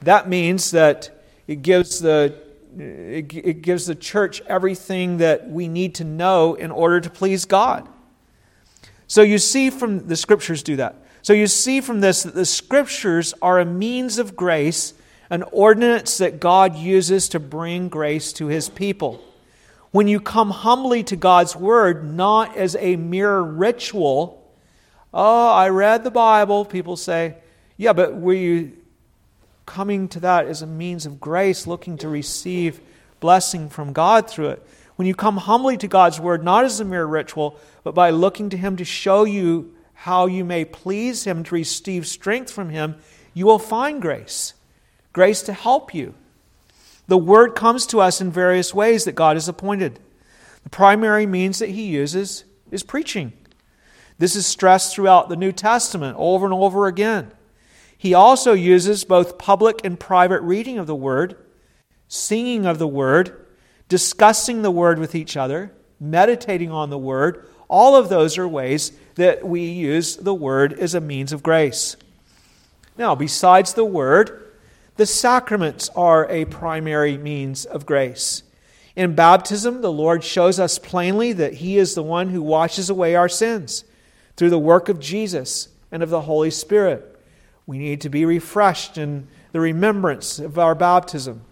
That 0.00 0.26
means 0.26 0.70
that 0.70 1.22
it 1.46 1.60
gives 1.60 2.00
the 2.00 2.42
it 2.76 3.62
gives 3.62 3.86
the 3.86 3.94
church 3.94 4.40
everything 4.48 5.18
that 5.18 5.48
we 5.48 5.68
need 5.68 5.94
to 5.96 6.04
know 6.04 6.54
in 6.54 6.72
order 6.72 7.00
to 7.00 7.08
please 7.08 7.44
God. 7.44 7.88
So 9.06 9.22
you 9.22 9.38
see 9.38 9.70
from 9.70 10.08
the 10.08 10.16
scriptures 10.16 10.64
do 10.64 10.74
that. 10.76 10.96
So 11.22 11.34
you 11.34 11.46
see 11.46 11.80
from 11.80 12.00
this 12.00 12.24
that 12.24 12.34
the 12.34 12.46
scriptures 12.46 13.32
are 13.40 13.60
a 13.60 13.64
means 13.64 14.18
of 14.18 14.34
grace, 14.34 14.94
an 15.30 15.42
ordinance 15.52 16.18
that 16.18 16.40
God 16.40 16.76
uses 16.76 17.28
to 17.30 17.40
bring 17.40 17.88
grace 17.88 18.32
to 18.34 18.46
his 18.46 18.68
people. 18.68 19.22
When 19.90 20.08
you 20.08 20.20
come 20.20 20.50
humbly 20.50 21.04
to 21.04 21.16
God's 21.16 21.54
word, 21.54 22.04
not 22.04 22.56
as 22.56 22.76
a 22.76 22.96
mere 22.96 23.38
ritual, 23.40 24.44
oh, 25.12 25.52
I 25.52 25.68
read 25.68 26.04
the 26.04 26.10
Bible, 26.10 26.64
people 26.64 26.96
say, 26.96 27.36
yeah, 27.76 27.92
but 27.92 28.16
were 28.16 28.34
you 28.34 28.72
coming 29.66 30.08
to 30.08 30.20
that 30.20 30.46
as 30.46 30.62
a 30.62 30.66
means 30.66 31.06
of 31.06 31.20
grace, 31.20 31.66
looking 31.66 31.96
to 31.98 32.08
receive 32.08 32.80
blessing 33.20 33.68
from 33.68 33.92
God 33.92 34.28
through 34.28 34.50
it? 34.50 34.66
When 34.96 35.08
you 35.08 35.14
come 35.14 35.38
humbly 35.38 35.76
to 35.78 35.88
God's 35.88 36.20
word, 36.20 36.44
not 36.44 36.64
as 36.64 36.78
a 36.80 36.84
mere 36.84 37.06
ritual, 37.06 37.58
but 37.82 37.94
by 37.94 38.10
looking 38.10 38.50
to 38.50 38.56
Him 38.56 38.76
to 38.76 38.84
show 38.84 39.24
you 39.24 39.74
how 39.94 40.26
you 40.26 40.44
may 40.44 40.64
please 40.64 41.24
Him 41.24 41.42
to 41.44 41.54
receive 41.54 42.06
strength 42.06 42.50
from 42.50 42.70
Him, 42.70 42.96
you 43.32 43.46
will 43.46 43.58
find 43.58 44.00
grace. 44.00 44.54
Grace 45.14 45.40
to 45.42 45.54
help 45.54 45.94
you. 45.94 46.12
The 47.06 47.16
Word 47.16 47.54
comes 47.54 47.86
to 47.86 48.00
us 48.00 48.20
in 48.20 48.30
various 48.30 48.74
ways 48.74 49.04
that 49.04 49.14
God 49.14 49.36
has 49.36 49.48
appointed. 49.48 49.98
The 50.64 50.70
primary 50.70 51.24
means 51.24 51.58
that 51.60 51.70
He 51.70 51.86
uses 51.86 52.44
is 52.70 52.82
preaching. 52.82 53.32
This 54.18 54.36
is 54.36 54.46
stressed 54.46 54.94
throughout 54.94 55.30
the 55.30 55.36
New 55.36 55.52
Testament 55.52 56.16
over 56.18 56.44
and 56.44 56.54
over 56.54 56.86
again. 56.86 57.32
He 57.96 58.12
also 58.12 58.52
uses 58.52 59.04
both 59.04 59.38
public 59.38 59.82
and 59.84 59.98
private 59.98 60.42
reading 60.42 60.76
of 60.76 60.86
the 60.86 60.94
Word, 60.94 61.36
singing 62.08 62.66
of 62.66 62.78
the 62.78 62.86
Word, 62.86 63.46
discussing 63.88 64.60
the 64.60 64.70
Word 64.70 64.98
with 64.98 65.14
each 65.14 65.36
other, 65.36 65.72
meditating 65.98 66.70
on 66.70 66.90
the 66.90 66.98
Word. 66.98 67.48
All 67.68 67.96
of 67.96 68.08
those 68.08 68.36
are 68.36 68.46
ways 68.46 68.92
that 69.14 69.46
we 69.46 69.64
use 69.64 70.16
the 70.16 70.34
word 70.34 70.72
as 70.72 70.94
a 70.94 71.00
means 71.00 71.32
of 71.32 71.42
grace. 71.42 71.96
Now, 72.96 73.14
besides 73.14 73.74
the 73.74 73.84
word, 73.84 74.43
the 74.96 75.06
sacraments 75.06 75.88
are 75.96 76.28
a 76.30 76.44
primary 76.44 77.18
means 77.18 77.64
of 77.64 77.86
grace. 77.86 78.42
In 78.94 79.14
baptism, 79.14 79.82
the 79.82 79.92
Lord 79.92 80.22
shows 80.22 80.60
us 80.60 80.78
plainly 80.78 81.32
that 81.32 81.54
He 81.54 81.78
is 81.78 81.94
the 81.94 82.02
one 82.02 82.28
who 82.28 82.42
washes 82.42 82.88
away 82.88 83.16
our 83.16 83.28
sins 83.28 83.84
through 84.36 84.50
the 84.50 84.58
work 84.58 84.88
of 84.88 85.00
Jesus 85.00 85.68
and 85.90 86.02
of 86.02 86.10
the 86.10 86.22
Holy 86.22 86.50
Spirit. 86.50 87.18
We 87.66 87.78
need 87.78 88.00
to 88.02 88.08
be 88.08 88.24
refreshed 88.24 88.96
in 88.96 89.26
the 89.52 89.60
remembrance 89.60 90.38
of 90.38 90.58
our 90.58 90.74
baptism. 90.74 91.42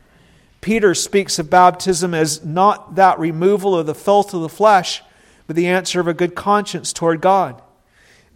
Peter 0.60 0.94
speaks 0.94 1.40
of 1.40 1.50
baptism 1.50 2.14
as 2.14 2.44
not 2.44 2.94
that 2.94 3.18
removal 3.18 3.76
of 3.76 3.86
the 3.86 3.94
filth 3.94 4.32
of 4.34 4.42
the 4.42 4.48
flesh, 4.48 5.02
but 5.48 5.56
the 5.56 5.66
answer 5.66 5.98
of 5.98 6.06
a 6.06 6.14
good 6.14 6.36
conscience 6.36 6.92
toward 6.92 7.20
God. 7.20 7.60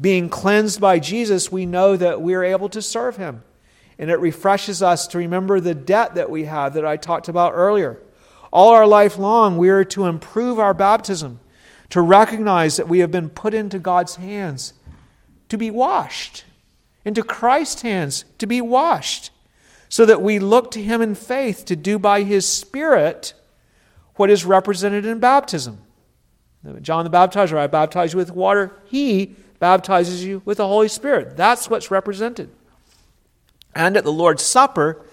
Being 0.00 0.28
cleansed 0.28 0.80
by 0.80 0.98
Jesus, 0.98 1.52
we 1.52 1.64
know 1.64 1.96
that 1.96 2.20
we 2.20 2.34
are 2.34 2.42
able 2.42 2.68
to 2.70 2.82
serve 2.82 3.16
Him. 3.16 3.44
And 3.98 4.10
it 4.10 4.20
refreshes 4.20 4.82
us 4.82 5.06
to 5.08 5.18
remember 5.18 5.58
the 5.58 5.74
debt 5.74 6.14
that 6.16 6.30
we 6.30 6.44
have 6.44 6.74
that 6.74 6.84
I 6.84 6.96
talked 6.96 7.28
about 7.28 7.52
earlier. 7.54 8.00
All 8.52 8.70
our 8.70 8.86
life 8.86 9.18
long, 9.18 9.56
we 9.56 9.70
are 9.70 9.84
to 9.84 10.06
improve 10.06 10.58
our 10.58 10.74
baptism, 10.74 11.40
to 11.90 12.00
recognize 12.00 12.76
that 12.76 12.88
we 12.88 12.98
have 12.98 13.10
been 13.10 13.30
put 13.30 13.54
into 13.54 13.78
God's 13.78 14.16
hands 14.16 14.74
to 15.48 15.56
be 15.56 15.70
washed, 15.70 16.44
into 17.04 17.22
Christ's 17.22 17.82
hands 17.82 18.24
to 18.38 18.46
be 18.46 18.60
washed, 18.60 19.30
so 19.88 20.04
that 20.04 20.20
we 20.20 20.38
look 20.38 20.70
to 20.72 20.82
Him 20.82 21.00
in 21.00 21.14
faith 21.14 21.64
to 21.66 21.76
do 21.76 21.98
by 21.98 22.22
His 22.22 22.46
Spirit 22.46 23.34
what 24.16 24.30
is 24.30 24.44
represented 24.44 25.06
in 25.06 25.20
baptism. 25.20 25.78
John 26.80 27.04
the 27.04 27.10
Baptizer, 27.10 27.56
I 27.56 27.68
baptize 27.68 28.12
you 28.12 28.16
with 28.16 28.32
water. 28.32 28.72
He 28.86 29.36
baptizes 29.58 30.24
you 30.24 30.42
with 30.44 30.58
the 30.58 30.66
Holy 30.66 30.88
Spirit. 30.88 31.36
That's 31.36 31.70
what's 31.70 31.90
represented. 31.90 32.50
And 33.76 33.98
at 33.98 34.04
the 34.04 34.12
Lord's 34.12 34.42
Supper, 34.42 35.04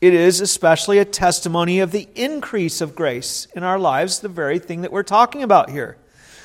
it 0.00 0.14
is 0.14 0.40
especially 0.40 0.98
a 0.98 1.04
testimony 1.04 1.80
of 1.80 1.90
the 1.90 2.08
increase 2.14 2.80
of 2.80 2.94
grace 2.94 3.48
in 3.56 3.64
our 3.64 3.80
lives, 3.80 4.20
the 4.20 4.28
very 4.28 4.60
thing 4.60 4.82
that 4.82 4.92
we're 4.92 5.02
talking 5.02 5.42
about 5.42 5.70
here. 5.70 5.98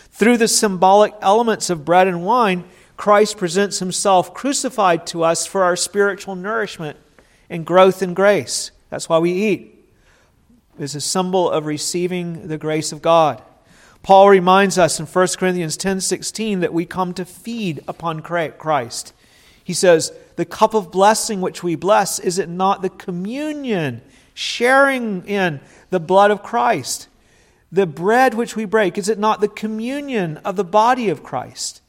Through 0.09 0.37
the 0.37 0.47
symbolic 0.47 1.13
elements 1.21 1.69
of 1.69 1.85
bread 1.85 2.07
and 2.07 2.25
wine, 2.25 2.63
Christ 2.97 3.37
presents 3.37 3.77
himself 3.77 4.33
crucified 4.33 5.05
to 5.07 5.23
us 5.23 5.45
for 5.45 5.63
our 5.63 5.75
spiritual 5.75 6.35
nourishment 6.35 6.97
and 7.47 7.63
growth 7.63 8.01
in 8.01 8.15
grace. 8.15 8.71
That's 8.89 9.07
why 9.07 9.19
we 9.19 9.31
eat. 9.31 9.85
It's 10.79 10.95
a 10.95 11.01
symbol 11.01 11.47
of 11.47 11.67
receiving 11.67 12.47
the 12.47 12.57
grace 12.57 12.91
of 12.91 13.03
God. 13.03 13.39
Paul 14.01 14.29
reminds 14.29 14.79
us 14.79 14.99
in 14.99 15.05
1 15.05 15.37
Corinthians 15.37 15.77
10:16 15.77 16.61
that 16.61 16.73
we 16.73 16.87
come 16.87 17.13
to 17.13 17.23
feed 17.23 17.83
upon 17.87 18.21
Christ. 18.21 19.13
He 19.71 19.75
says, 19.75 20.11
"The 20.35 20.43
cup 20.43 20.73
of 20.73 20.91
blessing 20.91 21.39
which 21.39 21.63
we 21.63 21.75
bless 21.75 22.19
is 22.19 22.37
it 22.37 22.49
not 22.49 22.81
the 22.81 22.89
communion, 22.89 24.01
sharing 24.33 25.25
in 25.25 25.61
the 25.91 25.99
blood 26.01 26.29
of 26.29 26.43
Christ? 26.43 27.07
The 27.71 27.85
bread 27.85 28.33
which 28.33 28.53
we 28.53 28.65
break 28.65 28.97
is 28.97 29.07
it 29.07 29.17
not 29.17 29.39
the 29.39 29.47
communion 29.47 30.35
of 30.43 30.57
the 30.57 30.65
body 30.65 31.07
of 31.07 31.23
Christ?" 31.23 31.79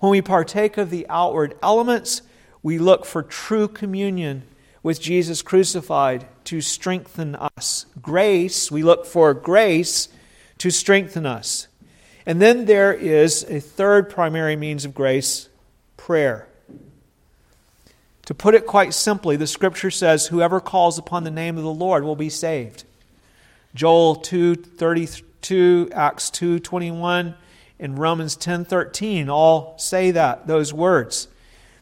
When 0.00 0.10
we 0.10 0.20
partake 0.20 0.76
of 0.76 0.90
the 0.90 1.06
outward 1.08 1.54
elements, 1.62 2.20
we 2.62 2.76
look 2.76 3.06
for 3.06 3.22
true 3.22 3.68
communion 3.68 4.42
with 4.82 5.00
Jesus 5.00 5.40
crucified 5.40 6.26
to 6.44 6.60
strengthen 6.60 7.36
us. 7.56 7.86
Grace, 8.02 8.70
we 8.70 8.82
look 8.82 9.06
for 9.06 9.32
grace 9.32 10.08
to 10.58 10.68
strengthen 10.68 11.24
us. 11.24 11.68
And 12.26 12.38
then 12.38 12.66
there 12.66 12.92
is 12.92 13.46
a 13.48 13.60
third 13.60 14.10
primary 14.10 14.56
means 14.56 14.84
of 14.84 14.94
grace 14.94 15.48
prayer. 15.96 16.46
To 18.30 18.34
put 18.34 18.54
it 18.54 18.64
quite 18.64 18.94
simply, 18.94 19.34
the 19.34 19.48
scripture 19.48 19.90
says, 19.90 20.28
Whoever 20.28 20.60
calls 20.60 20.98
upon 20.98 21.24
the 21.24 21.32
name 21.32 21.56
of 21.58 21.64
the 21.64 21.72
Lord 21.72 22.04
will 22.04 22.14
be 22.14 22.28
saved. 22.28 22.84
Joel 23.74 24.14
2:32, 24.14 25.90
Acts 25.92 26.30
2:21, 26.30 27.34
and 27.80 27.98
Romans 27.98 28.36
10:13 28.36 29.28
all 29.28 29.74
say 29.78 30.12
that, 30.12 30.46
those 30.46 30.72
words. 30.72 31.26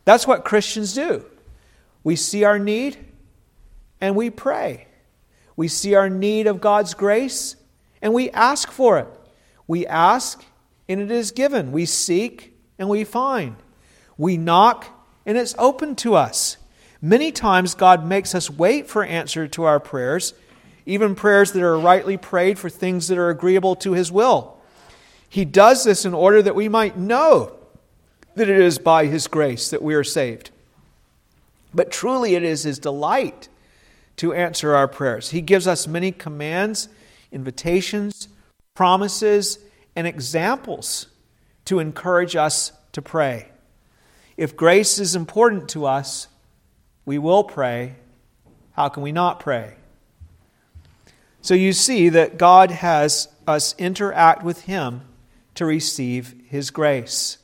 That's 0.07 0.27
what 0.27 0.47
Christians 0.47 0.95
do. 0.95 1.27
We 2.03 2.17
see 2.17 2.45
our 2.45 2.59
need 2.59 2.97
and 4.01 4.17
we 4.17 4.31
pray. 4.31 4.87
We 5.55 5.69
see 5.69 5.95
our 5.95 6.09
need 6.09 6.47
of 6.47 6.63
God's 6.63 6.95
grace 6.95 7.57
and 8.01 8.15
we 8.15 8.31
ask 8.31 8.71
for 8.71 8.99
it. 8.99 9.09
We 9.67 9.87
ask 9.87 10.43
and 10.89 10.99
it 10.99 11.11
is 11.11 11.31
given. 11.31 11.73
We 11.73 11.85
seek 11.85 12.57
and 12.79 12.89
we 12.89 13.05
find. 13.05 13.57
We 14.17 14.39
knock 14.39 14.98
and 15.29 15.37
it's 15.37 15.55
open 15.59 15.95
to 15.95 16.15
us. 16.15 16.57
Many 17.03 17.33
times 17.33 17.75
God 17.75 18.03
makes 18.03 18.35
us 18.35 18.49
wait 18.49 18.89
for 18.89 19.05
answer 19.05 19.47
to 19.49 19.65
our 19.65 19.79
prayers, 19.79 20.33
even 20.87 21.15
prayers 21.15 21.53
that 21.53 21.63
are 21.63 21.79
rightly 21.79 22.17
prayed 22.17 22.59
for 22.59 22.71
things 22.71 23.09
that 23.09 23.19
are 23.19 23.29
agreeable 23.29 23.77
to 23.77 23.93
his 23.93 24.11
will. 24.11 24.57
He 25.29 25.45
does 25.45 25.85
this 25.85 26.07
in 26.07 26.15
order 26.15 26.41
that 26.41 26.55
we 26.55 26.71
might 26.71 26.97
know 26.97 27.55
that 28.37 28.49
it 28.49 28.59
is 28.59 28.79
by 28.79 29.05
his 29.05 29.27
grace 29.27 29.69
that 29.69 29.83
we 29.83 29.95
are 29.95 30.03
saved. 30.03 30.51
But 31.75 31.91
truly 31.91 32.35
it 32.35 32.43
is 32.43 32.63
his 32.63 32.79
delight 32.79 33.51
to 34.17 34.33
answer 34.33 34.75
our 34.75 34.89
prayers. 34.89 35.29
He 35.29 35.43
gives 35.43 35.67
us 35.67 35.87
many 35.87 36.11
commands, 36.11 36.89
invitations, 37.31 38.29
promises, 38.75 39.59
and 39.95 40.07
examples 40.07 41.09
to 41.67 41.81
encourage 41.81 42.35
us 42.35 42.73
to 42.93 43.03
pray. 43.03 43.51
If 44.39 44.57
grace 44.57 45.01
is 45.01 45.17
important 45.17 45.69
to 45.71 45.85
us, 45.85 46.29
we 47.05 47.19
will 47.19 47.43
pray. 47.43 47.97
How 48.71 48.89
can 48.89 49.03
we 49.03 49.11
not 49.11 49.41
pray? 49.41 49.75
So 51.43 51.55
you 51.55 51.73
see 51.73 52.09
that 52.11 52.39
God 52.39 52.71
has 52.71 53.27
us 53.49 53.75
interact 53.79 54.45
with 54.45 54.63
Him 54.63 55.01
to 55.57 55.67
receive 55.67 56.37
His 56.47 56.71
grace. 56.71 57.39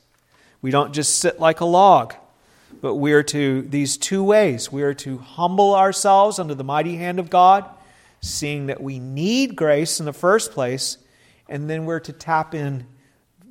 We 0.62 0.70
don't 0.70 0.94
just 0.94 1.18
sit 1.18 1.40
like 1.40 1.58
a 1.58 1.64
log, 1.64 2.14
but 2.80 2.94
we 2.94 3.12
are 3.12 3.24
to, 3.24 3.62
these 3.62 3.96
two 3.96 4.22
ways, 4.22 4.70
we 4.70 4.84
are 4.84 4.94
to 4.94 5.18
humble 5.18 5.74
ourselves 5.74 6.38
under 6.38 6.54
the 6.54 6.62
mighty 6.62 6.94
hand 6.94 7.18
of 7.18 7.28
God, 7.28 7.68
seeing 8.20 8.66
that 8.66 8.80
we 8.80 9.00
need 9.00 9.56
grace 9.56 9.98
in 9.98 10.06
the 10.06 10.12
first 10.12 10.52
place, 10.52 10.98
and 11.48 11.68
then 11.68 11.86
we're 11.86 11.98
to 11.98 12.12
tap 12.12 12.54
in 12.54 12.86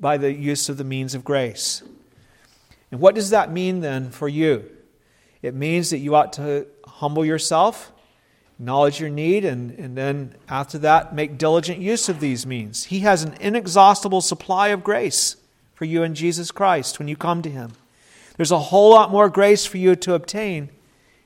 by 0.00 0.16
the 0.16 0.32
use 0.32 0.70
of 0.70 0.78
the 0.78 0.84
means 0.84 1.14
of 1.14 1.24
grace. 1.24 1.82
And 2.94 3.00
what 3.00 3.16
does 3.16 3.30
that 3.30 3.50
mean 3.50 3.80
then 3.80 4.12
for 4.12 4.28
you? 4.28 4.70
It 5.42 5.52
means 5.52 5.90
that 5.90 5.98
you 5.98 6.14
ought 6.14 6.32
to 6.34 6.68
humble 6.86 7.24
yourself, 7.24 7.90
acknowledge 8.56 9.00
your 9.00 9.10
need, 9.10 9.44
and, 9.44 9.72
and 9.72 9.98
then 9.98 10.36
after 10.48 10.78
that, 10.78 11.12
make 11.12 11.36
diligent 11.36 11.80
use 11.80 12.08
of 12.08 12.20
these 12.20 12.46
means. 12.46 12.84
He 12.84 13.00
has 13.00 13.24
an 13.24 13.34
inexhaustible 13.40 14.20
supply 14.20 14.68
of 14.68 14.84
grace 14.84 15.34
for 15.74 15.86
you 15.86 16.04
in 16.04 16.14
Jesus 16.14 16.52
Christ 16.52 17.00
when 17.00 17.08
you 17.08 17.16
come 17.16 17.42
to 17.42 17.50
Him. 17.50 17.72
There's 18.36 18.52
a 18.52 18.60
whole 18.60 18.90
lot 18.90 19.10
more 19.10 19.28
grace 19.28 19.66
for 19.66 19.78
you 19.78 19.96
to 19.96 20.14
obtain 20.14 20.68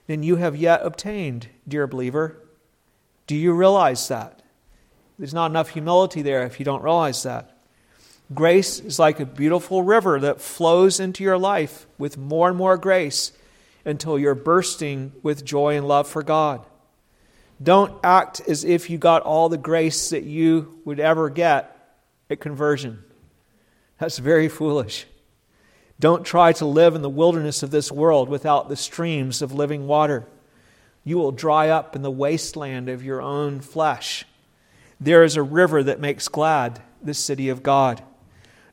than 0.06 0.22
you 0.22 0.36
have 0.36 0.56
yet 0.56 0.80
obtained, 0.82 1.48
dear 1.68 1.86
believer. 1.86 2.38
Do 3.26 3.36
you 3.36 3.52
realize 3.52 4.08
that? 4.08 4.40
There's 5.18 5.34
not 5.34 5.50
enough 5.50 5.68
humility 5.68 6.22
there 6.22 6.44
if 6.44 6.58
you 6.58 6.64
don't 6.64 6.82
realize 6.82 7.24
that. 7.24 7.57
Grace 8.34 8.78
is 8.80 8.98
like 8.98 9.20
a 9.20 9.26
beautiful 9.26 9.82
river 9.82 10.20
that 10.20 10.40
flows 10.40 11.00
into 11.00 11.24
your 11.24 11.38
life 11.38 11.86
with 11.96 12.18
more 12.18 12.48
and 12.48 12.58
more 12.58 12.76
grace 12.76 13.32
until 13.84 14.18
you're 14.18 14.34
bursting 14.34 15.12
with 15.22 15.44
joy 15.44 15.76
and 15.76 15.88
love 15.88 16.06
for 16.06 16.22
God. 16.22 16.64
Don't 17.62 17.98
act 18.04 18.40
as 18.46 18.64
if 18.64 18.90
you 18.90 18.98
got 18.98 19.22
all 19.22 19.48
the 19.48 19.56
grace 19.56 20.10
that 20.10 20.24
you 20.24 20.80
would 20.84 21.00
ever 21.00 21.30
get 21.30 21.74
at 22.28 22.38
conversion. 22.40 23.02
That's 23.98 24.18
very 24.18 24.48
foolish. 24.48 25.06
Don't 25.98 26.24
try 26.24 26.52
to 26.52 26.66
live 26.66 26.94
in 26.94 27.02
the 27.02 27.08
wilderness 27.08 27.62
of 27.62 27.70
this 27.70 27.90
world 27.90 28.28
without 28.28 28.68
the 28.68 28.76
streams 28.76 29.42
of 29.42 29.52
living 29.52 29.86
water. 29.86 30.26
You 31.02 31.16
will 31.16 31.32
dry 31.32 31.70
up 31.70 31.96
in 31.96 32.02
the 32.02 32.10
wasteland 32.10 32.88
of 32.88 33.02
your 33.02 33.20
own 33.20 33.60
flesh. 33.60 34.24
There 35.00 35.24
is 35.24 35.36
a 35.36 35.42
river 35.42 35.82
that 35.82 35.98
makes 35.98 36.28
glad 36.28 36.80
the 37.02 37.14
city 37.14 37.48
of 37.48 37.62
God. 37.62 38.02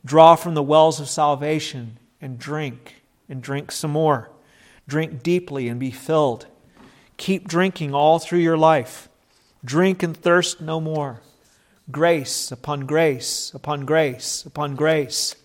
Draw 0.06 0.36
from 0.36 0.54
the 0.54 0.64
wells 0.64 1.00
of 1.00 1.10
salvation 1.10 1.98
and 2.22 2.38
drink, 2.38 3.02
and 3.28 3.42
drink 3.42 3.72
some 3.72 3.92
more. 3.92 4.30
Drink 4.88 5.24
deeply 5.24 5.68
and 5.68 5.80
be 5.80 5.90
filled. 5.90 6.46
Keep 7.18 7.48
drinking 7.48 7.96
all 7.96 8.20
through 8.20 8.40
your 8.40 8.58
life. 8.58 9.10
Drink 9.64 10.04
and 10.04 10.16
thirst 10.16 10.62
no 10.62 10.80
more. 10.80 11.22
Grace 11.92 12.52
upon 12.52 12.82
grace 12.82 13.52
upon 13.54 13.86
grace 13.86 14.46
upon 14.46 14.76
grace. 14.76 15.36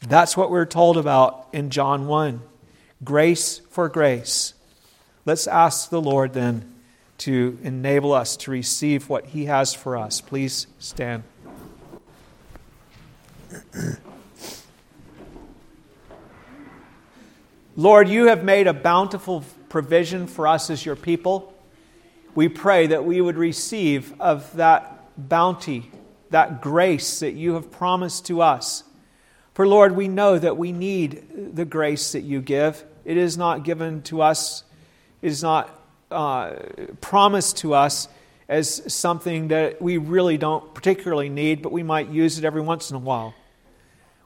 That's 0.00 0.36
what 0.36 0.50
we're 0.50 0.66
told 0.66 0.96
about 0.96 1.48
in 1.52 1.70
John 1.70 2.06
1. 2.06 2.42
Grace 3.04 3.60
for 3.70 3.88
grace. 3.88 4.54
Let's 5.24 5.46
ask 5.46 5.90
the 5.90 6.00
Lord 6.00 6.32
then 6.32 6.72
to 7.18 7.58
enable 7.62 8.12
us 8.12 8.36
to 8.38 8.50
receive 8.50 9.08
what 9.08 9.26
He 9.26 9.44
has 9.46 9.74
for 9.74 9.96
us. 9.96 10.20
Please 10.20 10.66
stand. 10.78 11.24
Lord, 17.78 18.08
you 18.08 18.26
have 18.26 18.42
made 18.42 18.66
a 18.66 18.72
bountiful 18.72 19.44
provision 19.68 20.26
for 20.26 20.48
us 20.48 20.68
as 20.68 20.84
your 20.84 20.96
people. 20.96 21.54
We 22.34 22.48
pray 22.48 22.88
that 22.88 23.04
we 23.04 23.20
would 23.20 23.36
receive 23.36 24.20
of 24.20 24.52
that 24.56 25.04
bounty, 25.16 25.88
that 26.30 26.60
grace 26.60 27.20
that 27.20 27.34
you 27.34 27.54
have 27.54 27.70
promised 27.70 28.26
to 28.26 28.42
us. 28.42 28.82
For 29.54 29.64
Lord, 29.64 29.94
we 29.94 30.08
know 30.08 30.40
that 30.40 30.56
we 30.56 30.72
need 30.72 31.54
the 31.54 31.64
grace 31.64 32.10
that 32.10 32.22
you 32.22 32.40
give. 32.40 32.84
It 33.04 33.16
is 33.16 33.38
not 33.38 33.62
given 33.62 34.02
to 34.02 34.22
us, 34.22 34.64
it 35.22 35.28
is 35.28 35.44
not 35.44 35.70
uh, 36.10 36.54
promised 37.00 37.58
to 37.58 37.74
us 37.74 38.08
as 38.48 38.92
something 38.92 39.48
that 39.48 39.80
we 39.80 39.98
really 39.98 40.36
don't 40.36 40.74
particularly 40.74 41.28
need, 41.28 41.62
but 41.62 41.70
we 41.70 41.84
might 41.84 42.08
use 42.08 42.38
it 42.38 42.44
every 42.44 42.60
once 42.60 42.90
in 42.90 42.96
a 42.96 42.98
while. 42.98 43.36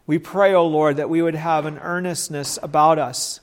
We 0.07 0.19
pray, 0.19 0.53
O 0.53 0.63
oh 0.63 0.67
Lord, 0.67 0.97
that 0.97 1.09
we 1.09 1.23
would 1.23 1.37
have 1.37 1.65
an 1.65 1.79
earnestness 1.79 2.59
about 2.61 2.99
us. 2.99 3.41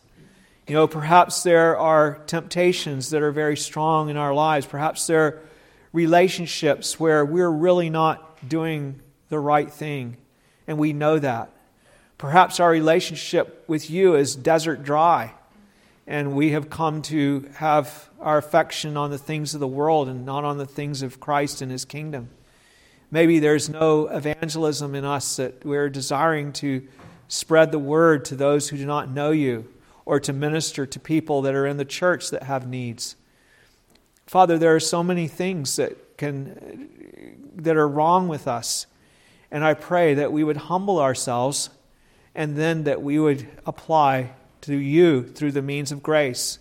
You 0.70 0.76
know, 0.76 0.88
perhaps 0.88 1.42
there 1.42 1.76
are 1.80 2.20
temptations 2.28 3.10
that 3.10 3.24
are 3.24 3.32
very 3.32 3.58
strong 3.58 4.10
in 4.10 4.18
our 4.18 4.36
lives. 4.36 4.68
Perhaps 4.68 5.08
there 5.08 5.22
are 5.26 5.42
relationships 5.94 7.00
where 7.00 7.26
we're 7.26 7.50
really 7.50 7.90
not 7.90 8.48
doing 8.48 9.02
the 9.30 9.40
right 9.40 9.72
thing, 9.72 10.18
and 10.68 10.78
we 10.78 10.94
know 10.94 11.18
that. 11.18 11.52
Perhaps 12.20 12.60
our 12.60 12.70
relationship 12.70 13.64
with 13.68 13.90
you 13.90 14.14
is 14.14 14.36
desert 14.36 14.84
dry, 14.84 15.34
and 16.06 16.36
we 16.36 16.52
have 16.52 16.70
come 16.70 17.02
to 17.02 17.50
have 17.56 18.08
our 18.20 18.38
affection 18.38 18.96
on 18.96 19.10
the 19.10 19.18
things 19.18 19.56
of 19.56 19.60
the 19.60 19.68
world 19.68 20.08
and 20.08 20.24
not 20.24 20.44
on 20.44 20.60
the 20.60 20.68
things 20.68 21.02
of 21.02 21.20
Christ 21.20 21.64
and 21.64 21.72
His 21.72 21.84
kingdom. 21.84 22.30
Maybe 23.10 23.40
there's 23.40 23.70
no 23.70 24.06
evangelism 24.06 24.94
in 24.94 25.04
us 25.04 25.38
that 25.38 25.66
we're 25.66 25.90
desiring 25.90 26.54
to 26.54 26.88
spread 27.28 27.72
the 27.72 27.80
word 27.80 28.24
to 28.26 28.36
those 28.36 28.70
who 28.70 28.78
do 28.78 28.86
not 28.86 29.10
know 29.10 29.32
you 29.32 29.68
or 30.10 30.20
to 30.20 30.34
minister 30.34 30.88
to 30.88 31.00
people 31.00 31.44
that 31.44 31.54
are 31.54 31.68
in 31.68 31.78
the 31.78 31.86
church 31.86 32.32
that 32.32 32.42
have 32.42 32.66
needs. 32.66 33.16
Father, 34.26 34.58
there 34.58 34.76
are 34.76 34.80
so 34.80 35.04
many 35.04 35.28
things 35.28 35.76
that 35.76 36.18
can 36.18 36.90
that 37.54 37.78
are 37.78 37.88
wrong 37.88 38.28
with 38.28 38.48
us. 38.48 38.88
And 39.52 39.64
I 39.64 39.76
pray 39.76 40.16
that 40.16 40.32
we 40.32 40.44
would 40.44 40.58
humble 40.58 40.98
ourselves 40.98 41.70
and 42.34 42.56
then 42.56 42.86
that 42.86 43.04
we 43.04 43.20
would 43.20 43.48
apply 43.68 44.32
to 44.62 44.76
you 44.76 45.28
through 45.28 45.52
the 45.52 45.62
means 45.62 45.92
of 45.92 46.02
grace, 46.02 46.58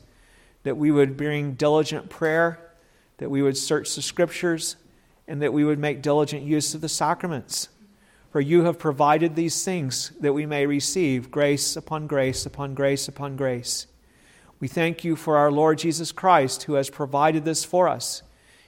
that 0.65 0.77
we 0.77 0.91
would 0.91 1.17
bring 1.17 1.55
diligent 1.55 2.11
prayer, 2.11 2.61
that 3.17 3.31
we 3.31 3.41
would 3.41 3.57
search 3.57 3.95
the 3.95 4.03
scriptures, 4.03 4.77
and 5.27 5.41
that 5.41 5.55
we 5.55 5.65
would 5.65 5.79
make 5.79 6.03
diligent 6.03 6.43
use 6.43 6.75
of 6.75 6.83
the 6.83 6.89
sacraments. 6.89 7.71
For 8.39 8.43
you 8.43 8.63
have 8.63 8.79
provided 8.79 9.35
these 9.35 9.65
things 9.65 10.13
that 10.21 10.33
we 10.33 10.47
may 10.47 10.65
receive 10.65 11.29
grace 11.29 11.75
upon 11.75 12.07
grace 12.07 12.47
upon 12.47 12.73
grace 12.73 13.09
upon 13.09 13.35
grace. 13.35 13.89
We 14.61 14.69
thank 14.69 15.03
you 15.03 15.17
for 15.17 15.37
our 15.37 15.51
Lord 15.51 15.79
Jesus 15.79 16.13
Christ 16.13 16.63
who 16.63 16.75
has 16.75 16.89
provided 16.89 17.45
this 17.45 17.65
for 17.65 17.89
us. 17.89 18.23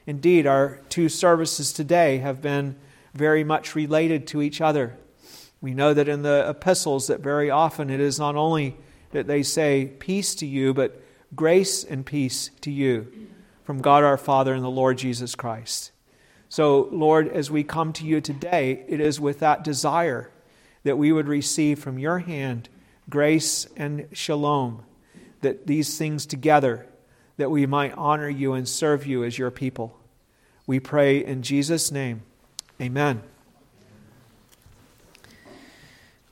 Indeed, 0.08 0.44
our 0.44 0.80
two 0.88 1.08
services 1.08 1.72
today 1.72 2.18
have 2.18 2.42
been 2.42 2.74
very 3.14 3.44
much 3.44 3.76
related 3.76 4.26
to 4.26 4.42
each 4.42 4.60
other. 4.60 4.98
We 5.60 5.72
know 5.72 5.94
that 5.94 6.08
in 6.08 6.22
the 6.22 6.50
epistles 6.50 7.06
that 7.06 7.20
very 7.20 7.48
often 7.48 7.90
it 7.90 8.00
is 8.00 8.18
not 8.18 8.34
only 8.34 8.76
that 9.12 9.28
they 9.28 9.44
say 9.44 9.92
peace 10.00 10.34
to 10.34 10.46
you, 10.46 10.74
but 10.74 11.00
grace 11.36 11.84
and 11.84 12.04
peace 12.04 12.50
to 12.62 12.72
you 12.72 13.28
from 13.62 13.80
God 13.80 14.02
our 14.02 14.18
Father 14.18 14.52
and 14.52 14.64
the 14.64 14.68
Lord 14.68 14.98
Jesus 14.98 15.36
Christ. 15.36 15.89
So, 16.50 16.88
Lord, 16.90 17.28
as 17.28 17.48
we 17.48 17.62
come 17.62 17.92
to 17.92 18.04
you 18.04 18.20
today, 18.20 18.84
it 18.88 19.00
is 19.00 19.20
with 19.20 19.38
that 19.38 19.62
desire 19.62 20.32
that 20.82 20.98
we 20.98 21.12
would 21.12 21.28
receive 21.28 21.78
from 21.78 21.96
your 21.96 22.18
hand 22.18 22.68
grace 23.08 23.68
and 23.76 24.08
shalom, 24.12 24.82
that 25.42 25.68
these 25.68 25.96
things 25.96 26.26
together, 26.26 26.88
that 27.36 27.52
we 27.52 27.66
might 27.66 27.96
honor 27.96 28.28
you 28.28 28.52
and 28.54 28.68
serve 28.68 29.06
you 29.06 29.22
as 29.22 29.38
your 29.38 29.52
people. 29.52 29.96
We 30.66 30.80
pray 30.80 31.24
in 31.24 31.42
Jesus' 31.42 31.92
name. 31.92 32.22
Amen. 32.80 33.22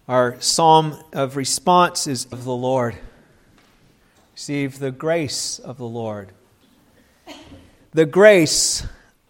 Our 0.09 0.41
psalm 0.41 0.97
of 1.13 1.37
response 1.37 2.09
is 2.09 2.25
of 2.33 2.43
the 2.43 2.57
Lord. 2.57 2.97
Receive 4.35 4.81
the 4.81 4.91
grace 4.91 5.61
of 5.61 5.79
the 5.79 5.87
Lord. 5.87 6.33
The 7.93 8.07
grace 8.07 8.85